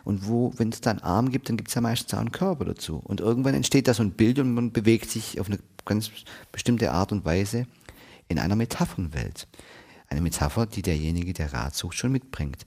Und 0.05 0.27
wo, 0.27 0.53
wenn 0.57 0.69
es 0.69 0.83
da 0.83 0.91
einen 0.91 1.01
Arm 1.01 1.31
gibt, 1.31 1.49
dann 1.49 1.57
gibt 1.57 1.69
es 1.69 1.75
ja 1.75 1.81
meistens 1.81 2.13
auch 2.13 2.19
einen 2.19 2.33
Körper 2.33 2.67
dazu. 2.67 2.99
Und 2.99 3.21
irgendwann 3.21 3.55
entsteht 3.55 3.89
da 3.89 3.95
so 3.95 4.03
ein 4.03 4.13
Bild 4.13 4.39
und 4.39 4.53
man 4.53 4.73
bewegt 4.73 5.11
sich 5.11 5.41
auf 5.41 5.47
eine 5.47 5.59
ganz 5.87 6.11
bestimmte 6.53 6.93
Art 6.93 7.13
und 7.13 7.25
Weise 7.25 7.67
in 8.29 8.39
einer 8.39 8.57
Metaphernwelt. 8.57 9.49
Eine 10.09 10.21
Metapher, 10.21 10.67
die 10.67 10.83
derjenige, 10.83 11.33
der 11.33 11.53
Rat 11.53 11.75
sucht, 11.75 11.97
schon 11.97 12.13
mitbringt. 12.13 12.67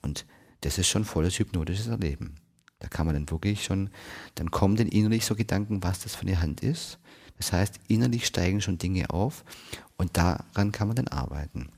Und 0.00 0.24
das 0.62 0.78
ist 0.78 0.88
schon 0.88 1.04
volles 1.04 1.38
hypnotisches 1.38 1.88
Erleben. 1.88 2.36
Da 2.78 2.88
kann 2.88 3.06
man 3.06 3.14
dann 3.14 3.30
wirklich 3.30 3.64
schon, 3.64 3.90
dann 4.36 4.50
kommen 4.50 4.76
dann 4.76 4.88
innerlich 4.88 5.26
so 5.26 5.34
Gedanken, 5.34 5.82
was 5.82 6.00
das 6.00 6.14
für 6.14 6.22
eine 6.22 6.40
Hand 6.40 6.62
ist. 6.62 6.98
Das 7.36 7.52
heißt, 7.52 7.80
innerlich 7.88 8.26
steigen 8.26 8.60
schon 8.60 8.78
Dinge 8.78 9.10
auf 9.10 9.44
und 9.96 10.16
daran 10.16 10.72
kann 10.72 10.88
man 10.88 10.96
dann 10.96 11.08
arbeiten. 11.08 11.68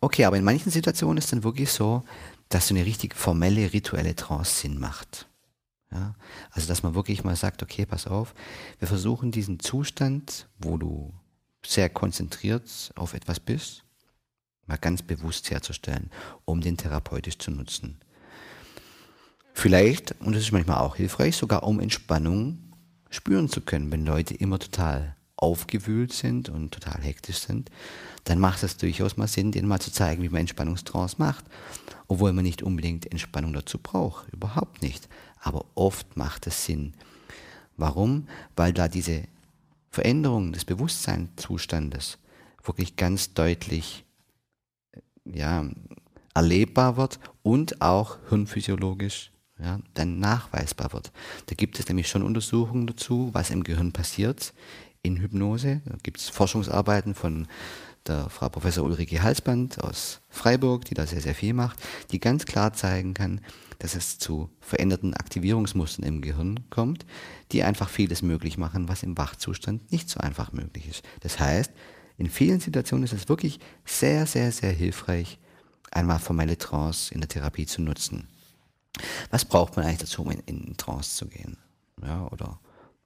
Okay, 0.00 0.24
aber 0.24 0.36
in 0.36 0.44
manchen 0.44 0.70
Situationen 0.70 1.18
ist 1.18 1.32
dann 1.32 1.44
wirklich 1.44 1.70
so, 1.70 2.04
dass 2.48 2.68
so 2.68 2.74
eine 2.74 2.84
richtig 2.84 3.14
formelle, 3.14 3.72
rituelle 3.72 4.14
Trance 4.14 4.60
Sinn 4.60 4.78
macht. 4.78 5.28
Ja? 5.90 6.14
Also, 6.50 6.68
dass 6.68 6.82
man 6.82 6.94
wirklich 6.94 7.24
mal 7.24 7.36
sagt, 7.36 7.62
okay, 7.62 7.86
pass 7.86 8.06
auf, 8.06 8.34
wir 8.78 8.88
versuchen 8.88 9.30
diesen 9.30 9.58
Zustand, 9.60 10.48
wo 10.58 10.76
du 10.76 11.12
sehr 11.64 11.88
konzentriert 11.88 12.92
auf 12.94 13.14
etwas 13.14 13.40
bist, 13.40 13.84
mal 14.66 14.78
ganz 14.78 15.02
bewusst 15.02 15.50
herzustellen, 15.50 16.10
um 16.44 16.60
den 16.60 16.76
therapeutisch 16.76 17.38
zu 17.38 17.50
nutzen. 17.50 17.98
Vielleicht, 19.54 20.14
und 20.20 20.34
das 20.34 20.42
ist 20.42 20.52
manchmal 20.52 20.78
auch 20.78 20.96
hilfreich, 20.96 21.36
sogar 21.36 21.64
um 21.64 21.80
Entspannung 21.80 22.58
spüren 23.10 23.48
zu 23.48 23.60
können, 23.60 23.90
wenn 23.90 24.06
Leute 24.06 24.34
immer 24.34 24.58
total 24.58 25.16
aufgewühlt 25.38 26.12
sind 26.12 26.48
und 26.48 26.72
total 26.72 27.00
hektisch 27.00 27.38
sind, 27.38 27.70
dann 28.24 28.38
macht 28.38 28.62
es 28.62 28.76
durchaus 28.76 29.16
mal 29.16 29.28
Sinn, 29.28 29.52
denen 29.52 29.68
mal 29.68 29.80
zu 29.80 29.92
zeigen, 29.92 30.22
wie 30.22 30.28
man 30.28 30.40
Entspannungstrance 30.40 31.16
macht. 31.18 31.44
Obwohl 32.08 32.32
man 32.32 32.44
nicht 32.44 32.62
unbedingt 32.62 33.10
Entspannung 33.10 33.52
dazu 33.52 33.78
braucht, 33.78 34.28
überhaupt 34.32 34.82
nicht. 34.82 35.08
Aber 35.40 35.64
oft 35.74 36.16
macht 36.16 36.46
es 36.46 36.64
Sinn. 36.64 36.94
Warum? 37.76 38.26
Weil 38.56 38.72
da 38.72 38.88
diese 38.88 39.24
Veränderung 39.90 40.52
des 40.52 40.64
Bewusstseinszustandes 40.64 42.18
wirklich 42.64 42.96
ganz 42.96 43.32
deutlich 43.34 44.04
ja, 45.24 45.64
erlebbar 46.34 46.96
wird 46.96 47.20
und 47.42 47.80
auch 47.80 48.18
hirnphysiologisch 48.28 49.30
ja, 49.60 49.80
dann 49.94 50.18
nachweisbar 50.18 50.92
wird. 50.92 51.12
Da 51.46 51.54
gibt 51.54 51.78
es 51.78 51.88
nämlich 51.88 52.08
schon 52.08 52.22
Untersuchungen 52.22 52.86
dazu, 52.86 53.30
was 53.32 53.50
im 53.50 53.64
Gehirn 53.64 53.92
passiert 53.92 54.52
in 55.08 55.20
Hypnose. 55.20 55.80
Da 55.84 55.96
gibt 56.02 56.18
es 56.18 56.28
Forschungsarbeiten 56.28 57.14
von 57.14 57.48
der 58.06 58.30
Frau 58.30 58.48
Professor 58.48 58.84
Ulrike 58.84 59.22
Halsband 59.22 59.82
aus 59.82 60.20
Freiburg, 60.28 60.84
die 60.84 60.94
da 60.94 61.06
sehr, 61.06 61.20
sehr 61.20 61.34
viel 61.34 61.52
macht, 61.52 61.78
die 62.12 62.20
ganz 62.20 62.46
klar 62.46 62.72
zeigen 62.72 63.14
kann, 63.14 63.40
dass 63.80 63.94
es 63.94 64.18
zu 64.18 64.50
veränderten 64.60 65.14
Aktivierungsmustern 65.14 66.04
im 66.04 66.20
Gehirn 66.22 66.60
kommt, 66.70 67.06
die 67.52 67.62
einfach 67.62 67.88
vieles 67.88 68.22
möglich 68.22 68.58
machen, 68.58 68.88
was 68.88 69.02
im 69.02 69.16
Wachzustand 69.18 69.90
nicht 69.92 70.08
so 70.08 70.20
einfach 70.20 70.52
möglich 70.52 70.88
ist. 70.88 71.02
Das 71.20 71.38
heißt, 71.38 71.72
in 72.16 72.28
vielen 72.28 72.60
Situationen 72.60 73.04
ist 73.04 73.12
es 73.12 73.28
wirklich 73.28 73.60
sehr, 73.84 74.26
sehr, 74.26 74.52
sehr 74.52 74.72
hilfreich, 74.72 75.38
einmal 75.90 76.18
formelle 76.18 76.58
Trance 76.58 77.14
in 77.14 77.20
der 77.20 77.28
Therapie 77.28 77.66
zu 77.66 77.80
nutzen. 77.80 78.28
Was 79.30 79.44
braucht 79.44 79.76
man 79.76 79.84
eigentlich 79.84 79.98
dazu, 79.98 80.22
um 80.22 80.30
in, 80.30 80.40
in 80.40 80.76
Trance 80.76 81.16
zu 81.16 81.28
gehen? 81.28 81.56
Ja, 82.02 82.26
oder 82.28 82.58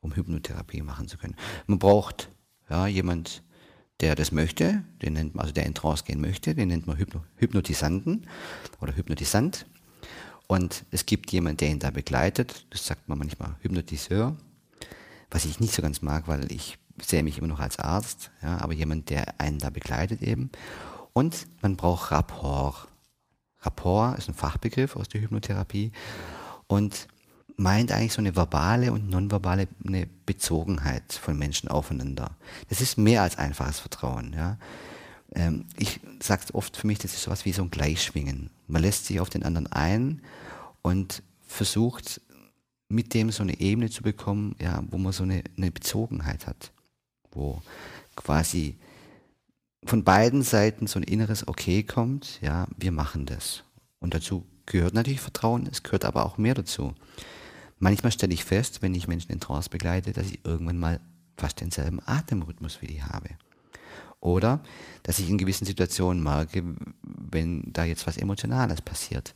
um 0.03 0.15
Hypnotherapie 0.15 0.83
machen 0.83 1.09
zu 1.09 1.17
können. 1.17 1.37
Man 1.67 1.79
braucht 1.79 2.29
ja, 2.69 2.87
jemand, 2.87 3.43
der 4.01 4.15
das 4.15 4.33
möchte, 4.33 4.83
den 5.01 5.15
nennt 5.15 5.35
man, 5.35 5.43
also 5.43 5.55
der 5.55 5.65
in 5.65 5.75
Trance 5.75 6.05
gehen 6.05 6.21
möchte, 6.21 6.55
den 6.55 6.69
nennt 6.69 6.87
man 6.87 6.99
Hypno, 6.99 7.25
Hypnotisanten 7.37 8.27
oder 8.81 8.95
Hypnotisant. 8.95 9.65
Und 10.49 10.85
es 10.91 11.07
gibt 11.07 11.33
jemanden, 11.33 11.59
der 11.59 11.71
ihn 11.71 11.79
da 11.79 11.91
begleitet, 11.91 12.67
das 12.71 12.85
sagt 12.85 13.09
man 13.09 13.19
manchmal 13.19 13.55
Hypnotiseur, 13.61 14.37
was 15.31 15.45
ich 15.45 15.61
nicht 15.61 15.73
so 15.73 15.81
ganz 15.81 16.03
mag, 16.03 16.29
weil 16.29 16.51
ich 16.53 16.79
sehe 17.01 17.23
mich 17.23 17.38
immer 17.38 17.47
noch 17.47 17.61
als 17.61 17.79
Arzt, 17.79 18.31
ja, 18.43 18.59
aber 18.59 18.75
jemand, 18.75 19.09
der 19.09 19.41
einen 19.41 19.59
da 19.59 19.71
begleitet 19.71 20.21
eben. 20.21 20.51
Und 21.15 21.47
man 21.62 21.77
braucht 21.77 22.11
Rapport. 22.11 22.88
Rapport 23.61 24.19
ist 24.19 24.29
ein 24.29 24.35
Fachbegriff 24.35 24.97
aus 24.97 25.09
der 25.09 25.21
Hypnotherapie 25.21 25.93
und 26.67 27.07
meint 27.57 27.93
eigentlich 27.93 28.12
so 28.12 28.21
eine 28.21 28.35
verbale 28.35 28.93
und 28.93 29.09
nonverbale 29.09 29.69
eine 29.87 30.07
Bezogenheit 30.27 31.12
von 31.12 31.38
Menschen 31.38 31.69
aufeinander. 31.69 32.37
Das 32.69 32.81
ist 32.81 32.99
mehr 32.99 33.23
als 33.23 33.38
einfaches 33.38 33.81
Vertrauen. 33.81 34.33
Ja. 34.35 34.59
Ähm, 35.35 35.67
ich 35.79 36.01
sage 36.23 36.43
oft 36.55 36.77
für 36.77 36.87
mich, 36.87 36.99
das 36.99 37.15
ist 37.15 37.23
sowas 37.23 37.45
wie 37.45 37.53
so 37.53 37.62
ein 37.62 37.71
Gleichschwingen. 37.71 38.51
Man 38.67 38.83
lässt 38.83 39.07
sich 39.07 39.21
auf 39.21 39.31
den 39.31 39.43
anderen 39.43 39.67
ein 39.73 40.23
und 40.83 41.23
versucht 41.47 42.21
mit 42.88 43.15
dem 43.15 43.31
so 43.31 43.43
eine 43.43 43.59
Ebene 43.61 43.91
zu 43.91 44.03
bekommen, 44.03 44.55
ja, 44.61 44.83
wo 44.91 44.99
man 44.99 45.12
so 45.12 45.23
eine, 45.23 45.43
eine 45.57 45.71
Bezogenheit 45.71 46.47
hat, 46.47 46.73
wo 47.31 47.62
quasi 48.17 48.77
von 49.85 50.05
beiden 50.05 50.43
Seiten 50.43 50.87
so 50.87 50.99
ein 50.99 51.03
inneres 51.03 51.49
Okay 51.49 51.83
kommt, 51.83 52.41
ja, 52.41 52.67
wir 52.77 52.93
machen 52.93 53.27
das. 53.27 53.65
Und 53.99 54.15
dazu 54.15 54.45
gehört 54.67 54.95
natürlich 54.95 55.21
Vertrauen, 55.21 55.67
es 55.71 55.83
gehört 55.83 56.05
aber 56.05 56.25
auch 56.27 56.38
mehr 56.38 56.55
dazu. 56.55 56.95
Manchmal 57.83 58.12
stelle 58.12 58.33
ich 58.33 58.45
fest, 58.45 58.81
wenn 58.81 58.95
ich 58.95 59.09
Menschen 59.09 59.33
in 59.33 59.40
Trance 59.40 59.68
begleite, 59.68 60.12
dass 60.12 60.27
ich 60.27 60.38
irgendwann 60.45 60.79
mal 60.79 61.01
fast 61.37 61.61
denselben 61.61 61.99
Atemrhythmus 62.07 62.81
wie 62.81 62.87
die 62.87 63.03
habe. 63.03 63.31
Oder 64.21 64.62
dass 65.03 65.18
ich 65.18 65.29
in 65.29 65.37
gewissen 65.37 65.64
Situationen 65.64 66.23
merke, 66.23 66.62
wenn 67.03 67.73
da 67.73 67.83
jetzt 67.83 68.07
was 68.07 68.18
Emotionales 68.18 68.83
passiert. 68.83 69.35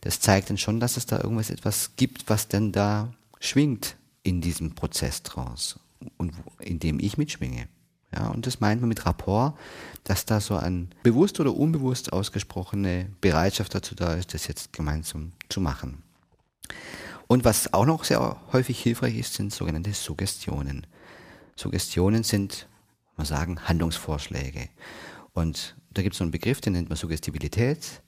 Das 0.00 0.18
zeigt 0.18 0.50
dann 0.50 0.58
schon, 0.58 0.80
dass 0.80 0.96
es 0.96 1.06
da 1.06 1.20
irgendwas 1.20 1.48
etwas 1.48 1.94
gibt, 1.94 2.28
was 2.28 2.48
denn 2.48 2.72
da 2.72 3.14
schwingt 3.38 3.96
in 4.24 4.40
diesem 4.40 4.74
Prozess 4.74 5.22
Trance 5.22 5.78
und 6.16 6.32
in 6.58 6.80
dem 6.80 6.98
ich 6.98 7.18
mitschwinge. 7.18 7.68
Ja, 8.12 8.30
und 8.30 8.48
das 8.48 8.58
meint 8.58 8.80
man 8.80 8.88
mit 8.88 9.06
Rapport, 9.06 9.56
dass 10.02 10.26
da 10.26 10.40
so 10.40 10.56
ein 10.56 10.88
bewusst 11.04 11.38
oder 11.38 11.54
unbewusst 11.54 12.12
ausgesprochene 12.12 13.10
Bereitschaft 13.20 13.76
dazu 13.76 13.94
da 13.94 14.14
ist, 14.14 14.34
das 14.34 14.48
jetzt 14.48 14.72
gemeinsam 14.72 15.30
zu 15.48 15.60
machen. 15.60 16.02
Und 17.28 17.44
was 17.44 17.72
auch 17.72 17.86
noch 17.86 18.04
sehr 18.04 18.40
häufig 18.52 18.80
hilfreich 18.80 19.16
ist, 19.16 19.34
sind 19.34 19.52
sogenannte 19.52 19.92
Suggestionen. 19.92 20.86
Suggestionen 21.56 22.22
sind, 22.22 22.68
man 23.16 23.26
sagen, 23.26 23.60
Handlungsvorschläge. 23.66 24.68
Und 25.32 25.76
da 25.90 26.02
gibt 26.02 26.14
es 26.14 26.18
so 26.18 26.24
einen 26.24 26.30
Begriff, 26.30 26.60
den 26.60 26.74
nennt 26.74 26.88
man 26.88 26.96
Suggestibilität. 26.96 28.02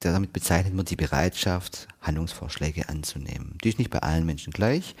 Damit 0.00 0.32
bezeichnet 0.32 0.74
man 0.74 0.86
die 0.86 0.96
Bereitschaft, 0.96 1.86
Handlungsvorschläge 2.00 2.88
anzunehmen. 2.88 3.58
Die 3.62 3.68
ist 3.68 3.78
nicht 3.78 3.90
bei 3.90 3.98
allen 3.98 4.24
Menschen 4.24 4.52
gleich, 4.52 4.96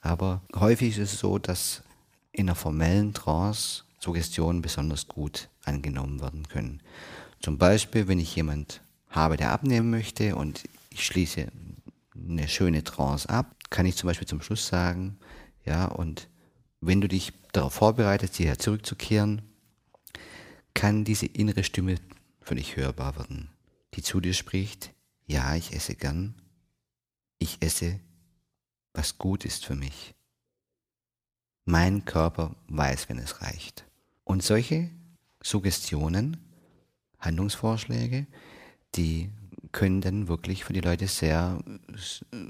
aber 0.00 0.40
häufig 0.54 0.96
ist 0.96 1.12
es 1.14 1.18
so, 1.18 1.38
dass 1.38 1.82
in 2.30 2.48
einer 2.48 2.54
formellen 2.54 3.12
Trance 3.12 3.82
Suggestionen 3.98 4.62
besonders 4.62 5.08
gut 5.08 5.48
angenommen 5.64 6.20
werden 6.20 6.46
können. 6.46 6.80
Zum 7.42 7.58
Beispiel, 7.58 8.06
wenn 8.06 8.20
ich 8.20 8.36
jemand 8.36 8.82
habe, 9.08 9.36
der 9.36 9.50
abnehmen 9.50 9.90
möchte 9.90 10.36
und 10.36 10.62
ich 10.90 11.04
schließe 11.04 11.48
eine 12.28 12.48
schöne 12.48 12.84
Trance 12.84 13.28
ab, 13.28 13.54
kann 13.70 13.86
ich 13.86 13.96
zum 13.96 14.08
Beispiel 14.08 14.28
zum 14.28 14.40
Schluss 14.40 14.66
sagen, 14.66 15.18
ja, 15.64 15.86
und 15.86 16.28
wenn 16.80 17.00
du 17.00 17.08
dich 17.08 17.32
darauf 17.52 17.74
vorbereitest, 17.74 18.36
hierher 18.36 18.58
zurückzukehren, 18.58 19.42
kann 20.74 21.04
diese 21.04 21.26
innere 21.26 21.64
Stimme 21.64 21.96
für 22.40 22.54
dich 22.54 22.76
hörbar 22.76 23.16
werden, 23.16 23.50
die 23.94 24.02
zu 24.02 24.20
dir 24.20 24.34
spricht, 24.34 24.92
ja, 25.26 25.54
ich 25.56 25.72
esse 25.72 25.96
gern, 25.96 26.34
ich 27.38 27.58
esse, 27.60 27.98
was 28.92 29.18
gut 29.18 29.44
ist 29.44 29.64
für 29.64 29.74
mich. 29.74 30.14
Mein 31.64 32.04
Körper 32.04 32.54
weiß, 32.68 33.08
wenn 33.08 33.18
es 33.18 33.42
reicht. 33.42 33.84
Und 34.24 34.42
solche 34.42 34.90
Suggestionen, 35.42 36.36
Handlungsvorschläge, 37.18 38.26
die 38.94 39.30
können 39.76 40.00
dann 40.00 40.26
wirklich 40.26 40.64
für 40.64 40.72
die 40.72 40.80
Leute 40.80 41.06
sehr, 41.06 41.58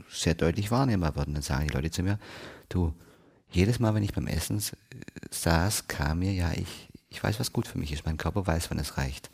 sehr 0.09 0.35
deutlich 0.37 0.71
wahrnehmbar 0.71 1.17
werden. 1.17 1.35
Dann 1.35 1.43
sagen 1.43 1.67
die 1.67 1.75
Leute 1.75 1.91
zu 1.91 2.05
mir, 2.05 2.21
du, 2.69 2.95
jedes 3.51 3.81
Mal, 3.81 3.95
wenn 3.97 4.05
ich 4.05 4.15
beim 4.15 4.29
Essen 4.29 4.63
saß, 5.31 5.89
kam 5.89 6.21
mir, 6.21 6.33
ja, 6.33 6.53
ich, 6.53 6.89
ich 7.09 7.23
weiß, 7.23 7.41
was 7.41 7.53
gut 7.53 7.67
für 7.67 7.79
mich 7.79 7.91
ist. 7.91 8.07
Mein 8.07 8.17
Körper 8.17 8.47
weiß, 8.47 8.71
wann 8.71 8.79
es 8.79 8.97
reicht. 8.97 9.29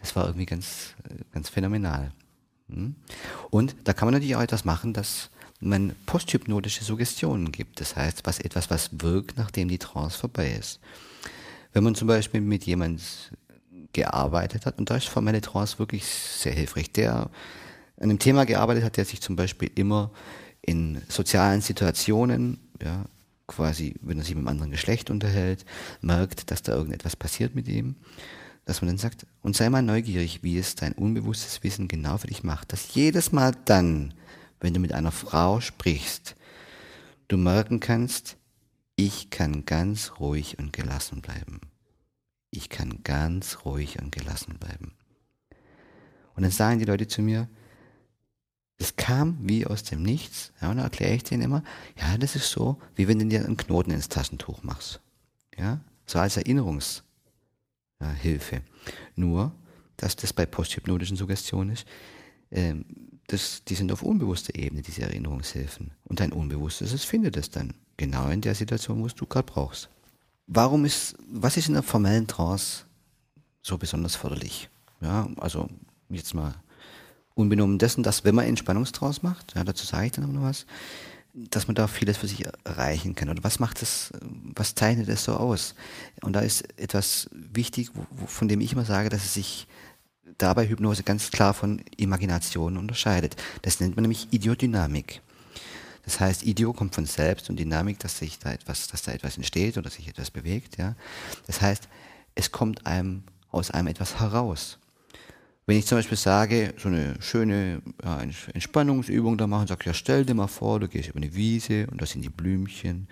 Das 0.00 0.14
war 0.16 0.26
irgendwie 0.26 0.44
ganz, 0.44 0.94
ganz 1.32 1.48
phänomenal. 1.48 2.12
Hm? 2.68 2.94
Und 3.48 3.74
da 3.84 3.94
kann 3.94 4.06
man 4.06 4.12
natürlich 4.12 4.36
auch 4.36 4.42
etwas 4.42 4.66
machen, 4.66 4.92
dass 4.92 5.30
man 5.60 5.96
posthypnotische 6.04 6.84
Suggestionen 6.84 7.52
gibt. 7.52 7.80
Das 7.80 7.96
heißt, 7.96 8.26
was 8.26 8.38
etwas, 8.38 8.68
was 8.68 8.90
wirkt, 9.00 9.38
nachdem 9.38 9.68
die 9.68 9.78
Trance 9.78 10.18
vorbei 10.18 10.52
ist. 10.52 10.78
Wenn 11.72 11.84
man 11.84 11.94
zum 11.94 12.06
Beispiel 12.06 12.42
mit 12.42 12.64
jemand 12.64 13.32
gearbeitet 13.92 14.66
hat, 14.66 14.78
und 14.78 14.90
da 14.90 14.96
ist 14.96 15.08
formelle 15.08 15.40
Trance 15.40 15.78
wirklich 15.78 16.04
sehr 16.04 16.52
hilfreich, 16.52 16.92
der 16.92 17.30
an 17.96 18.04
einem 18.04 18.18
Thema 18.18 18.46
gearbeitet 18.46 18.84
hat, 18.84 18.96
der 18.96 19.04
sich 19.04 19.20
zum 19.20 19.36
Beispiel 19.36 19.70
immer 19.74 20.10
in 20.62 21.02
sozialen 21.08 21.60
Situationen, 21.60 22.58
ja, 22.82 23.04
quasi, 23.46 23.94
wenn 24.00 24.18
er 24.18 24.24
sich 24.24 24.34
mit 24.34 24.42
einem 24.42 24.48
anderen 24.48 24.70
Geschlecht 24.70 25.10
unterhält, 25.10 25.64
merkt, 26.00 26.50
dass 26.50 26.62
da 26.62 26.72
irgendetwas 26.72 27.16
passiert 27.16 27.54
mit 27.54 27.66
ihm, 27.68 27.96
dass 28.64 28.80
man 28.80 28.88
dann 28.88 28.98
sagt, 28.98 29.26
und 29.42 29.56
sei 29.56 29.68
mal 29.68 29.82
neugierig, 29.82 30.42
wie 30.42 30.58
es 30.58 30.76
dein 30.76 30.92
unbewusstes 30.92 31.62
Wissen 31.64 31.88
genau 31.88 32.18
für 32.18 32.28
dich 32.28 32.44
macht, 32.44 32.72
dass 32.72 32.94
jedes 32.94 33.32
Mal 33.32 33.52
dann, 33.64 34.14
wenn 34.60 34.74
du 34.74 34.80
mit 34.80 34.92
einer 34.92 35.10
Frau 35.10 35.60
sprichst, 35.60 36.36
du 37.28 37.36
merken 37.36 37.80
kannst, 37.80 38.36
ich 38.94 39.30
kann 39.30 39.64
ganz 39.64 40.12
ruhig 40.20 40.58
und 40.58 40.72
gelassen 40.72 41.22
bleiben. 41.22 41.60
Ich 42.50 42.68
kann 42.68 43.02
ganz 43.04 43.64
ruhig 43.64 44.00
und 44.00 44.12
gelassen 44.12 44.58
bleiben. 44.58 44.92
Und 46.34 46.42
dann 46.42 46.52
sagen 46.52 46.78
die 46.78 46.84
Leute 46.84 47.06
zu 47.06 47.22
mir, 47.22 47.48
es 48.78 48.96
kam 48.96 49.38
wie 49.42 49.66
aus 49.66 49.82
dem 49.82 50.02
Nichts. 50.02 50.52
Ja, 50.60 50.70
und 50.70 50.76
dann 50.78 50.84
erkläre 50.84 51.14
ich 51.14 51.22
denen 51.22 51.42
immer, 51.42 51.62
ja, 51.98 52.16
das 52.16 52.34
ist 52.34 52.50
so, 52.50 52.78
wie 52.94 53.06
wenn 53.08 53.18
du 53.18 53.26
dir 53.26 53.44
einen 53.44 53.58
Knoten 53.58 53.90
ins 53.90 54.08
Taschentuch 54.08 54.62
machst. 54.62 55.00
Ja, 55.56 55.80
so 56.06 56.18
als 56.18 56.38
Erinnerungshilfe. 56.38 57.02
Nur, 59.16 59.54
dass 59.98 60.16
das 60.16 60.32
bei 60.32 60.46
posthypnotischen 60.46 61.18
Suggestionen 61.18 61.72
ist, 61.74 61.86
ähm, 62.50 62.86
das, 63.26 63.62
die 63.64 63.74
sind 63.74 63.92
auf 63.92 64.02
unbewusster 64.02 64.54
Ebene, 64.54 64.82
diese 64.82 65.02
Erinnerungshilfen. 65.02 65.92
Und 66.04 66.20
dein 66.20 66.32
Unbewusstes, 66.32 66.92
es 66.92 67.04
findet 67.04 67.36
es 67.36 67.50
dann. 67.50 67.74
Genau 67.96 68.28
in 68.30 68.40
der 68.40 68.54
Situation, 68.54 69.02
wo 69.02 69.06
es 69.06 69.14
du 69.14 69.26
gerade 69.26 69.46
brauchst. 69.46 69.90
Warum 70.52 70.84
ist, 70.84 71.14
was 71.28 71.56
ist 71.56 71.68
in 71.68 71.74
der 71.74 71.84
formellen 71.84 72.26
Trance 72.26 72.84
so 73.62 73.78
besonders 73.78 74.16
förderlich? 74.16 74.68
Ja, 75.00 75.28
also 75.36 75.68
jetzt 76.08 76.34
mal 76.34 76.56
unbenommen 77.34 77.78
dessen, 77.78 78.02
dass 78.02 78.24
wenn 78.24 78.34
man 78.34 78.46
Entspannungstrance 78.46 79.20
macht, 79.22 79.54
ja, 79.54 79.62
dazu 79.62 79.86
sage 79.86 80.06
ich 80.06 80.12
dann 80.12 80.32
noch 80.32 80.42
was, 80.42 80.66
dass 81.34 81.68
man 81.68 81.76
da 81.76 81.86
vieles 81.86 82.16
für 82.16 82.26
sich 82.26 82.44
erreichen 82.64 83.14
kann. 83.14 83.28
Oder 83.28 83.44
was 83.44 83.60
macht 83.60 83.80
das, 83.80 84.10
was 84.56 84.74
zeichnet 84.74 85.08
es 85.08 85.22
so 85.22 85.34
aus? 85.34 85.76
Und 86.20 86.32
da 86.32 86.40
ist 86.40 86.62
etwas 86.76 87.30
wichtig, 87.30 87.92
von 88.26 88.48
dem 88.48 88.60
ich 88.60 88.72
immer 88.72 88.84
sage, 88.84 89.08
dass 89.08 89.24
es 89.24 89.34
sich 89.34 89.68
dabei 90.36 90.68
Hypnose 90.68 91.04
ganz 91.04 91.30
klar 91.30 91.54
von 91.54 91.80
Imagination 91.96 92.76
unterscheidet. 92.76 93.36
Das 93.62 93.78
nennt 93.78 93.94
man 93.94 94.02
nämlich 94.02 94.26
Idiodynamik. 94.32 95.22
Das 96.04 96.20
heißt, 96.20 96.44
Idio 96.44 96.72
kommt 96.72 96.94
von 96.94 97.06
selbst 97.06 97.50
und 97.50 97.58
Dynamik, 97.58 97.98
dass 97.98 98.18
sich 98.18 98.38
da 98.38 98.52
etwas, 98.52 98.88
dass 98.88 99.02
da 99.02 99.12
etwas 99.12 99.36
entsteht 99.36 99.78
oder 99.78 99.90
sich 99.90 100.08
etwas 100.08 100.30
bewegt, 100.30 100.78
ja. 100.78 100.96
Das 101.46 101.60
heißt, 101.60 101.88
es 102.34 102.50
kommt 102.50 102.86
einem 102.86 103.24
aus 103.50 103.70
einem 103.70 103.88
etwas 103.88 104.20
heraus. 104.20 104.78
Wenn 105.66 105.78
ich 105.78 105.86
zum 105.86 105.98
Beispiel 105.98 106.18
sage, 106.18 106.74
so 106.78 106.88
eine 106.88 107.14
schöne 107.20 107.80
ja, 108.02 108.20
Entspannungsübung 108.20 109.38
da 109.38 109.46
machen, 109.46 109.68
sag 109.68 109.86
ja, 109.86 109.94
stell 109.94 110.24
dir 110.24 110.34
mal 110.34 110.48
vor, 110.48 110.80
du 110.80 110.88
gehst 110.88 111.10
über 111.10 111.18
eine 111.18 111.32
Wiese 111.34 111.86
und 111.86 112.02
da 112.02 112.06
sind 112.06 112.22
die 112.22 112.28
Blümchen 112.28 113.06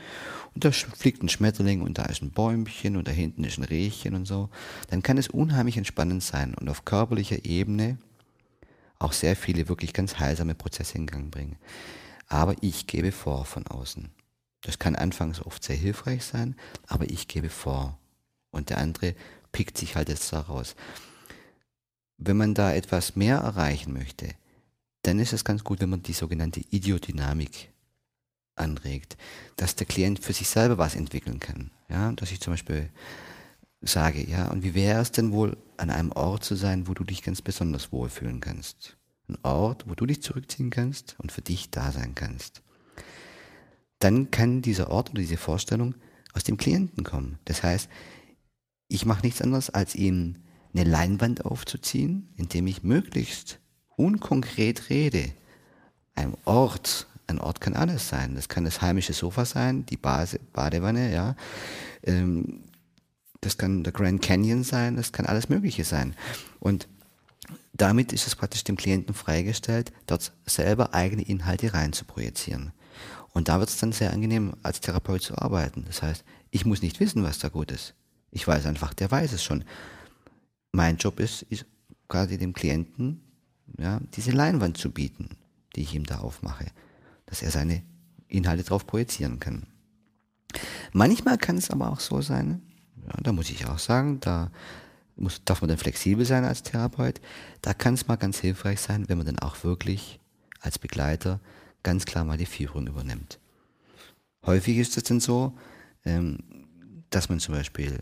und 0.54 0.64
da 0.64 0.72
fliegt 0.72 1.22
ein 1.22 1.28
Schmetterling 1.28 1.82
und 1.82 1.98
da 1.98 2.06
ist 2.06 2.20
ein 2.20 2.32
Bäumchen 2.32 2.96
und 2.96 3.06
da 3.06 3.12
hinten 3.12 3.44
ist 3.44 3.58
ein 3.58 3.64
Rehchen 3.64 4.14
und 4.14 4.24
so, 4.24 4.48
dann 4.90 5.04
kann 5.04 5.18
es 5.18 5.28
unheimlich 5.28 5.76
entspannend 5.76 6.22
sein 6.24 6.54
und 6.54 6.68
auf 6.68 6.84
körperlicher 6.84 7.44
Ebene 7.44 7.98
auch 8.98 9.12
sehr 9.12 9.36
viele 9.36 9.68
wirklich 9.68 9.92
ganz 9.92 10.18
heilsame 10.18 10.56
Prozesse 10.56 10.98
in 10.98 11.06
Gang 11.06 11.30
bringen. 11.30 11.58
Aber 12.28 12.54
ich 12.60 12.86
gebe 12.86 13.12
vor 13.12 13.44
von 13.44 13.66
außen. 13.66 14.10
Das 14.60 14.78
kann 14.78 14.96
anfangs 14.96 15.40
oft 15.44 15.64
sehr 15.64 15.76
hilfreich 15.76 16.24
sein, 16.24 16.56
aber 16.86 17.10
ich 17.10 17.28
gebe 17.28 17.48
vor. 17.48 17.98
Und 18.50 18.70
der 18.70 18.78
andere 18.78 19.14
pickt 19.52 19.78
sich 19.78 19.96
halt 19.96 20.08
jetzt 20.08 20.32
da 20.32 20.40
raus 20.40 20.74
wenn 22.18 22.36
man 22.36 22.54
da 22.54 22.74
etwas 22.74 23.16
mehr 23.16 23.38
erreichen 23.38 23.92
möchte, 23.92 24.34
dann 25.02 25.20
ist 25.20 25.32
es 25.32 25.44
ganz 25.44 25.64
gut, 25.64 25.80
wenn 25.80 25.88
man 25.88 26.02
die 26.02 26.12
sogenannte 26.12 26.60
Idiodynamik 26.60 27.72
anregt, 28.56 29.16
dass 29.56 29.76
der 29.76 29.86
Klient 29.86 30.18
für 30.18 30.32
sich 30.32 30.48
selber 30.48 30.76
was 30.76 30.96
entwickeln 30.96 31.38
kann. 31.38 31.70
Ja, 31.88 32.12
dass 32.12 32.32
ich 32.32 32.40
zum 32.40 32.52
Beispiel 32.52 32.90
sage, 33.80 34.28
ja, 34.28 34.50
und 34.50 34.64
wie 34.64 34.74
wäre 34.74 35.00
es 35.00 35.12
denn 35.12 35.30
wohl, 35.30 35.56
an 35.76 35.90
einem 35.90 36.10
Ort 36.10 36.44
zu 36.44 36.56
sein, 36.56 36.88
wo 36.88 36.94
du 36.94 37.04
dich 37.04 37.22
ganz 37.22 37.40
besonders 37.40 37.92
wohlfühlen 37.92 38.40
kannst? 38.40 38.96
Ein 39.28 39.38
Ort, 39.42 39.88
wo 39.88 39.94
du 39.94 40.06
dich 40.06 40.22
zurückziehen 40.22 40.70
kannst 40.70 41.16
und 41.18 41.32
für 41.32 41.42
dich 41.42 41.70
da 41.70 41.92
sein 41.92 42.14
kannst. 42.14 42.62
Dann 43.98 44.30
kann 44.30 44.62
dieser 44.62 44.90
Ort 44.90 45.10
oder 45.10 45.20
diese 45.20 45.36
Vorstellung 45.36 45.94
aus 46.32 46.44
dem 46.44 46.56
Klienten 46.56 47.04
kommen. 47.04 47.38
Das 47.44 47.62
heißt, 47.62 47.88
ich 48.88 49.04
mache 49.04 49.26
nichts 49.26 49.42
anderes, 49.42 49.70
als 49.70 49.94
ihm 49.94 50.36
eine 50.72 50.84
Leinwand 50.84 51.44
aufzuziehen, 51.44 52.32
indem 52.36 52.66
ich 52.66 52.82
möglichst 52.82 53.60
unkonkret 53.96 54.88
rede. 54.90 55.32
Ein 56.14 56.34
Ort, 56.44 57.06
ein 57.26 57.38
Ort 57.38 57.60
kann 57.60 57.74
alles 57.74 58.08
sein. 58.08 58.34
Das 58.34 58.48
kann 58.48 58.64
das 58.64 58.80
heimische 58.80 59.12
Sofa 59.12 59.44
sein, 59.44 59.84
die 59.86 59.96
Base, 59.96 60.40
Badewanne, 60.52 61.12
ja. 61.12 61.36
Ähm, 62.02 62.62
das 63.40 63.58
kann 63.58 63.84
der 63.84 63.92
Grand 63.92 64.22
Canyon 64.22 64.64
sein, 64.64 64.96
das 64.96 65.12
kann 65.12 65.26
alles 65.26 65.48
Mögliche 65.48 65.84
sein. 65.84 66.14
Und 66.58 66.88
damit 67.78 68.12
ist 68.12 68.26
es 68.26 68.36
praktisch 68.36 68.64
dem 68.64 68.76
Klienten 68.76 69.14
freigestellt, 69.14 69.92
dort 70.06 70.32
selber 70.44 70.94
eigene 70.94 71.22
Inhalte 71.22 71.72
rein 71.72 71.92
zu 71.92 72.04
projizieren. 72.04 72.72
Und 73.32 73.48
da 73.48 73.58
wird 73.60 73.70
es 73.70 73.78
dann 73.78 73.92
sehr 73.92 74.12
angenehm, 74.12 74.54
als 74.62 74.80
Therapeut 74.80 75.22
zu 75.22 75.38
arbeiten. 75.38 75.84
Das 75.86 76.02
heißt, 76.02 76.24
ich 76.50 76.66
muss 76.66 76.82
nicht 76.82 77.00
wissen, 77.00 77.22
was 77.22 77.38
da 77.38 77.48
gut 77.48 77.70
ist. 77.70 77.94
Ich 78.30 78.46
weiß 78.46 78.66
einfach, 78.66 78.94
der 78.94 79.10
weiß 79.10 79.32
es 79.32 79.42
schon 79.42 79.64
mein 80.72 80.96
Job 80.96 81.18
ist, 81.20 81.42
ist 81.42 81.66
quasi 82.08 82.38
dem 82.38 82.52
Klienten 82.52 83.22
ja, 83.78 84.00
diese 84.14 84.30
Leinwand 84.30 84.78
zu 84.78 84.90
bieten, 84.90 85.30
die 85.76 85.82
ich 85.82 85.94
ihm 85.94 86.04
da 86.04 86.18
aufmache, 86.18 86.66
dass 87.26 87.42
er 87.42 87.50
seine 87.50 87.82
Inhalte 88.28 88.64
darauf 88.64 88.86
projizieren 88.86 89.40
kann. 89.40 89.66
Manchmal 90.92 91.38
kann 91.38 91.58
es 91.58 91.70
aber 91.70 91.90
auch 91.90 92.00
so 92.00 92.20
sein, 92.22 92.62
ja, 93.06 93.12
da 93.22 93.32
muss 93.32 93.50
ich 93.50 93.66
auch 93.66 93.78
sagen, 93.78 94.20
da 94.20 94.50
muss, 95.20 95.42
darf 95.44 95.60
man 95.60 95.68
dann 95.68 95.78
flexibel 95.78 96.24
sein 96.24 96.44
als 96.44 96.62
Therapeut, 96.62 97.20
da 97.62 97.74
kann 97.74 97.94
es 97.94 98.08
mal 98.08 98.16
ganz 98.16 98.38
hilfreich 98.38 98.80
sein, 98.80 99.08
wenn 99.08 99.18
man 99.18 99.26
dann 99.26 99.38
auch 99.38 99.64
wirklich 99.64 100.20
als 100.60 100.78
Begleiter 100.78 101.40
ganz 101.82 102.04
klar 102.04 102.24
mal 102.24 102.38
die 102.38 102.46
Führung 102.46 102.86
übernimmt. 102.86 103.38
Häufig 104.44 104.78
ist 104.78 104.96
es 104.96 105.04
dann 105.04 105.20
so, 105.20 105.56
ähm, 106.04 106.38
dass 107.10 107.28
man 107.28 107.40
zum 107.40 107.54
Beispiel 107.54 107.98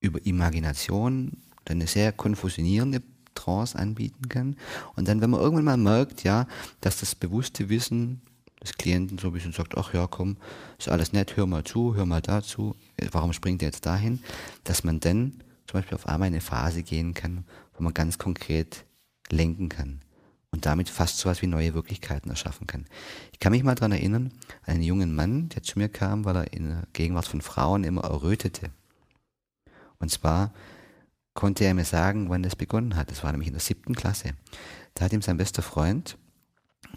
über 0.00 0.24
Imagination 0.24 1.32
eine 1.64 1.86
sehr 1.86 2.12
konfusionierende 2.12 3.02
Trance 3.34 3.78
anbieten 3.78 4.28
kann. 4.28 4.56
Und 4.94 5.08
dann, 5.08 5.20
wenn 5.20 5.30
man 5.30 5.40
irgendwann 5.40 5.64
mal 5.64 5.76
merkt, 5.76 6.24
ja, 6.24 6.46
dass 6.80 7.00
das 7.00 7.14
bewusste 7.14 7.68
Wissen 7.68 8.22
des 8.62 8.74
Klienten 8.74 9.18
so 9.18 9.28
ein 9.28 9.32
bisschen 9.32 9.52
sagt, 9.52 9.76
ach 9.76 9.92
ja, 9.92 10.06
komm, 10.06 10.36
ist 10.78 10.88
alles 10.88 11.12
nett, 11.12 11.36
hör 11.36 11.46
mal 11.46 11.64
zu, 11.64 11.94
hör 11.94 12.06
mal 12.06 12.22
dazu, 12.22 12.74
warum 13.12 13.32
springt 13.32 13.62
er 13.62 13.68
jetzt 13.68 13.86
dahin, 13.86 14.20
dass 14.64 14.84
man 14.84 15.00
dann 15.00 15.42
zum 15.66 15.80
Beispiel 15.80 15.96
auf 15.96 16.06
einmal 16.06 16.28
in 16.28 16.34
eine 16.34 16.40
Phase 16.40 16.82
gehen 16.82 17.14
kann, 17.14 17.44
wo 17.74 17.82
man 17.82 17.94
ganz 17.94 18.18
konkret 18.18 18.84
lenken 19.30 19.68
kann 19.68 20.00
und 20.50 20.64
damit 20.64 20.88
fast 20.88 21.18
so 21.18 21.28
was 21.28 21.42
wie 21.42 21.46
neue 21.46 21.74
Wirklichkeiten 21.74 22.30
erschaffen 22.30 22.66
kann. 22.66 22.86
Ich 23.32 23.40
kann 23.40 23.52
mich 23.52 23.62
mal 23.62 23.74
daran 23.74 23.92
erinnern, 23.92 24.32
einen 24.64 24.82
jungen 24.82 25.14
Mann, 25.14 25.48
der 25.50 25.62
zu 25.62 25.78
mir 25.78 25.88
kam, 25.88 26.24
weil 26.24 26.36
er 26.36 26.52
in 26.52 26.68
der 26.68 26.82
Gegenwart 26.92 27.26
von 27.26 27.42
Frauen 27.42 27.84
immer 27.84 28.04
errötete. 28.04 28.70
Und 29.98 30.10
zwar 30.10 30.52
konnte 31.34 31.64
er 31.64 31.74
mir 31.74 31.84
sagen, 31.84 32.30
wann 32.30 32.42
das 32.42 32.56
begonnen 32.56 32.96
hat. 32.96 33.10
Das 33.10 33.22
war 33.22 33.32
nämlich 33.32 33.48
in 33.48 33.54
der 33.54 33.60
siebten 33.60 33.94
Klasse. 33.94 34.30
Da 34.94 35.04
hat 35.04 35.12
ihm 35.12 35.22
sein 35.22 35.36
bester 35.36 35.62
Freund 35.62 36.16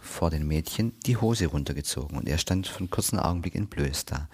vor 0.02 0.30
den 0.30 0.48
Mädchen 0.48 0.98
die 1.06 1.18
Hose 1.18 1.48
runtergezogen 1.48 2.18
und 2.18 2.30
er 2.30 2.38
stand 2.38 2.68
für 2.68 2.80
einen 2.80 2.90
kurzen 2.90 3.20
Augenblick 3.20 3.56
entblößt 3.56 4.12
da. 4.12 4.30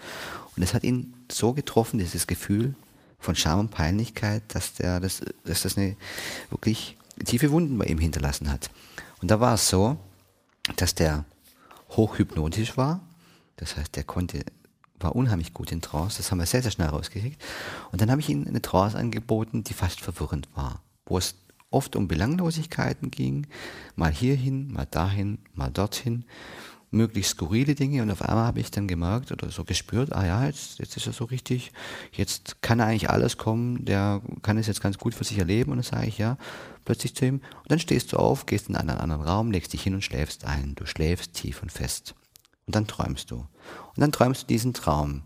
Und 0.56 0.62
es 0.62 0.74
hat 0.74 0.84
ihn 0.84 1.14
so 1.30 1.52
getroffen, 1.52 1.98
dieses 1.98 2.26
Gefühl 2.26 2.76
von 3.18 3.34
Scham 3.34 3.60
und 3.60 3.70
Peinlichkeit, 3.70 4.42
dass, 4.48 4.74
der 4.74 5.00
das, 5.00 5.22
dass 5.44 5.62
das 5.62 5.76
eine 5.76 5.96
wirklich 6.50 6.96
tiefe 7.24 7.50
Wunden 7.50 7.78
bei 7.78 7.86
ihm 7.86 7.98
hinterlassen 7.98 8.50
hat. 8.50 8.70
Und 9.20 9.30
da 9.30 9.40
war 9.40 9.54
es 9.54 9.68
so, 9.68 9.96
dass 10.76 10.94
der 10.94 11.24
hochhypnotisch 11.90 12.76
war. 12.76 13.00
Das 13.56 13.76
heißt, 13.76 13.96
der 13.96 14.04
konnte 14.04 14.44
war 15.00 15.14
unheimlich 15.14 15.52
gut 15.52 15.72
in 15.72 15.82
Trance, 15.82 16.18
das 16.18 16.30
haben 16.30 16.38
wir 16.38 16.46
sehr, 16.46 16.62
sehr 16.62 16.70
schnell 16.70 16.88
rausgekriegt. 16.88 17.42
Und 17.92 18.00
dann 18.00 18.10
habe 18.10 18.20
ich 18.20 18.28
ihnen 18.28 18.46
eine 18.48 18.62
Trance 18.62 18.96
angeboten, 18.96 19.64
die 19.64 19.74
fast 19.74 20.00
verwirrend 20.00 20.48
war, 20.54 20.82
wo 21.04 21.18
es 21.18 21.34
oft 21.70 21.96
um 21.96 22.08
Belanglosigkeiten 22.08 23.10
ging, 23.10 23.46
mal 23.94 24.12
hierhin, 24.12 24.72
mal 24.72 24.86
dahin, 24.86 25.38
mal 25.52 25.70
dorthin. 25.70 26.24
Möglichst 26.90 27.32
skurrile 27.32 27.74
Dinge 27.74 28.02
und 28.02 28.10
auf 28.10 28.22
einmal 28.22 28.46
habe 28.46 28.60
ich 28.60 28.70
dann 28.70 28.88
gemerkt 28.88 29.32
oder 29.32 29.50
so 29.50 29.64
gespürt, 29.64 30.12
ah 30.12 30.24
ja, 30.24 30.46
jetzt, 30.46 30.78
jetzt 30.78 30.96
ist 30.96 31.06
er 31.06 31.12
so 31.12 31.24
richtig, 31.24 31.72
jetzt 32.12 32.62
kann 32.62 32.80
eigentlich 32.80 33.10
alles 33.10 33.36
kommen, 33.36 33.84
der 33.84 34.22
kann 34.42 34.58
es 34.58 34.66
jetzt 34.66 34.80
ganz 34.80 34.98
gut 34.98 35.14
für 35.14 35.24
sich 35.24 35.38
erleben 35.38 35.72
und 35.72 35.78
dann 35.78 35.84
sage 35.84 36.06
ich 36.06 36.18
ja, 36.18 36.38
plötzlich 36.84 37.14
zu 37.14 37.26
ihm 37.26 37.34
und 37.36 37.70
dann 37.70 37.78
stehst 37.78 38.12
du 38.12 38.16
auf, 38.16 38.46
gehst 38.46 38.68
in 38.68 38.76
einen 38.76 38.90
anderen 38.90 39.22
Raum, 39.22 39.50
legst 39.50 39.72
dich 39.72 39.82
hin 39.82 39.94
und 39.94 40.02
schläfst 40.02 40.44
ein. 40.44 40.74
Du 40.76 40.86
schläfst 40.86 41.34
tief 41.34 41.62
und 41.62 41.70
fest. 41.70 42.14
Und 42.66 42.74
dann 42.74 42.86
träumst 42.86 43.30
du. 43.30 43.36
Und 43.36 43.48
dann 43.98 44.12
träumst 44.12 44.42
du 44.42 44.46
diesen 44.46 44.74
Traum, 44.74 45.22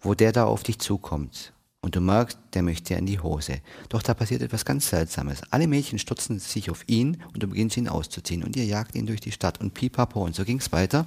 wo 0.00 0.14
der 0.14 0.32
da 0.32 0.44
auf 0.44 0.62
dich 0.62 0.78
zukommt 0.78 1.52
und 1.86 1.94
du 1.94 2.00
merkst, 2.00 2.36
der 2.52 2.64
möchte 2.64 2.94
in 2.94 3.06
die 3.06 3.20
Hose. 3.20 3.60
Doch 3.90 4.02
da 4.02 4.12
passiert 4.12 4.42
etwas 4.42 4.64
ganz 4.64 4.88
Seltsames. 4.88 5.42
Alle 5.52 5.68
Mädchen 5.68 6.00
stürzen 6.00 6.40
sich 6.40 6.68
auf 6.68 6.82
ihn 6.88 7.22
und 7.32 7.44
du 7.44 7.46
beginnst 7.46 7.76
ihn 7.76 7.86
auszuziehen 7.86 8.42
und 8.42 8.56
ihr 8.56 8.64
jagt 8.64 8.96
ihn 8.96 9.06
durch 9.06 9.20
die 9.20 9.30
Stadt 9.30 9.60
und 9.60 9.72
pipapo 9.72 10.24
und 10.24 10.34
so 10.34 10.44
ging 10.44 10.58
es 10.58 10.72
weiter. 10.72 11.06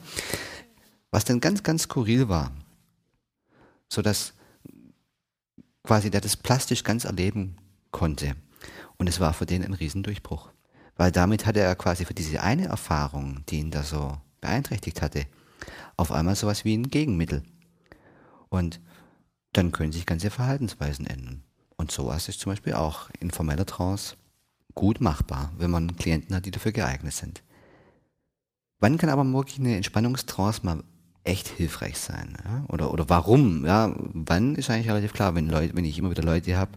Was 1.12 1.26
dann 1.26 1.42
ganz, 1.42 1.64
ganz 1.64 1.84
skurril 1.84 2.30
war, 2.30 2.54
so 3.90 4.02
dass 4.02 4.32
quasi 5.84 6.10
der 6.10 6.22
das 6.22 6.38
plastisch 6.38 6.86
ganz 6.86 7.04
erleben 7.04 7.58
konnte. 7.92 8.38
Und 8.96 9.10
es 9.10 9.20
war 9.20 9.34
für 9.34 9.46
den 9.46 9.66
ein 9.66 9.74
Riesendurchbruch. 9.74 10.50
Weil 10.96 11.12
damit 11.12 11.46
hatte 11.46 11.60
er 11.60 11.76
quasi 11.76 12.06
für 12.06 12.14
diese 12.14 12.42
eine 12.42 12.68
Erfahrung, 12.68 13.44
die 13.50 13.60
ihn 13.60 13.72
da 13.72 13.84
so 13.84 14.18
beeinträchtigt 14.40 15.02
hatte, 15.02 15.26
auf 15.98 16.14
einmal 16.14 16.38
sowas 16.38 16.64
wie 16.64 16.78
ein 16.78 16.90
Gegenmittel. 16.90 17.44
Und 18.48 18.80
dann 19.54 19.72
können 19.72 19.92
sich 19.92 20.06
ganze 20.06 20.30
Verhaltensweisen 20.30 21.06
ändern. 21.06 21.44
Und 21.76 21.92
sowas 21.92 22.28
ist 22.28 22.40
zum 22.40 22.52
Beispiel 22.52 22.74
auch 22.74 23.10
in 23.20 23.32
formeller 23.32 23.66
Trance 23.66 24.16
gut 24.76 25.02
machbar, 25.02 25.52
wenn 25.58 25.72
man 25.72 25.96
Klienten 25.96 26.36
hat, 26.36 26.46
die 26.46 26.52
dafür 26.52 26.72
geeignet 26.72 27.14
sind. 27.14 27.42
Wann 28.80 28.98
kann 28.98 29.10
aber 29.10 29.26
wirklich 29.26 29.60
eine 29.60 29.76
Entspannungstrance 29.76 30.62
mal 30.64 30.84
echt 31.24 31.48
hilfreich 31.48 31.98
sein? 31.98 32.38
Ja? 32.46 32.66
Oder, 32.70 32.94
oder 32.94 33.10
warum? 33.10 33.66
Ja, 33.66 33.94
wann 33.98 34.56
ist 34.56 34.70
eigentlich 34.70 34.90
relativ 34.90 35.14
klar, 35.14 35.36
wenn, 35.36 35.50
Leute, 35.50 35.76
wenn 35.76 35.86
ich 35.86 35.98
immer 35.98 36.12
wieder 36.12 36.24
Leute 36.24 36.58
habe, 36.58 36.72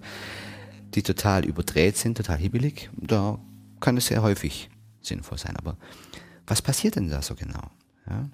die 0.94 1.02
total 1.02 1.44
überdreht 1.44 1.96
sind, 1.96 2.16
total 2.16 2.38
hibbelig, 2.38 2.90
da 2.96 3.38
kann 3.80 3.96
es 3.96 4.06
sehr 4.06 4.22
häufig 4.22 4.70
sinnvoll 5.00 5.38
sein. 5.38 5.56
Aber 5.56 5.76
was 6.46 6.62
passiert 6.62 6.96
denn 6.96 7.08
da 7.08 7.22
so 7.22 7.34
genau? 7.34 7.70
Ja? 8.08 8.28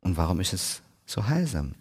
Und 0.00 0.16
warum 0.16 0.40
ist 0.40 0.52
es 0.52 0.82
so 1.06 1.26
heilsam? 1.26 1.74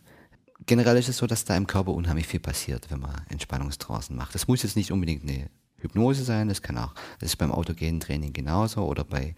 Generell 0.66 0.98
ist 0.98 1.10
es 1.10 1.18
so, 1.18 1.28
dass 1.28 1.46
da 1.46 1.56
im 1.56 1.68
Körper 1.68 1.92
unheimlich 1.92 2.28
viel 2.28 2.40
passiert, 2.40 2.90
wenn 2.90 3.00
man 3.00 3.22
Entspannungstrancen 3.30 4.16
macht. 4.16 4.36
Das 4.36 4.48
muss 4.48 4.64
jetzt 4.64 4.76
nicht 4.76 4.92
unbedingt 4.92 5.24
eine 5.24 5.50
Hypnose 5.78 6.24
sein, 6.24 6.48
das 6.48 6.62
kann 6.62 6.78
auch, 6.78 6.94
das 7.20 7.30
ist 7.30 7.36
beim 7.38 7.52
autogenen 7.52 8.00
Training 8.00 8.34
genauso 8.34 8.84
oder 8.86 9.04
bei, 9.04 9.36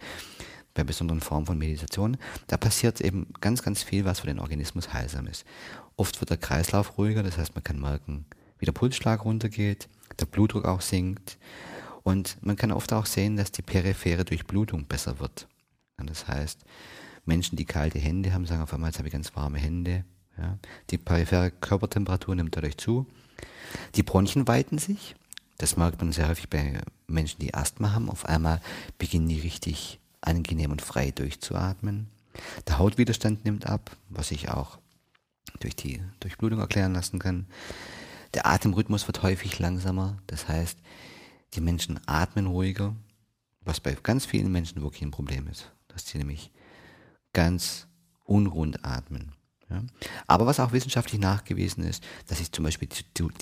bei 0.74 0.84
besonderen 0.84 1.20
Formen 1.20 1.46
von 1.46 1.58
Meditation. 1.58 2.16
Da 2.46 2.56
passiert 2.56 3.00
eben 3.00 3.26
ganz, 3.40 3.62
ganz 3.62 3.82
viel, 3.82 4.04
was 4.04 4.20
für 4.20 4.26
den 4.26 4.38
Organismus 4.38 4.92
heilsam 4.92 5.26
ist. 5.26 5.44
Oft 5.96 6.20
wird 6.20 6.30
der 6.30 6.38
Kreislauf 6.38 6.96
ruhiger, 6.96 7.22
das 7.22 7.36
heißt, 7.36 7.54
man 7.54 7.64
kann 7.64 7.78
merken, 7.78 8.24
wie 8.58 8.64
der 8.64 8.72
Pulsschlag 8.72 9.24
runtergeht, 9.24 9.88
der 10.18 10.26
Blutdruck 10.26 10.64
auch 10.64 10.80
sinkt 10.80 11.38
und 12.02 12.38
man 12.40 12.56
kann 12.56 12.72
oft 12.72 12.92
auch 12.92 13.06
sehen, 13.06 13.36
dass 13.36 13.52
die 13.52 13.62
periphere 13.62 14.24
Durchblutung 14.24 14.86
besser 14.86 15.20
wird. 15.20 15.46
Und 15.98 16.08
das 16.08 16.26
heißt, 16.26 16.64
Menschen, 17.26 17.56
die 17.56 17.66
kalte 17.66 17.98
Hände 17.98 18.32
haben, 18.32 18.46
sagen 18.46 18.62
auf 18.62 18.72
einmal, 18.72 18.88
jetzt 18.88 18.98
habe 18.98 19.08
ich 19.08 19.12
ganz 19.12 19.36
warme 19.36 19.58
Hände, 19.58 20.04
ja. 20.40 20.58
Die 20.90 20.98
periphere 20.98 21.50
Körpertemperatur 21.50 22.34
nimmt 22.34 22.56
dadurch 22.56 22.78
zu. 22.78 23.06
Die 23.94 24.02
Bronchien 24.02 24.48
weiten 24.48 24.78
sich. 24.78 25.14
Das 25.58 25.76
merkt 25.76 26.00
man 26.00 26.12
sehr 26.12 26.28
häufig 26.28 26.48
bei 26.48 26.80
Menschen, 27.06 27.40
die 27.40 27.54
Asthma 27.54 27.92
haben. 27.92 28.08
Auf 28.08 28.24
einmal 28.24 28.60
beginnen 28.98 29.28
die 29.28 29.40
richtig 29.40 30.00
angenehm 30.20 30.70
und 30.70 30.82
frei 30.82 31.10
durchzuatmen. 31.10 32.08
Der 32.66 32.78
Hautwiderstand 32.78 33.44
nimmt 33.44 33.66
ab, 33.66 33.96
was 34.08 34.28
sich 34.28 34.50
auch 34.50 34.78
durch 35.60 35.76
die 35.76 36.00
Durchblutung 36.20 36.60
erklären 36.60 36.94
lassen 36.94 37.18
kann. 37.18 37.46
Der 38.34 38.46
Atemrhythmus 38.46 39.06
wird 39.06 39.22
häufig 39.22 39.58
langsamer. 39.58 40.18
Das 40.26 40.48
heißt, 40.48 40.78
die 41.54 41.60
Menschen 41.60 42.00
atmen 42.06 42.46
ruhiger, 42.46 42.94
was 43.62 43.80
bei 43.80 43.96
ganz 44.00 44.24
vielen 44.24 44.52
Menschen 44.52 44.82
wirklich 44.82 45.02
ein 45.02 45.10
Problem 45.10 45.48
ist. 45.48 45.70
Dass 45.88 46.06
sie 46.06 46.18
nämlich 46.18 46.50
ganz 47.32 47.88
unrund 48.24 48.84
atmen. 48.84 49.32
Ja. 49.70 49.82
Aber 50.26 50.46
was 50.46 50.60
auch 50.60 50.72
wissenschaftlich 50.72 51.20
nachgewiesen 51.20 51.84
ist, 51.84 52.02
dass 52.26 52.38
sich 52.38 52.52
zum 52.52 52.64
Beispiel 52.64 52.88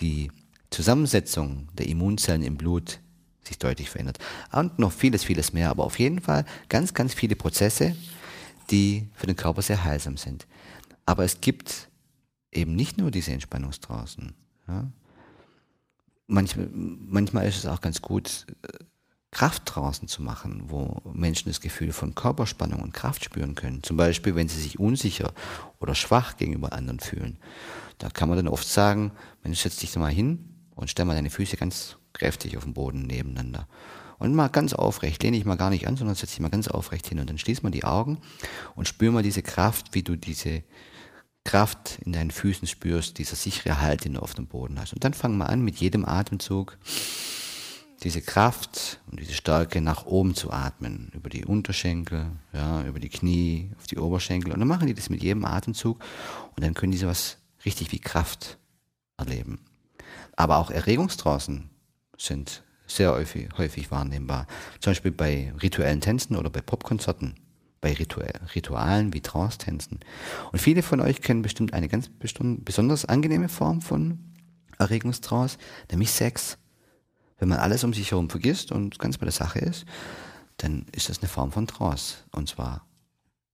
die 0.00 0.30
Zusammensetzung 0.70 1.68
der 1.72 1.86
Immunzellen 1.86 2.42
im 2.42 2.56
Blut 2.56 3.00
sich 3.48 3.58
deutlich 3.58 3.90
verändert. 3.90 4.18
Und 4.52 4.78
noch 4.78 4.92
vieles, 4.92 5.24
vieles 5.24 5.52
mehr. 5.52 5.70
Aber 5.70 5.84
auf 5.84 5.98
jeden 5.98 6.20
Fall 6.20 6.44
ganz, 6.68 6.94
ganz 6.94 7.14
viele 7.14 7.34
Prozesse, 7.34 7.96
die 8.70 9.08
für 9.14 9.26
den 9.26 9.36
Körper 9.36 9.62
sehr 9.62 9.82
heilsam 9.84 10.16
sind. 10.16 10.46
Aber 11.06 11.24
es 11.24 11.40
gibt 11.40 11.88
eben 12.52 12.76
nicht 12.76 12.98
nur 12.98 13.10
diese 13.10 13.32
Entspannungstraußen. 13.32 14.34
Ja. 14.68 14.90
Manchmal, 16.26 16.68
manchmal 16.72 17.46
ist 17.46 17.56
es 17.56 17.64
auch 17.64 17.80
ganz 17.80 18.02
gut, 18.02 18.46
Kraft 19.38 19.62
draußen 19.66 20.08
zu 20.08 20.20
machen, 20.20 20.64
wo 20.66 21.00
Menschen 21.14 21.48
das 21.48 21.60
Gefühl 21.60 21.92
von 21.92 22.16
Körperspannung 22.16 22.82
und 22.82 22.92
Kraft 22.92 23.24
spüren 23.24 23.54
können. 23.54 23.84
Zum 23.84 23.96
Beispiel, 23.96 24.34
wenn 24.34 24.48
sie 24.48 24.60
sich 24.60 24.80
unsicher 24.80 25.32
oder 25.78 25.94
schwach 25.94 26.36
gegenüber 26.36 26.72
anderen 26.72 26.98
fühlen. 26.98 27.38
Da 27.98 28.10
kann 28.10 28.28
man 28.28 28.36
dann 28.36 28.48
oft 28.48 28.66
sagen, 28.66 29.12
Mensch, 29.44 29.60
setz 29.60 29.76
dich 29.76 29.94
mal 29.94 30.10
hin 30.10 30.56
und 30.74 30.90
stell 30.90 31.04
mal 31.04 31.14
deine 31.14 31.30
Füße 31.30 31.56
ganz 31.56 31.98
kräftig 32.14 32.56
auf 32.56 32.64
den 32.64 32.74
Boden 32.74 33.02
nebeneinander. 33.02 33.68
Und 34.18 34.34
mal 34.34 34.48
ganz 34.48 34.72
aufrecht, 34.72 35.22
lehne 35.22 35.36
dich 35.36 35.46
mal 35.46 35.56
gar 35.56 35.70
nicht 35.70 35.86
an, 35.86 35.96
sondern 35.96 36.16
setz 36.16 36.30
dich 36.30 36.40
mal 36.40 36.50
ganz 36.50 36.66
aufrecht 36.66 37.06
hin 37.06 37.20
und 37.20 37.30
dann 37.30 37.38
schließ 37.38 37.62
mal 37.62 37.70
die 37.70 37.84
Augen 37.84 38.18
und 38.74 38.88
spür 38.88 39.12
mal 39.12 39.22
diese 39.22 39.42
Kraft, 39.42 39.94
wie 39.94 40.02
du 40.02 40.16
diese 40.16 40.64
Kraft 41.44 42.00
in 42.04 42.12
deinen 42.12 42.32
Füßen 42.32 42.66
spürst, 42.66 43.18
dieser 43.18 43.36
sichere 43.36 43.80
Halt, 43.80 44.04
den 44.04 44.14
du 44.14 44.20
auf 44.20 44.34
dem 44.34 44.48
Boden 44.48 44.80
hast. 44.80 44.94
Und 44.94 45.04
dann 45.04 45.14
fang 45.14 45.38
mal 45.38 45.46
an, 45.46 45.62
mit 45.62 45.76
jedem 45.76 46.04
Atemzug 46.04 46.76
diese 48.02 48.22
Kraft 48.22 49.00
und 49.10 49.18
diese 49.18 49.34
Stärke 49.34 49.80
nach 49.80 50.06
oben 50.06 50.34
zu 50.34 50.52
atmen, 50.52 51.10
über 51.14 51.28
die 51.28 51.44
Unterschenkel, 51.44 52.26
ja, 52.52 52.84
über 52.84 53.00
die 53.00 53.08
Knie, 53.08 53.72
auf 53.78 53.86
die 53.86 53.98
Oberschenkel. 53.98 54.52
Und 54.52 54.60
dann 54.60 54.68
machen 54.68 54.86
die 54.86 54.94
das 54.94 55.10
mit 55.10 55.22
jedem 55.22 55.44
Atemzug 55.44 55.98
und 56.54 56.64
dann 56.64 56.74
können 56.74 56.92
die 56.92 56.98
sowas 56.98 57.38
richtig 57.64 57.90
wie 57.92 57.98
Kraft 57.98 58.58
erleben. 59.16 59.60
Aber 60.36 60.58
auch 60.58 60.70
Erregungstraußen 60.70 61.68
sind 62.16 62.62
sehr 62.86 63.12
häufig, 63.12 63.48
häufig 63.58 63.90
wahrnehmbar. 63.90 64.46
Zum 64.80 64.92
Beispiel 64.92 65.10
bei 65.10 65.52
rituellen 65.60 66.00
Tänzen 66.00 66.36
oder 66.36 66.50
bei 66.50 66.60
Popkonzerten, 66.60 67.34
bei 67.80 67.92
Ritualen 67.94 69.12
wie 69.12 69.20
Trance-Tänzen. 69.20 70.00
Und 70.52 70.58
viele 70.60 70.82
von 70.82 71.00
euch 71.00 71.20
kennen 71.20 71.42
bestimmt 71.42 71.74
eine 71.74 71.88
ganz 71.88 72.10
besonders 72.18 73.04
angenehme 73.04 73.48
Form 73.48 73.82
von 73.82 74.20
Erregungstrance, 74.78 75.58
nämlich 75.90 76.12
Sex. 76.12 76.58
Wenn 77.38 77.48
man 77.48 77.58
alles 77.58 77.84
um 77.84 77.94
sich 77.94 78.10
herum 78.10 78.30
vergisst 78.30 78.72
und 78.72 78.98
ganz 78.98 79.18
bei 79.18 79.24
der 79.24 79.32
Sache 79.32 79.60
ist, 79.60 79.84
dann 80.56 80.86
ist 80.92 81.08
das 81.08 81.20
eine 81.20 81.28
Form 81.28 81.52
von 81.52 81.66
Trance. 81.66 82.16
Und 82.32 82.48
zwar, 82.48 82.84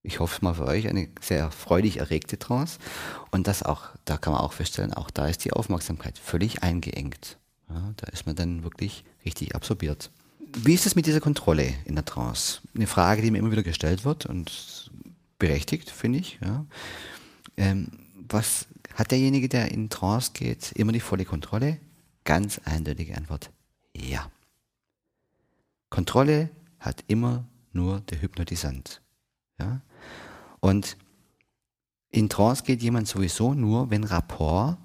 ich 0.03 0.20
hoffe 0.20 0.43
mal 0.43 0.55
für 0.55 0.66
euch, 0.66 0.89
eine 0.89 1.09
sehr 1.20 1.51
freudig 1.51 1.99
erregte 1.99 2.39
Trance. 2.39 2.78
Und 3.30 3.47
das 3.47 3.62
auch, 3.62 3.82
da 4.05 4.16
kann 4.16 4.32
man 4.32 4.43
auch 4.43 4.55
feststellen, 4.55 4.95
auch 4.95 5.11
da 5.11 5.26
ist 5.26 5.45
die 5.45 5.53
Aufmerksamkeit 5.53 6.18
völlig 6.18 6.62
eingeengt. 6.62 7.39
Ja, 7.68 7.93
da 7.97 8.09
ist 8.09 8.26
man 8.26 8.37
dann 8.37 8.64
wirklich 8.64 9.05
richtig 9.24 9.55
absorbiert. 9.55 10.11
Wie 10.57 10.74
ist 10.74 10.87
es 10.87 10.95
mit 10.95 11.07
dieser 11.07 11.20
Kontrolle 11.20 11.74
in 11.85 11.95
der 11.95 12.05
Trance? 12.05 12.61
Eine 12.74 12.87
Frage, 12.87 13.22
die 13.22 13.30
mir 13.30 13.39
immer 13.39 13.51
wieder 13.51 13.62
gestellt 13.62 14.05
wird 14.05 14.26
und 14.26 14.91
berechtigt, 15.39 15.91
finde 15.91 16.20
ich. 16.20 16.39
Ja. 16.43 16.64
Ähm, 17.57 17.89
was 18.28 18.66
hat 18.95 19.11
derjenige, 19.11 19.49
der 19.49 19.72
in 19.72 19.91
Trance 19.91 20.30
geht, 20.32 20.72
immer 20.72 20.93
die 20.93 21.01
volle 21.01 21.24
Kontrolle? 21.24 21.78
Ganz 22.24 22.61
eindeutige 22.64 23.16
Antwort. 23.16 23.51
Ja. 23.97 24.30
Kontrolle 25.90 26.51
hat 26.78 27.05
immer 27.07 27.47
nur 27.72 28.01
der 28.01 28.20
Hypnotisant. 28.20 29.01
Ja? 29.59 29.80
Und 30.61 30.97
in 32.11 32.28
Trance 32.28 32.62
geht 32.64 32.82
jemand 32.82 33.09
sowieso 33.09 33.55
nur, 33.55 33.90
wenn 33.90 34.05
Rapport, 34.05 34.78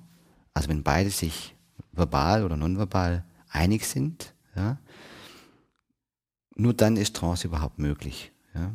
also 0.54 0.70
wenn 0.70 0.84
beide 0.84 1.10
sich 1.10 1.56
verbal 1.92 2.44
oder 2.44 2.58
nonverbal 2.58 3.24
einig 3.50 3.86
sind, 3.86 4.34
ja? 4.56 4.78
nur 6.56 6.74
dann 6.74 6.98
ist 6.98 7.16
Trance 7.16 7.48
überhaupt 7.48 7.80
möglich. 7.80 8.32
Ja? 8.54 8.72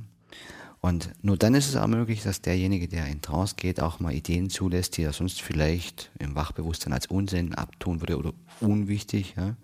Und 0.80 1.12
nur 1.22 1.38
dann 1.38 1.54
ist 1.54 1.68
es 1.68 1.76
auch 1.76 1.86
möglich, 1.86 2.22
dass 2.22 2.42
derjenige, 2.42 2.88
der 2.88 3.06
in 3.06 3.22
Trance 3.22 3.54
geht, 3.56 3.80
auch 3.80 4.00
mal 4.00 4.12
Ideen 4.12 4.50
zulässt, 4.50 4.96
die 4.96 5.02
er 5.02 5.14
sonst 5.14 5.40
vielleicht 5.40 6.10
im 6.18 6.34
Wachbewusstsein 6.34 6.92
als 6.92 7.06
Unsinn 7.06 7.54
abtun 7.54 8.00
würde 8.00 8.18
oder 8.18 8.34
unwichtig. 8.60 9.34
Ja? 9.36 9.56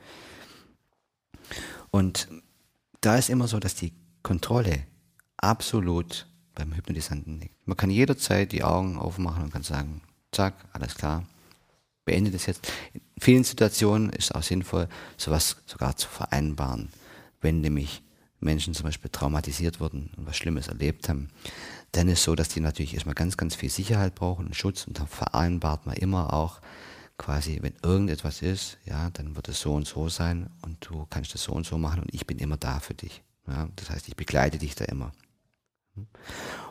Und 1.90 2.28
da 3.00 3.16
ist 3.16 3.30
immer 3.30 3.48
so, 3.48 3.58
dass 3.58 3.74
die 3.74 3.92
Kontrolle 4.22 4.84
absolut 5.36 6.26
beim 6.54 6.74
Hypnotisanten 6.74 7.40
liegt. 7.40 7.66
Man 7.66 7.76
kann 7.76 7.90
jederzeit 7.90 8.52
die 8.52 8.62
Augen 8.62 8.98
aufmachen 8.98 9.44
und 9.44 9.52
kann 9.52 9.62
sagen, 9.62 10.02
zack, 10.32 10.54
alles 10.72 10.94
klar, 10.94 11.24
beende 12.04 12.30
das 12.30 12.46
jetzt. 12.46 12.70
In 12.92 13.00
vielen 13.18 13.44
Situationen 13.44 14.10
ist 14.10 14.26
es 14.26 14.32
auch 14.32 14.42
sinnvoll, 14.42 14.88
sowas 15.16 15.56
sogar 15.66 15.96
zu 15.96 16.08
vereinbaren. 16.08 16.90
Wenn 17.40 17.60
nämlich 17.60 18.02
Menschen 18.40 18.74
zum 18.74 18.84
Beispiel 18.84 19.10
traumatisiert 19.10 19.80
wurden 19.80 20.10
und 20.16 20.26
was 20.26 20.36
Schlimmes 20.36 20.68
erlebt 20.68 21.08
haben, 21.08 21.28
dann 21.92 22.08
ist 22.08 22.22
so, 22.22 22.34
dass 22.34 22.48
die 22.48 22.60
natürlich 22.60 22.94
erstmal 22.94 23.14
ganz, 23.14 23.36
ganz 23.36 23.54
viel 23.54 23.70
Sicherheit 23.70 24.14
brauchen 24.14 24.46
und 24.46 24.56
Schutz 24.56 24.86
und 24.86 24.98
da 24.98 25.06
vereinbart 25.06 25.86
man 25.86 25.96
immer 25.96 26.32
auch 26.32 26.60
quasi, 27.20 27.58
wenn 27.60 27.74
irgendetwas 27.82 28.40
ist, 28.40 28.78
ja, 28.86 29.10
dann 29.10 29.36
wird 29.36 29.48
es 29.48 29.60
so 29.60 29.74
und 29.74 29.86
so 29.86 30.08
sein 30.08 30.48
und 30.62 30.78
du 30.88 31.06
kannst 31.10 31.34
das 31.34 31.42
so 31.42 31.52
und 31.52 31.66
so 31.66 31.76
machen 31.76 32.00
und 32.00 32.14
ich 32.14 32.26
bin 32.26 32.38
immer 32.38 32.56
da 32.56 32.80
für 32.80 32.94
dich. 32.94 33.22
Ja, 33.46 33.68
das 33.76 33.90
heißt, 33.90 34.08
ich 34.08 34.16
begleite 34.16 34.56
dich 34.56 34.74
da 34.74 34.86
immer. 34.86 35.12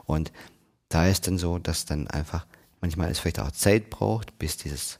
Und 0.06 0.32
da 0.90 1.08
ist 1.08 1.28
dann 1.28 1.38
so, 1.38 1.60
dass 1.60 1.86
dann 1.86 2.08
einfach 2.08 2.48
manchmal 2.82 3.12
es 3.12 3.20
vielleicht 3.20 3.40
auch 3.40 3.52
Zeit 3.52 3.92
braucht, 3.92 4.40
bis 4.40 4.58
dieses 4.58 5.00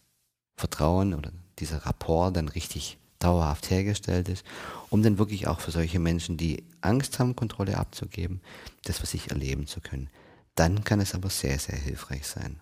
Vertrauen 0.56 1.16
oder 1.16 1.32
dieser 1.58 1.84
Rapport 1.84 2.36
dann 2.36 2.48
richtig 2.48 3.00
dauerhaft 3.18 3.72
hergestellt 3.72 4.30
ist, 4.30 4.46
um 4.92 5.02
dann 5.02 5.18
wirklich 5.18 5.48
auch 5.48 5.62
für 5.62 5.72
solche 5.72 6.00
Menschen, 6.00 6.38
die 6.38 6.64
Angst 6.82 7.18
haben, 7.18 7.36
Kontrolle 7.36 7.78
abzugeben, 7.78 8.40
das 8.84 9.00
für 9.00 9.08
sich 9.08 9.32
erleben 9.32 9.66
zu 9.66 9.82
können. 9.82 10.10
Dann 10.54 10.84
kann 10.84 11.00
es 11.00 11.16
aber 11.16 11.30
sehr, 11.30 11.58
sehr 11.58 11.78
hilfreich 11.78 12.28
sein. 12.28 12.60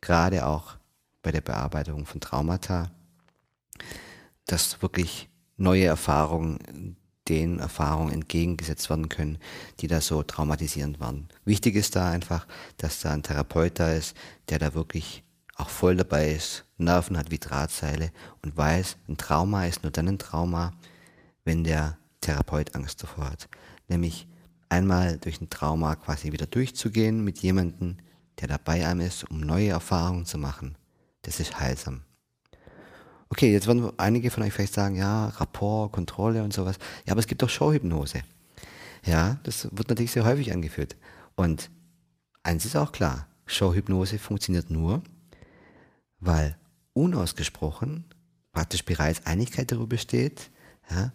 Gerade 0.00 0.46
auch 0.46 0.77
bei 1.28 1.32
der 1.32 1.42
Bearbeitung 1.42 2.06
von 2.06 2.22
Traumata, 2.22 2.90
dass 4.46 4.80
wirklich 4.80 5.28
neue 5.58 5.84
Erfahrungen 5.84 6.96
den 7.28 7.58
Erfahrungen 7.58 8.14
entgegengesetzt 8.14 8.88
werden 8.88 9.10
können, 9.10 9.36
die 9.80 9.88
da 9.88 10.00
so 10.00 10.22
traumatisierend 10.22 11.00
waren. 11.00 11.28
Wichtig 11.44 11.76
ist 11.76 11.96
da 11.96 12.10
einfach, 12.10 12.46
dass 12.78 13.00
da 13.00 13.12
ein 13.12 13.22
Therapeut 13.22 13.78
da 13.78 13.92
ist, 13.92 14.16
der 14.48 14.58
da 14.58 14.72
wirklich 14.72 15.22
auch 15.54 15.68
voll 15.68 15.96
dabei 15.96 16.32
ist, 16.32 16.64
Nerven 16.78 17.18
hat 17.18 17.30
wie 17.30 17.38
Drahtseile 17.38 18.10
und 18.40 18.56
weiß, 18.56 18.96
ein 19.06 19.18
Trauma 19.18 19.66
ist 19.66 19.82
nur 19.82 19.92
dann 19.92 20.08
ein 20.08 20.18
Trauma, 20.18 20.72
wenn 21.44 21.62
der 21.62 21.98
Therapeut 22.22 22.74
Angst 22.74 23.02
davor 23.02 23.28
hat. 23.28 23.50
Nämlich 23.86 24.26
einmal 24.70 25.18
durch 25.18 25.42
ein 25.42 25.50
Trauma 25.50 25.94
quasi 25.96 26.32
wieder 26.32 26.46
durchzugehen 26.46 27.22
mit 27.22 27.40
jemandem, 27.40 27.98
der 28.40 28.48
dabei 28.48 28.86
einem 28.86 29.00
ist, 29.00 29.24
um 29.30 29.40
neue 29.40 29.68
Erfahrungen 29.70 30.24
zu 30.24 30.38
machen. 30.38 30.76
Das 31.22 31.40
ist 31.40 31.58
heilsam. 31.58 32.02
Okay, 33.30 33.52
jetzt 33.52 33.66
werden 33.66 33.92
einige 33.98 34.30
von 34.30 34.42
euch 34.42 34.52
vielleicht 34.52 34.74
sagen, 34.74 34.96
ja, 34.96 35.28
Rapport, 35.28 35.92
Kontrolle 35.92 36.42
und 36.42 36.52
sowas. 36.52 36.78
Ja, 37.06 37.12
aber 37.12 37.20
es 37.20 37.26
gibt 37.26 37.42
doch 37.42 37.50
Showhypnose. 37.50 38.22
Ja, 39.04 39.38
das 39.42 39.68
wird 39.70 39.88
natürlich 39.88 40.12
sehr 40.12 40.24
häufig 40.24 40.52
angeführt. 40.52 40.96
Und 41.34 41.70
eins 42.42 42.64
ist 42.64 42.76
auch 42.76 42.92
klar, 42.92 43.26
Showhypnose 43.46 44.18
funktioniert 44.18 44.70
nur, 44.70 45.02
weil 46.20 46.56
unausgesprochen 46.94 48.04
praktisch 48.52 48.84
bereits 48.84 49.24
Einigkeit 49.26 49.70
darüber 49.70 49.86
besteht, 49.86 50.50
ja, 50.90 51.12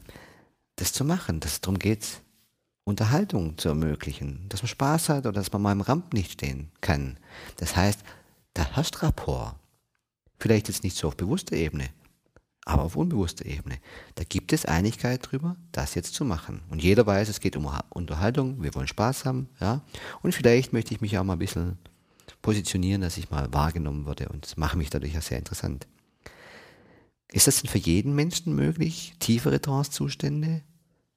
das 0.76 0.94
zu 0.94 1.04
machen, 1.04 1.40
dass 1.40 1.54
es 1.54 1.62
darum 1.62 1.80
geht, 1.80 2.22
Unterhaltung 2.86 3.58
zu 3.58 3.70
ermöglichen, 3.70 4.46
dass 4.50 4.62
man 4.62 4.68
Spaß 4.68 5.10
hat 5.10 5.26
oder 5.26 5.34
dass 5.34 5.52
man 5.52 5.62
mal 5.62 5.72
im 5.72 5.82
Ramp 5.82 6.14
nicht 6.14 6.34
stehen 6.34 6.72
kann. 6.82 7.18
Das 7.58 7.76
heißt, 7.76 8.02
da 8.54 8.66
herrscht 8.66 9.02
Rapport. 9.02 9.56
Vielleicht 10.40 10.68
jetzt 10.68 10.84
nicht 10.84 10.98
so 10.98 11.08
auf 11.08 11.18
bewusster 11.18 11.56
Ebene, 11.56 11.90
aber 12.66 12.84
auf 12.84 12.96
unbewusster 12.96 13.46
Ebene. 13.46 13.78
Da 14.16 14.24
gibt 14.24 14.54
es 14.54 14.66
Einigkeit 14.66 15.26
darüber, 15.26 15.56
das 15.72 15.96
jetzt 15.96 16.14
zu 16.14 16.26
machen. 16.26 16.62
Und 16.70 16.84
jeder 16.84 17.06
weiß, 17.06 17.30
es 17.30 17.40
geht 17.40 17.56
um 17.56 17.70
Unterhaltung, 17.90 18.62
wir 18.62 18.74
wollen 18.76 18.88
Spaß 18.88 19.26
haben, 19.26 19.50
ja. 19.60 19.82
Und 20.22 20.34
vielleicht 20.36 20.74
möchte 20.74 20.94
ich 20.94 21.02
mich 21.02 21.18
auch 21.18 21.24
mal 21.24 21.34
ein 21.34 21.40
bisschen 21.40 21.78
positionieren, 22.42 23.02
dass 23.02 23.18
ich 23.18 23.32
mal 23.32 23.52
wahrgenommen 23.54 24.06
würde 24.06 24.30
und 24.30 24.58
mache 24.58 24.78
mich 24.78 24.90
dadurch 24.90 25.14
ja 25.14 25.22
sehr 25.22 25.38
interessant. 25.38 25.88
Ist 27.32 27.48
das 27.48 27.62
denn 27.62 27.70
für 27.70 27.80
jeden 27.80 28.14
Menschen 28.14 28.54
möglich, 28.56 29.14
tiefere 29.20 29.60
Trance-Zustände 29.60 30.62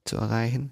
zu 0.03 0.15
erreichen? 0.15 0.71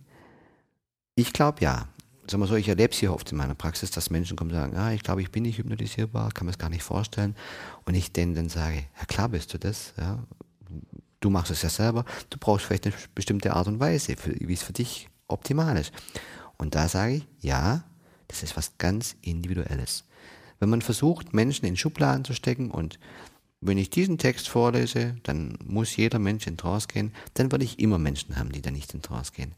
Ich 1.16 1.34
glaube 1.34 1.62
ja. 1.62 1.88
Sagen 2.28 2.41
wir 2.41 2.47
so, 2.47 2.55
ich 2.55 2.67
erlebe 2.67 2.91
es 2.91 2.97
hier 2.97 3.13
oft 3.13 3.32
in 3.32 3.38
meiner 3.38 3.53
Praxis, 3.53 3.91
dass 3.91 4.09
Menschen 4.09 4.36
kommen 4.36 4.49
und 4.49 4.57
sagen, 4.57 4.78
ah, 4.78 4.91
ich 4.91 5.03
glaube, 5.03 5.21
ich 5.21 5.32
bin 5.32 5.43
nicht 5.43 5.59
hypnotisierbar, 5.59 6.32
kann 6.32 6.45
mir 6.45 6.51
es 6.51 6.57
gar 6.57 6.69
nicht 6.69 6.84
vorstellen. 6.84 7.36
Und 7.86 7.93
ich 7.93 8.11
denen 8.11 8.34
dann 8.34 8.49
sage, 8.49 8.84
ja 8.99 9.05
klar 9.05 9.30
bist 9.30 9.53
du 9.53 9.59
das, 9.59 9.93
ja. 9.97 10.23
Du 11.19 11.30
machst 11.30 11.51
es 11.51 11.61
ja 11.61 11.69
selber, 11.69 12.05
du 12.30 12.38
brauchst 12.38 12.65
vielleicht 12.65 12.86
eine 12.86 12.95
bestimmte 13.15 13.53
Art 13.53 13.67
und 13.67 13.80
Weise, 13.80 14.15
wie 14.26 14.53
es 14.53 14.61
für 14.61 14.73
dich 14.73 15.09
optimal 15.28 15.78
ist. 15.78 15.91
Und 16.57 16.76
da 16.76 16.88
sage 16.88 17.15
ich, 17.15 17.28
ja, 17.41 17.84
das 18.28 18.43
ist 18.43 18.57
was 18.57 18.78
ganz 18.78 19.15
Individuelles. 19.21 20.03
Wenn 20.59 20.69
man 20.69 20.82
versucht, 20.82 21.34
Menschen 21.34 21.65
in 21.65 21.78
Schubladen 21.78 22.26
zu 22.26 22.34
stecken 22.34 22.71
und 22.71 22.99
wenn 23.61 23.78
ich 23.78 23.89
diesen 23.89 24.17
Text 24.17 24.49
vorlese, 24.49 25.15
dann 25.23 25.57
muss 25.65 25.95
jeder 25.95 26.19
Mensch 26.19 26.45
in 26.45 26.57
Trance 26.57 26.88
gehen, 26.88 27.13
dann 27.34 27.51
werde 27.51 27.65
ich 27.65 27.80
immer 27.80 27.97
Menschen 27.97 28.36
haben, 28.38 28.51
die 28.51 28.61
da 28.61 28.71
nicht 28.71 28.93
in 28.93 29.01
Trance 29.01 29.32
gehen. 29.34 29.53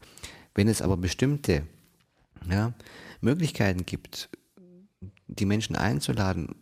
Wenn 0.54 0.68
es 0.68 0.80
aber 0.80 0.96
bestimmte 0.96 1.64
ja, 2.50 2.72
Möglichkeiten 3.20 3.86
gibt, 3.86 4.28
die 5.26 5.46
Menschen 5.46 5.76
einzuladen, 5.76 6.54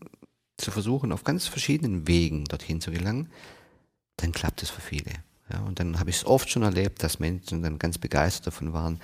zu 0.56 0.70
versuchen, 0.70 1.12
auf 1.12 1.24
ganz 1.24 1.46
verschiedenen 1.46 2.06
Wegen 2.08 2.44
dorthin 2.44 2.80
zu 2.80 2.90
gelangen, 2.90 3.28
dann 4.16 4.32
klappt 4.32 4.62
es 4.62 4.70
für 4.70 4.80
viele. 4.80 5.12
Ja, 5.52 5.60
und 5.60 5.78
dann 5.78 6.00
habe 6.00 6.10
ich 6.10 6.16
es 6.16 6.26
oft 6.26 6.50
schon 6.50 6.62
erlebt, 6.62 7.02
dass 7.02 7.20
Menschen 7.20 7.62
dann 7.62 7.78
ganz 7.78 7.98
begeistert 7.98 8.48
davon 8.48 8.72
waren, 8.72 9.00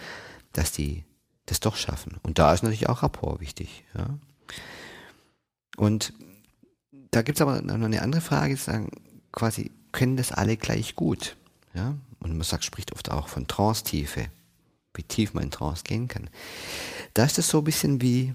dass 0.53 0.73
die 0.73 1.05
das 1.47 1.61
doch 1.61 1.77
schaffen. 1.77 2.19
Und 2.23 2.39
da 2.39 2.53
ist 2.53 2.63
natürlich 2.63 2.89
auch 2.89 3.03
Rapport 3.03 3.41
wichtig. 3.41 3.85
Ja. 3.95 4.19
Und 5.77 6.13
da 7.11 7.23
gibt 7.23 7.39
es 7.39 7.43
aber 7.43 7.61
noch 7.63 7.75
eine 7.75 8.03
andere 8.03 8.23
Frage, 8.23 8.57
sagen, 8.57 8.91
quasi, 9.33 9.71
können 9.93 10.17
das 10.17 10.33
alle 10.33 10.57
gleich 10.57 10.97
gut? 10.97 11.37
Ja? 11.75 11.95
Und 12.21 12.33
man 12.33 12.43
sagt, 12.43 12.65
spricht 12.65 12.93
oft 12.93 13.11
auch 13.11 13.29
von 13.29 13.47
Trance-Tiefe, 13.47 14.27
wie 14.95 15.03
tief 15.03 15.35
man 15.35 15.45
in 15.45 15.51
Trance 15.51 15.85
gehen 15.85 16.09
kann. 16.09 16.29
Da 17.15 17.25
ist 17.25 17.39
das 17.39 17.49
so 17.49 17.59
ein 17.59 17.65
bisschen 17.65 18.01
wie, 18.01 18.35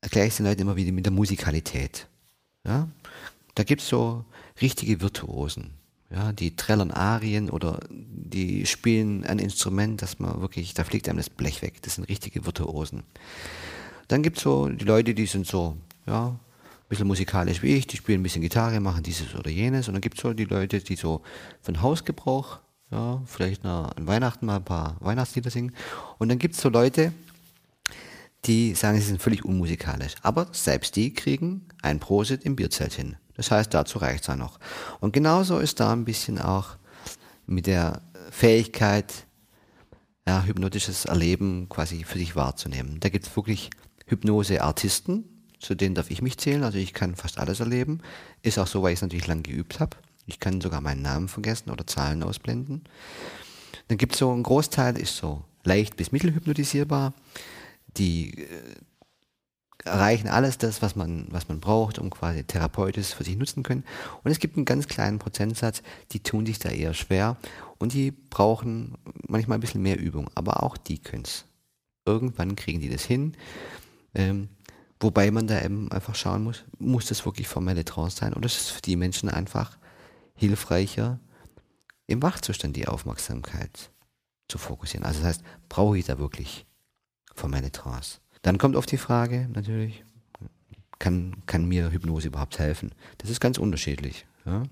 erkläre 0.00 0.26
ich 0.26 0.36
den 0.36 0.46
Leuten 0.46 0.62
immer 0.62 0.76
wieder 0.76 0.92
mit 0.92 1.06
der 1.06 1.12
Musikalität. 1.12 2.06
Ja? 2.64 2.88
Da 3.54 3.64
gibt 3.64 3.82
es 3.82 3.88
so 3.88 4.24
richtige 4.60 5.00
Virtuosen. 5.00 5.70
Ja, 6.10 6.32
die 6.32 6.56
trällern 6.56 6.90
Arien 6.90 7.50
oder 7.50 7.80
die 7.90 8.64
spielen 8.64 9.26
ein 9.26 9.38
Instrument, 9.38 10.00
dass 10.00 10.18
man 10.18 10.40
wirklich, 10.40 10.72
da 10.72 10.84
fliegt 10.84 11.06
einem 11.06 11.18
das 11.18 11.28
Blech 11.28 11.60
weg. 11.60 11.82
Das 11.82 11.96
sind 11.96 12.08
richtige 12.08 12.46
Virtuosen. 12.46 13.02
Dann 14.08 14.22
gibt 14.22 14.38
es 14.38 14.44
so 14.44 14.68
die 14.68 14.86
Leute, 14.86 15.12
die 15.12 15.26
sind 15.26 15.46
so 15.46 15.76
ja, 16.06 16.28
ein 16.28 16.38
bisschen 16.88 17.06
musikalisch 17.06 17.62
wie 17.62 17.74
ich, 17.74 17.86
die 17.86 17.98
spielen 17.98 18.20
ein 18.20 18.22
bisschen 18.22 18.40
Gitarre, 18.40 18.80
machen 18.80 19.02
dieses 19.02 19.34
oder 19.34 19.50
jenes. 19.50 19.88
Und 19.88 19.94
dann 19.94 20.00
gibt 20.00 20.16
es 20.16 20.22
so 20.22 20.32
die 20.32 20.46
Leute, 20.46 20.80
die 20.80 20.96
so 20.96 21.20
von 21.60 21.82
Hausgebrauch, 21.82 22.60
ja, 22.90 23.22
vielleicht 23.26 23.64
nach, 23.64 23.96
an 23.96 24.06
Weihnachten 24.06 24.46
mal 24.46 24.56
ein 24.56 24.64
paar 24.64 24.96
Weihnachtslieder 25.00 25.50
singen. 25.50 25.74
Und 26.18 26.28
dann 26.28 26.38
gibt 26.38 26.54
es 26.54 26.60
so 26.60 26.68
Leute, 26.68 27.12
die 28.44 28.74
sagen, 28.74 28.98
sie 28.98 29.06
sind 29.06 29.20
völlig 29.20 29.44
unmusikalisch. 29.44 30.14
Aber 30.22 30.48
selbst 30.52 30.96
die 30.96 31.12
kriegen 31.12 31.66
ein 31.82 32.00
Prosit 32.00 32.44
im 32.44 32.56
Bierzelt 32.56 32.94
hin. 32.94 33.16
Das 33.34 33.50
heißt, 33.50 33.72
dazu 33.72 33.98
reicht 33.98 34.22
es 34.22 34.26
ja 34.28 34.36
noch. 34.36 34.58
Und 35.00 35.12
genauso 35.12 35.58
ist 35.58 35.80
da 35.80 35.92
ein 35.92 36.04
bisschen 36.04 36.40
auch 36.40 36.76
mit 37.46 37.66
der 37.66 38.02
Fähigkeit, 38.30 39.26
ja, 40.26 40.42
hypnotisches 40.44 41.06
Erleben 41.06 41.68
quasi 41.68 42.04
für 42.04 42.18
sich 42.18 42.36
wahrzunehmen. 42.36 43.00
Da 43.00 43.08
gibt 43.08 43.26
es 43.26 43.36
wirklich 43.36 43.70
Hypnose-Artisten, 44.06 45.24
zu 45.58 45.74
denen 45.74 45.94
darf 45.94 46.10
ich 46.10 46.22
mich 46.22 46.38
zählen. 46.38 46.64
Also 46.64 46.78
ich 46.78 46.92
kann 46.92 47.16
fast 47.16 47.38
alles 47.38 47.60
erleben. 47.60 48.00
Ist 48.42 48.58
auch 48.58 48.66
so, 48.66 48.82
weil 48.82 48.92
ich 48.92 48.98
es 48.98 49.02
natürlich 49.02 49.26
lang 49.26 49.42
geübt 49.42 49.80
habe. 49.80 49.96
Ich 50.28 50.40
kann 50.40 50.60
sogar 50.60 50.80
meinen 50.82 51.02
Namen 51.02 51.28
vergessen 51.28 51.70
oder 51.70 51.86
Zahlen 51.86 52.22
ausblenden. 52.22 52.84
Dann 53.88 53.96
gibt 53.96 54.12
es 54.12 54.18
so 54.18 54.30
ein 54.30 54.42
Großteil, 54.42 54.98
ist 54.98 55.16
so 55.16 55.42
leicht 55.64 55.96
bis 55.96 56.12
mittelhypnotisierbar. 56.12 57.14
Die 57.96 58.38
äh, 58.38 58.46
erreichen 59.84 60.28
alles 60.28 60.58
das, 60.58 60.82
was 60.82 60.96
man, 60.96 61.26
was 61.30 61.48
man 61.48 61.60
braucht, 61.60 61.98
um 61.98 62.10
quasi 62.10 62.44
therapeutisch 62.44 63.14
für 63.14 63.24
sich 63.24 63.36
nutzen 63.36 63.62
können. 63.62 63.84
Und 64.22 64.30
es 64.30 64.38
gibt 64.38 64.56
einen 64.56 64.66
ganz 64.66 64.86
kleinen 64.86 65.18
Prozentsatz, 65.18 65.82
die 66.12 66.20
tun 66.20 66.44
sich 66.44 66.58
da 66.58 66.68
eher 66.68 66.92
schwer 66.92 67.38
und 67.78 67.94
die 67.94 68.10
brauchen 68.10 68.96
manchmal 69.26 69.56
ein 69.56 69.62
bisschen 69.62 69.82
mehr 69.82 69.98
Übung. 69.98 70.28
Aber 70.34 70.62
auch 70.62 70.76
die 70.76 70.98
können 70.98 71.24
es. 71.24 71.46
Irgendwann 72.04 72.54
kriegen 72.54 72.80
die 72.80 72.90
das 72.90 73.04
hin. 73.04 73.34
Ähm, 74.14 74.50
Wobei 75.00 75.30
man 75.30 75.46
da 75.46 75.62
eben 75.62 75.90
einfach 75.92 76.14
schauen 76.14 76.42
muss, 76.42 76.64
muss 76.78 77.06
das 77.06 77.24
wirklich 77.24 77.46
formelle 77.46 77.84
Trance 77.84 78.16
sein 78.16 78.34
oder 78.34 78.46
ist 78.46 78.60
es 78.60 78.68
für 78.68 78.82
die 78.82 78.96
Menschen 78.96 79.28
einfach 79.28 79.77
hilfreicher, 80.38 81.18
im 82.06 82.22
Wachzustand 82.22 82.76
die 82.76 82.88
Aufmerksamkeit 82.88 83.90
zu 84.48 84.58
fokussieren. 84.58 85.04
Also 85.04 85.20
das 85.20 85.28
heißt, 85.28 85.42
brauche 85.68 85.98
ich 85.98 86.06
da 86.06 86.18
wirklich 86.18 86.66
formelle 87.34 87.70
Trance? 87.70 88.20
Dann 88.42 88.58
kommt 88.58 88.76
oft 88.76 88.90
die 88.90 88.96
Frage 88.96 89.48
natürlich, 89.52 90.04
kann, 90.98 91.42
kann 91.46 91.66
mir 91.66 91.92
Hypnose 91.92 92.28
überhaupt 92.28 92.58
helfen? 92.58 92.92
Das 93.18 93.30
ist 93.30 93.40
ganz 93.40 93.58
unterschiedlich. 93.58 94.26
Ja? 94.46 94.62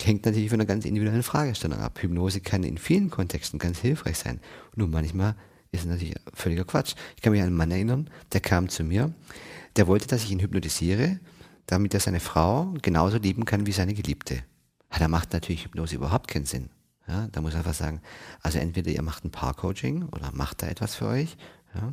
Hängt 0.00 0.24
natürlich 0.24 0.50
von 0.50 0.60
einer 0.60 0.66
ganz 0.66 0.84
individuellen 0.84 1.22
Fragestellung 1.22 1.80
ab. 1.80 1.98
Hypnose 2.00 2.40
kann 2.40 2.62
in 2.62 2.78
vielen 2.78 3.10
Kontexten 3.10 3.58
ganz 3.58 3.80
hilfreich 3.80 4.18
sein. 4.18 4.40
Nur 4.74 4.88
manchmal 4.88 5.34
ist 5.72 5.86
natürlich 5.86 6.14
völliger 6.32 6.64
Quatsch. 6.64 6.94
Ich 7.16 7.22
kann 7.22 7.32
mich 7.32 7.40
an 7.40 7.48
einen 7.48 7.56
Mann 7.56 7.70
erinnern, 7.70 8.08
der 8.32 8.40
kam 8.40 8.68
zu 8.68 8.84
mir, 8.84 9.12
der 9.76 9.86
wollte, 9.86 10.06
dass 10.06 10.22
ich 10.22 10.30
ihn 10.30 10.40
hypnotisiere, 10.40 11.18
damit 11.66 11.94
er 11.94 12.00
seine 12.00 12.20
Frau 12.20 12.74
genauso 12.82 13.18
lieben 13.18 13.44
kann 13.44 13.66
wie 13.66 13.72
seine 13.72 13.94
Geliebte. 13.94 14.42
Ja, 14.92 14.98
da 14.98 15.08
macht 15.08 15.32
natürlich 15.32 15.64
Hypnose 15.64 15.96
überhaupt 15.96 16.28
keinen 16.28 16.46
Sinn. 16.46 16.70
Ja, 17.08 17.28
da 17.30 17.40
muss 17.40 17.52
ich 17.52 17.58
einfach 17.58 17.74
sagen, 17.74 18.00
also 18.42 18.58
entweder 18.58 18.90
ihr 18.90 19.02
macht 19.02 19.24
ein 19.24 19.30
Paar-Coaching 19.30 20.04
oder 20.04 20.32
macht 20.32 20.62
da 20.62 20.66
etwas 20.66 20.96
für 20.96 21.06
euch, 21.06 21.36
ja, 21.74 21.92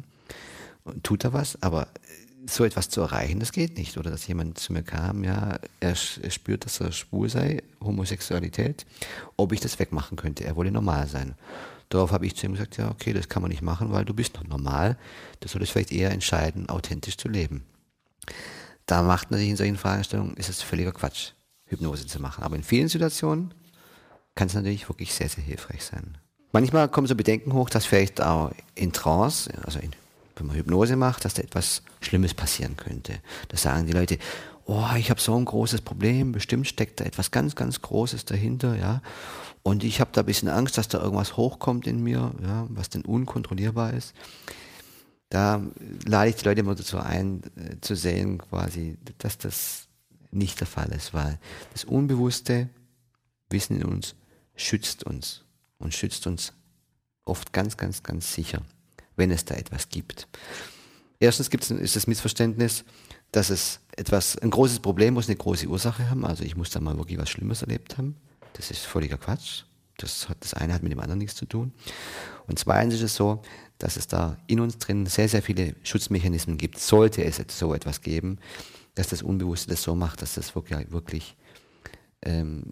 und 0.86 1.04
tut 1.04 1.24
da 1.24 1.34
was, 1.34 1.62
aber 1.62 1.88
so 2.46 2.66
etwas 2.66 2.90
zu 2.90 3.02
erreichen, 3.02 3.40
das 3.40 3.52
geht 3.52 3.78
nicht. 3.78 3.98
Oder 3.98 4.12
dass 4.12 4.28
jemand 4.28 4.58
zu 4.58 4.74
mir 4.74 4.84
kam, 4.84 5.24
ja, 5.24 5.60
er, 5.80 5.96
er 6.22 6.30
spürt, 6.30 6.66
dass 6.66 6.80
er 6.80 6.92
schwul 6.92 7.30
sei, 7.30 7.64
Homosexualität, 7.82 8.86
ob 9.38 9.52
ich 9.54 9.60
das 9.60 9.80
wegmachen 9.80 10.18
könnte. 10.18 10.44
Er 10.44 10.56
wolle 10.56 10.72
normal 10.72 11.08
sein. 11.08 11.36
Darauf 11.90 12.12
habe 12.12 12.26
ich 12.26 12.36
zu 12.36 12.46
ihm 12.46 12.54
gesagt, 12.54 12.78
ja, 12.78 12.90
okay, 12.90 13.14
das 13.14 13.30
kann 13.30 13.42
man 13.42 13.52
nicht 13.52 13.62
machen, 13.62 13.92
weil 13.92 14.06
du 14.06 14.14
bist 14.14 14.36
noch 14.36 14.46
normal. 14.46 14.98
Du 15.40 15.48
solltest 15.48 15.72
vielleicht 15.72 15.92
eher 15.92 16.12
entscheiden, 16.12 16.70
authentisch 16.70 17.18
zu 17.18 17.28
leben. 17.30 17.64
Da 18.86 19.02
macht 19.02 19.32
natürlich 19.32 19.52
in 19.52 19.58
solchen 19.58 19.78
Fragestellungen, 19.78 20.36
ist 20.36 20.50
es 20.50 20.62
völliger 20.62 20.92
Quatsch, 20.92 21.32
Hypnose 21.66 22.06
zu 22.06 22.22
machen. 22.22 22.44
Aber 22.44 22.56
in 22.56 22.64
vielen 22.64 22.90
Situationen 22.90 23.54
kann 24.36 24.48
es 24.48 24.54
natürlich 24.54 24.90
wirklich 24.90 25.14
sehr, 25.14 25.30
sehr 25.30 25.44
hilfreich 25.44 25.84
sein. 25.84 26.18
Manchmal 26.52 26.88
kommen 26.90 27.08
so 27.08 27.16
Bedenken 27.16 27.54
hoch, 27.54 27.70
dass 27.70 27.86
vielleicht 27.86 28.22
auch 28.22 28.52
in 28.76 28.92
Trance, 28.92 29.52
also 29.64 29.80
in 29.80 29.92
wenn 30.36 30.48
man 30.48 30.56
Hypnose 30.56 30.96
macht, 30.96 31.26
dass 31.26 31.36
da 31.36 31.44
etwas 31.44 31.84
Schlimmes 32.02 32.34
passieren 32.34 32.78
könnte. 32.78 33.20
Da 33.50 33.58
sagen 33.58 33.86
die 33.86 33.94
Leute, 33.94 34.18
oh, 34.66 34.88
ich 34.98 35.10
habe 35.10 35.22
so 35.22 35.36
ein 35.36 35.46
großes 35.46 35.82
Problem, 35.82 36.32
bestimmt 36.32 36.68
steckt 36.68 37.00
da 37.00 37.06
etwas 37.06 37.32
ganz, 37.32 37.56
ganz 37.56 37.82
Großes 37.82 38.26
dahinter, 38.26 38.76
ja. 38.76 39.02
Und 39.62 39.84
ich 39.84 40.02
habe 40.02 40.12
da 40.14 40.22
ein 40.22 40.26
bisschen 40.26 40.50
Angst, 40.50 40.78
dass 40.78 40.88
da 40.88 41.02
irgendwas 41.02 41.38
hochkommt 41.38 41.88
in 41.88 42.04
mir, 42.04 42.34
ja, 42.42 42.66
was 42.70 42.90
denn 42.90 43.04
unkontrollierbar 43.04 43.94
ist. 43.94 44.14
Da 45.34 45.64
lade 46.06 46.30
ich 46.30 46.36
die 46.36 46.46
Leute 46.46 46.60
immer 46.60 46.76
dazu 46.76 47.00
ein, 47.00 47.42
äh, 47.56 47.82
zu 47.82 47.96
sehen, 47.96 48.38
quasi, 48.38 48.98
dass 49.18 49.38
das 49.38 49.88
nicht 50.32 50.60
der 50.60 50.68
Fall 50.68 50.92
ist, 50.92 51.14
weil 51.14 51.40
das 51.72 51.84
unbewusste 51.84 52.70
Wissen 53.50 53.82
in 53.82 53.86
uns 53.86 54.16
schützt 54.56 55.04
uns 55.04 55.44
und 55.80 55.94
schützt 55.94 56.28
uns 56.28 56.54
oft 57.26 57.52
ganz, 57.52 57.78
ganz, 57.78 58.04
ganz 58.04 58.34
sicher 58.34 58.62
wenn 59.16 59.32
es 59.32 59.46
da 59.46 59.56
etwas 59.56 59.90
gibt. 59.90 60.28
Erstens 61.20 61.50
gibt 61.50 61.64
es, 61.64 61.72
ist 61.72 61.96
das 61.96 62.08
Missverständnis, 62.08 62.84
dass 63.32 63.50
es 63.50 63.80
etwas, 63.96 64.38
ein 64.38 64.50
großes 64.50 64.80
Problem 64.80 65.14
muss 65.14 65.28
eine 65.28 65.36
große 65.36 65.68
Ursache 65.68 66.10
haben. 66.10 66.26
Also 66.26 66.44
ich 66.44 66.56
muss 66.56 66.70
da 66.70 66.80
mal 66.80 66.98
wirklich 66.98 67.18
was 67.18 67.30
Schlimmes 67.30 67.62
erlebt 67.62 67.98
haben. 67.98 68.16
Das 68.54 68.72
ist 68.72 68.86
völliger 68.86 69.18
Quatsch. 69.18 69.64
Das, 69.98 70.28
hat, 70.28 70.38
das 70.42 70.54
eine 70.54 70.74
hat 70.74 70.84
mit 70.84 70.92
dem 70.92 71.00
anderen 71.00 71.20
nichts 71.20 71.36
zu 71.36 71.46
tun. 71.46 71.72
Und 72.48 72.60
zweitens 72.60 72.96
ist 72.96 73.02
es 73.04 73.16
so, 73.16 73.42
dass 73.78 73.98
es 73.98 74.08
da 74.08 74.38
in 74.48 74.60
uns 74.60 74.78
drin 74.78 75.06
sehr, 75.06 75.30
sehr 75.30 75.42
viele 75.42 75.76
Schutzmechanismen 75.84 76.58
gibt. 76.58 76.80
Sollte 76.80 77.24
es 77.24 77.42
so 77.50 77.74
etwas 77.74 78.02
geben, 78.02 78.40
dass 78.96 79.08
das 79.08 79.22
Unbewusste 79.22 79.70
das 79.70 79.84
so 79.84 79.96
macht, 79.96 80.22
dass 80.22 80.36
das 80.36 80.56
wirklich, 80.56 80.92
wirklich 80.92 81.36
ähm, 82.22 82.64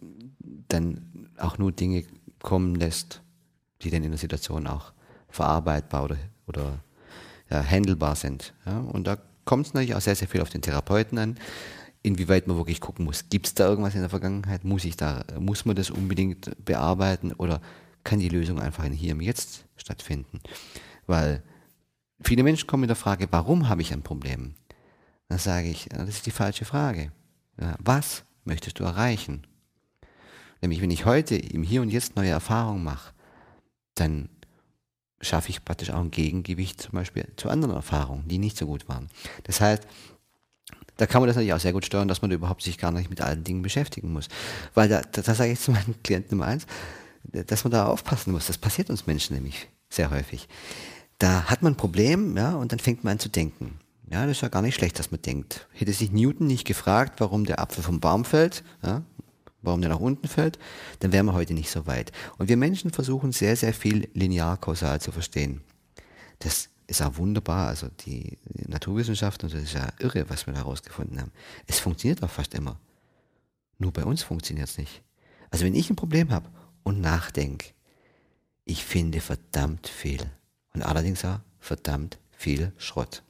dann 0.68 1.30
auch 1.38 1.58
nur 1.58 1.72
Dinge 1.72 2.06
kommen 2.42 2.76
lässt, 2.76 3.22
die 3.82 3.90
dann 3.90 4.04
in 4.04 4.12
der 4.12 4.20
Situation 4.20 4.68
auch 4.68 4.94
verarbeitbar 5.30 6.04
oder, 6.06 6.18
oder 6.48 6.84
ja, 7.50 7.64
handelbar 7.64 8.16
sind. 8.16 8.54
Ja? 8.66 8.80
Und 8.80 9.08
da 9.08 9.18
kommt 9.46 9.68
es 9.68 9.74
natürlich 9.74 9.96
auch 9.96 10.02
sehr, 10.02 10.16
sehr 10.16 10.28
viel 10.28 10.42
auf 10.42 10.50
den 10.50 10.62
Therapeuten 10.62 11.18
an, 11.18 11.38
inwieweit 12.04 12.48
man 12.48 12.58
wirklich 12.58 12.82
gucken 12.82 13.06
muss, 13.06 13.30
gibt 13.30 13.48
es 13.48 13.54
da 13.54 13.68
irgendwas 13.68 13.96
in 13.96 14.02
der 14.02 14.10
Vergangenheit, 14.10 14.64
muss 14.64 14.86
ich 14.86 14.98
da, 14.98 15.24
muss 15.40 15.66
man 15.66 15.76
das 15.76 15.92
unbedingt 15.92 16.52
bearbeiten 16.64 17.32
oder 17.34 17.62
kann 18.04 18.20
die 18.20 18.30
Lösung 18.30 18.60
einfach 18.60 18.84
in 18.84 18.94
hier 18.94 19.12
im 19.12 19.22
Jetzt 19.22 19.66
stattfinden? 19.78 20.42
Weil 21.06 21.44
viele 22.22 22.44
Menschen 22.44 22.68
kommen 22.68 22.82
mit 22.82 22.90
der 22.90 22.96
Frage, 22.96 23.28
warum 23.32 23.70
habe 23.70 23.82
ich 23.82 23.94
ein 23.94 24.02
Problem? 24.02 24.56
Dann 25.30 25.38
sage 25.38 25.70
ich, 25.70 25.88
das 25.90 26.10
ist 26.10 26.26
die 26.26 26.32
falsche 26.32 26.66
Frage. 26.66 27.12
Ja, 27.60 27.76
was 27.80 28.24
möchtest 28.44 28.80
du 28.80 28.84
erreichen? 28.84 29.46
Nämlich, 30.62 30.82
wenn 30.82 30.92
ich 30.92 31.06
heute 31.06 31.36
im 31.36 31.64
Hier 31.64 31.82
und 31.82 31.90
Jetzt 31.90 32.16
neue 32.16 32.30
Erfahrungen 32.30 32.84
mache, 32.84 33.14
dann 33.96 34.30
schaffe 35.22 35.50
ich 35.50 35.64
praktisch 35.64 35.92
auch 35.92 36.00
ein 36.00 36.12
Gegengewicht 36.12 36.82
zum 36.82 36.94
Beispiel 36.94 37.28
zu 37.36 37.50
anderen 37.50 37.76
Erfahrungen, 37.76 38.28
die 38.28 38.40
nicht 38.40 38.58
so 38.58 38.66
gut 38.66 38.90
waren. 38.90 39.08
Das 39.44 39.62
heißt, 39.62 39.84
da 41.02 41.08
kann 41.08 41.20
man 41.20 41.28
das 41.28 41.36
natürlich 41.36 41.54
auch 41.54 41.60
sehr 41.60 41.74
gut 41.74 41.84
steuern, 41.84 42.08
dass 42.08 42.22
man 42.22 42.30
überhaupt 42.30 42.62
sich 42.62 42.78
gar 42.78 42.92
nicht 42.92 43.10
mit 43.10 43.22
allen 43.22 43.44
Dingen 43.44 43.64
beschäftigen 43.64 44.14
muss. 44.14 44.28
Weil 44.76 44.88
da, 44.88 45.02
da, 45.02 45.24
sage 45.34 45.52
ich 45.52 45.60
zu 45.60 45.72
meinen 45.72 45.96
Klienten 46.04 46.38
Nummer 46.38 46.46
eins, 46.46 46.68
dass 47.24 47.64
man 47.64 47.72
da 47.72 47.88
aufpassen 47.88 48.32
muss. 48.32 48.46
Das 48.46 48.60
passiert 48.60 48.92
uns 48.92 49.08
Menschen 49.08 49.36
nämlich 49.36 49.68
sehr 49.90 50.12
häufig. 50.12 50.48
Da 51.18 51.46
hat 51.46 51.64
man 51.64 51.74
ein 51.74 51.78
Problem, 51.78 52.38
ja, 52.38 52.54
und 52.54 52.72
dann 52.72 52.78
fängt 52.78 53.04
man 53.04 53.14
an 53.14 53.20
zu 53.20 53.30
denken. 53.30 53.80
Ja, 54.12 54.28
das 54.28 54.38
ist 54.38 54.42
ja 54.42 54.50
gar 54.50 54.62
nicht 54.62 54.76
schlecht, 54.76 55.00
dass 55.00 55.10
man 55.10 55.24
denkt. 55.24 55.68
Hätte 55.72 55.92
sich 55.92 56.12
Newton 56.12 56.46
nicht 56.46 56.68
gefragt, 56.68 57.20
warum 57.20 57.46
der 57.46 57.60
Apfel 57.60 57.84
vom 57.84 58.00
Baum 58.00 58.24
fällt, 58.24 58.64
ja, 58.84 59.02
warum 59.64 59.82
der 59.82 59.90
nach 59.90 60.00
unten 60.00 60.28
fällt, 60.28 60.60
dann 61.00 61.12
wären 61.12 61.26
wir 61.26 61.34
heute 61.34 61.56
nicht 61.56 61.72
so 61.72 61.88
weit. 61.88 62.12
Und 62.38 62.48
wir 62.48 62.58
Menschen 62.58 62.92
versuchen 62.92 63.32
sehr, 63.32 63.56
sehr 63.56 63.74
viel 63.74 64.08
linear-kausal 64.14 65.02
zu 65.02 65.12
verstehen. 65.12 65.62
Das 66.38 66.70
ist 66.88 67.02
auch 67.02 67.18
wunderbar. 67.18 67.68
Also 67.68 67.88
die 68.06 68.38
Naturwissenschaften, 68.68 69.50
das 69.50 69.62
ist 69.62 69.74
ja 69.74 69.88
irre, 70.00 70.30
was 70.30 70.46
wir 70.46 70.54
da 70.54 70.60
herausgefunden 70.60 71.20
haben. 71.20 71.32
Es 71.68 71.80
funktioniert 71.80 72.22
auch 72.24 72.30
fast 72.30 72.54
immer. 72.54 72.80
Nur 73.78 73.92
bei 73.92 74.04
uns 74.04 74.24
funktioniert 74.24 74.70
es 74.70 74.78
nicht. 74.78 75.02
Also 75.50 75.66
wenn 75.66 75.76
ich 75.76 75.90
ein 75.90 75.96
Problem 75.96 76.32
habe 76.32 76.50
und 76.84 77.02
nachdenke, 77.02 77.68
ich 78.66 78.86
finde 78.86 79.22
verdammt 79.22 79.88
viel. 79.88 80.22
Und 80.74 80.84
allerdings 80.84 81.26
auch 81.26 81.40
verdammt 81.60 82.20
viel 82.32 82.72
Schrott. 82.78 83.24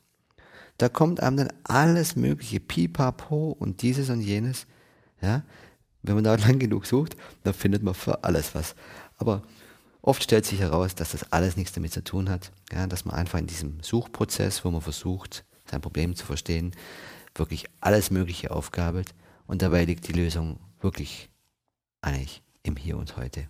Da 0.78 0.90
kommt 0.90 1.20
einem 1.22 1.38
dann 1.38 1.54
alles 1.64 2.16
mögliche 2.16 2.60
Pipapo 2.60 3.56
und 3.58 3.82
dieses 3.82 4.10
und 4.10 4.22
jenes. 4.22 4.68
Ja, 5.22 5.44
wenn 6.02 6.16
man 6.16 6.24
da 6.24 6.36
lang 6.48 6.60
genug 6.60 6.86
sucht, 6.86 7.16
dann 7.44 7.54
findet 7.54 7.84
man 7.84 7.94
für 7.94 8.24
alles 8.24 8.56
was. 8.56 8.76
Aber 9.18 9.44
oft 10.02 10.24
stellt 10.24 10.46
sich 10.46 10.60
heraus, 10.60 10.96
dass 10.96 11.12
das 11.12 11.32
alles 11.32 11.58
nichts 11.58 11.74
damit 11.74 11.94
zu 11.94 12.04
tun 12.04 12.30
hat. 12.30 12.52
Ja, 12.72 12.88
dass 12.88 13.06
man 13.06 13.16
einfach 13.16 13.40
in 13.40 13.48
diesem 13.48 13.82
Suchprozess, 13.82 14.66
wo 14.66 14.72
man 14.72 14.82
versucht, 14.82 15.44
sein 15.70 15.82
Problem 15.82 16.16
zu 16.16 16.26
verstehen, 16.26 16.72
wirklich 17.36 17.66
alles 17.80 18.12
Mögliche 18.12 18.52
aufgabelt. 18.52 19.14
Und 19.48 19.62
dabei 19.62 19.86
liegt 19.86 20.08
die 20.08 20.14
Lösung 20.14 20.60
wirklich 20.82 21.30
eigentlich 22.02 22.42
im 22.64 22.76
Hier 22.76 22.98
und 22.98 23.18
Heute. 23.18 23.48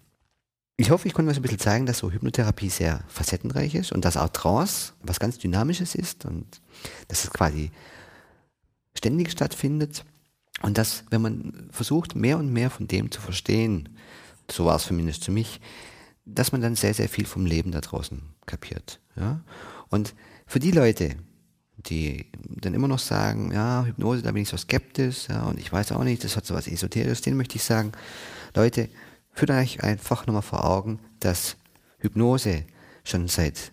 Ich 0.78 0.90
hoffe, 0.90 1.08
ich 1.08 1.14
konnte 1.14 1.30
euch 1.30 1.38
ein 1.38 1.44
bisschen 1.44 1.60
zeigen, 1.60 1.86
dass 1.86 2.00
so 2.00 2.12
Hypnotherapie 2.12 2.70
sehr 2.70 3.04
facettenreich 3.08 3.76
ist 3.76 3.92
und 3.92 4.04
dass 4.04 4.18
auch 4.18 4.30
Trance 4.30 4.94
was 5.04 5.20
ganz 5.20 5.38
Dynamisches 5.38 5.94
ist 5.94 6.26
und 6.26 6.62
dass 7.08 7.24
es 7.24 7.30
quasi 7.30 7.72
ständig 8.96 9.32
stattfindet 9.32 10.04
und 10.64 10.78
dass, 10.78 11.04
wenn 11.12 11.22
man 11.22 11.70
versucht, 11.72 12.16
mehr 12.16 12.38
und 12.38 12.52
mehr 12.52 12.70
von 12.70 12.88
dem 12.88 13.12
zu 13.12 13.22
verstehen, 13.22 13.90
so 14.50 14.66
war 14.66 14.78
es 14.78 14.86
zumindest 14.86 15.26
für 15.26 15.32
mich, 15.32 15.62
dass 16.26 16.52
man 16.52 16.62
dann 16.62 16.76
sehr, 16.76 16.94
sehr 16.94 17.10
viel 17.10 17.26
vom 17.26 17.46
Leben 17.46 17.72
da 17.72 17.82
draußen 17.82 18.22
kapiert. 18.46 19.00
Ja? 19.16 19.42
Und 19.90 20.14
für 20.46 20.60
die 20.60 20.72
Leute, 20.72 21.16
die 21.78 22.26
dann 22.48 22.74
immer 22.74 22.88
noch 22.88 23.00
sagen, 23.00 23.52
ja, 23.52 23.86
Hypnose, 23.86 24.22
da 24.22 24.32
bin 24.32 24.44
ich 24.44 24.50
so 24.50 24.58
skeptisch, 24.58 25.28
ja, 25.30 25.44
und 25.44 25.60
ich 25.60 25.72
weiß 25.72 25.94
auch 25.94 26.04
nicht, 26.04 26.24
das 26.24 26.36
hat 26.36 26.46
so 26.46 26.54
was 26.54 26.68
Esoterisches, 26.68 27.22
denen 27.22 27.38
möchte 27.38 27.56
ich 27.56 27.64
sagen, 27.64 27.92
Leute, 28.56 28.90
führt 29.32 29.52
euch 29.52 29.84
einfach 29.84 30.28
nochmal 30.28 30.42
vor 30.44 30.66
Augen, 30.66 31.00
dass 31.20 31.58
Hypnose 31.98 32.66
schon 33.04 33.28
seit 33.28 33.72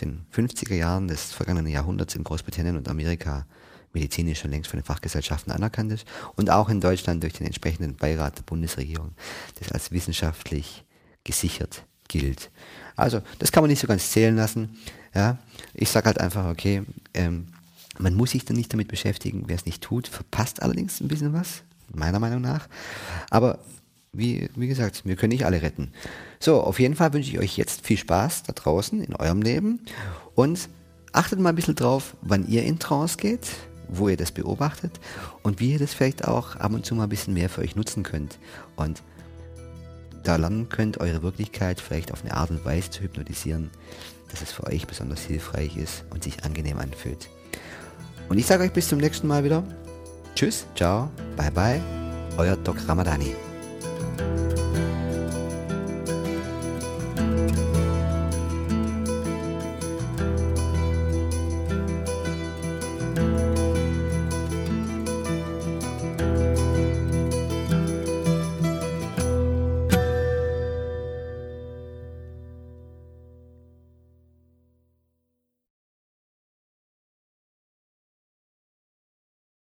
den 0.00 0.26
50er 0.32 0.74
Jahren 0.74 1.08
des 1.08 1.32
vergangenen 1.32 1.72
Jahrhunderts 1.72 2.14
in 2.14 2.24
Großbritannien 2.24 2.76
und 2.76 2.88
Amerika 2.88 3.46
medizinisch 3.92 4.40
schon 4.40 4.50
längst 4.50 4.70
von 4.70 4.78
den 4.78 4.84
Fachgesellschaften 4.84 5.52
anerkannt 5.52 5.92
ist 5.92 6.06
und 6.36 6.50
auch 6.50 6.68
in 6.68 6.80
Deutschland 6.80 7.22
durch 7.22 7.32
den 7.32 7.46
entsprechenden 7.46 7.96
Beirat 7.96 8.38
der 8.38 8.42
Bundesregierung, 8.42 9.14
das 9.58 9.72
als 9.72 9.90
wissenschaftlich 9.90 10.85
gesichert 11.26 11.84
gilt. 12.08 12.50
Also 12.94 13.20
das 13.38 13.52
kann 13.52 13.62
man 13.62 13.70
nicht 13.70 13.80
so 13.80 13.86
ganz 13.86 14.10
zählen 14.10 14.36
lassen. 14.36 14.78
Ja, 15.14 15.38
ich 15.74 15.90
sage 15.90 16.06
halt 16.06 16.20
einfach, 16.20 16.46
okay, 16.46 16.82
ähm, 17.14 17.48
man 17.98 18.14
muss 18.14 18.30
sich 18.30 18.44
dann 18.44 18.56
nicht 18.56 18.72
damit 18.72 18.88
beschäftigen. 18.88 19.44
Wer 19.46 19.56
es 19.56 19.66
nicht 19.66 19.82
tut, 19.82 20.08
verpasst 20.08 20.62
allerdings 20.62 21.00
ein 21.00 21.08
bisschen 21.08 21.32
was, 21.32 21.62
meiner 21.92 22.18
Meinung 22.18 22.40
nach. 22.40 22.68
Aber 23.30 23.58
wie, 24.12 24.48
wie 24.54 24.68
gesagt, 24.68 25.02
wir 25.04 25.16
können 25.16 25.32
nicht 25.32 25.44
alle 25.44 25.62
retten. 25.62 25.92
So, 26.38 26.62
auf 26.62 26.78
jeden 26.78 26.96
Fall 26.96 27.12
wünsche 27.12 27.30
ich 27.30 27.38
euch 27.38 27.56
jetzt 27.56 27.86
viel 27.86 27.98
Spaß 27.98 28.44
da 28.44 28.52
draußen 28.52 29.02
in 29.02 29.14
eurem 29.14 29.42
Leben 29.42 29.80
und 30.34 30.68
achtet 31.12 31.38
mal 31.40 31.50
ein 31.50 31.56
bisschen 31.56 31.74
drauf, 31.74 32.16
wann 32.22 32.48
ihr 32.48 32.62
in 32.62 32.78
Trance 32.78 33.16
geht 33.16 33.46
wo 33.88 34.08
ihr 34.08 34.16
das 34.16 34.32
beobachtet 34.32 35.00
und 35.42 35.60
wie 35.60 35.72
ihr 35.72 35.78
das 35.78 35.94
vielleicht 35.94 36.26
auch 36.26 36.56
ab 36.56 36.72
und 36.72 36.84
zu 36.84 36.94
mal 36.94 37.04
ein 37.04 37.08
bisschen 37.08 37.34
mehr 37.34 37.48
für 37.48 37.60
euch 37.60 37.76
nutzen 37.76 38.02
könnt 38.02 38.38
und 38.76 39.02
da 40.26 40.36
lernen 40.36 40.68
könnt, 40.68 40.98
eure 41.00 41.22
Wirklichkeit 41.22 41.80
vielleicht 41.80 42.12
auf 42.12 42.22
eine 42.22 42.34
Art 42.34 42.50
und 42.50 42.64
Weise 42.64 42.90
zu 42.90 43.02
hypnotisieren, 43.02 43.70
dass 44.30 44.42
es 44.42 44.52
für 44.52 44.64
euch 44.64 44.86
besonders 44.86 45.22
hilfreich 45.22 45.76
ist 45.76 46.04
und 46.10 46.24
sich 46.24 46.44
angenehm 46.44 46.78
anfühlt. 46.78 47.28
Und 48.28 48.38
ich 48.38 48.46
sage 48.46 48.64
euch 48.64 48.72
bis 48.72 48.88
zum 48.88 48.98
nächsten 48.98 49.28
Mal 49.28 49.44
wieder. 49.44 49.62
Tschüss, 50.34 50.66
ciao, 50.74 51.10
bye 51.36 51.50
bye, 51.50 51.80
euer 52.36 52.56
Doc 52.56 52.76
Ramadani. 52.88 53.34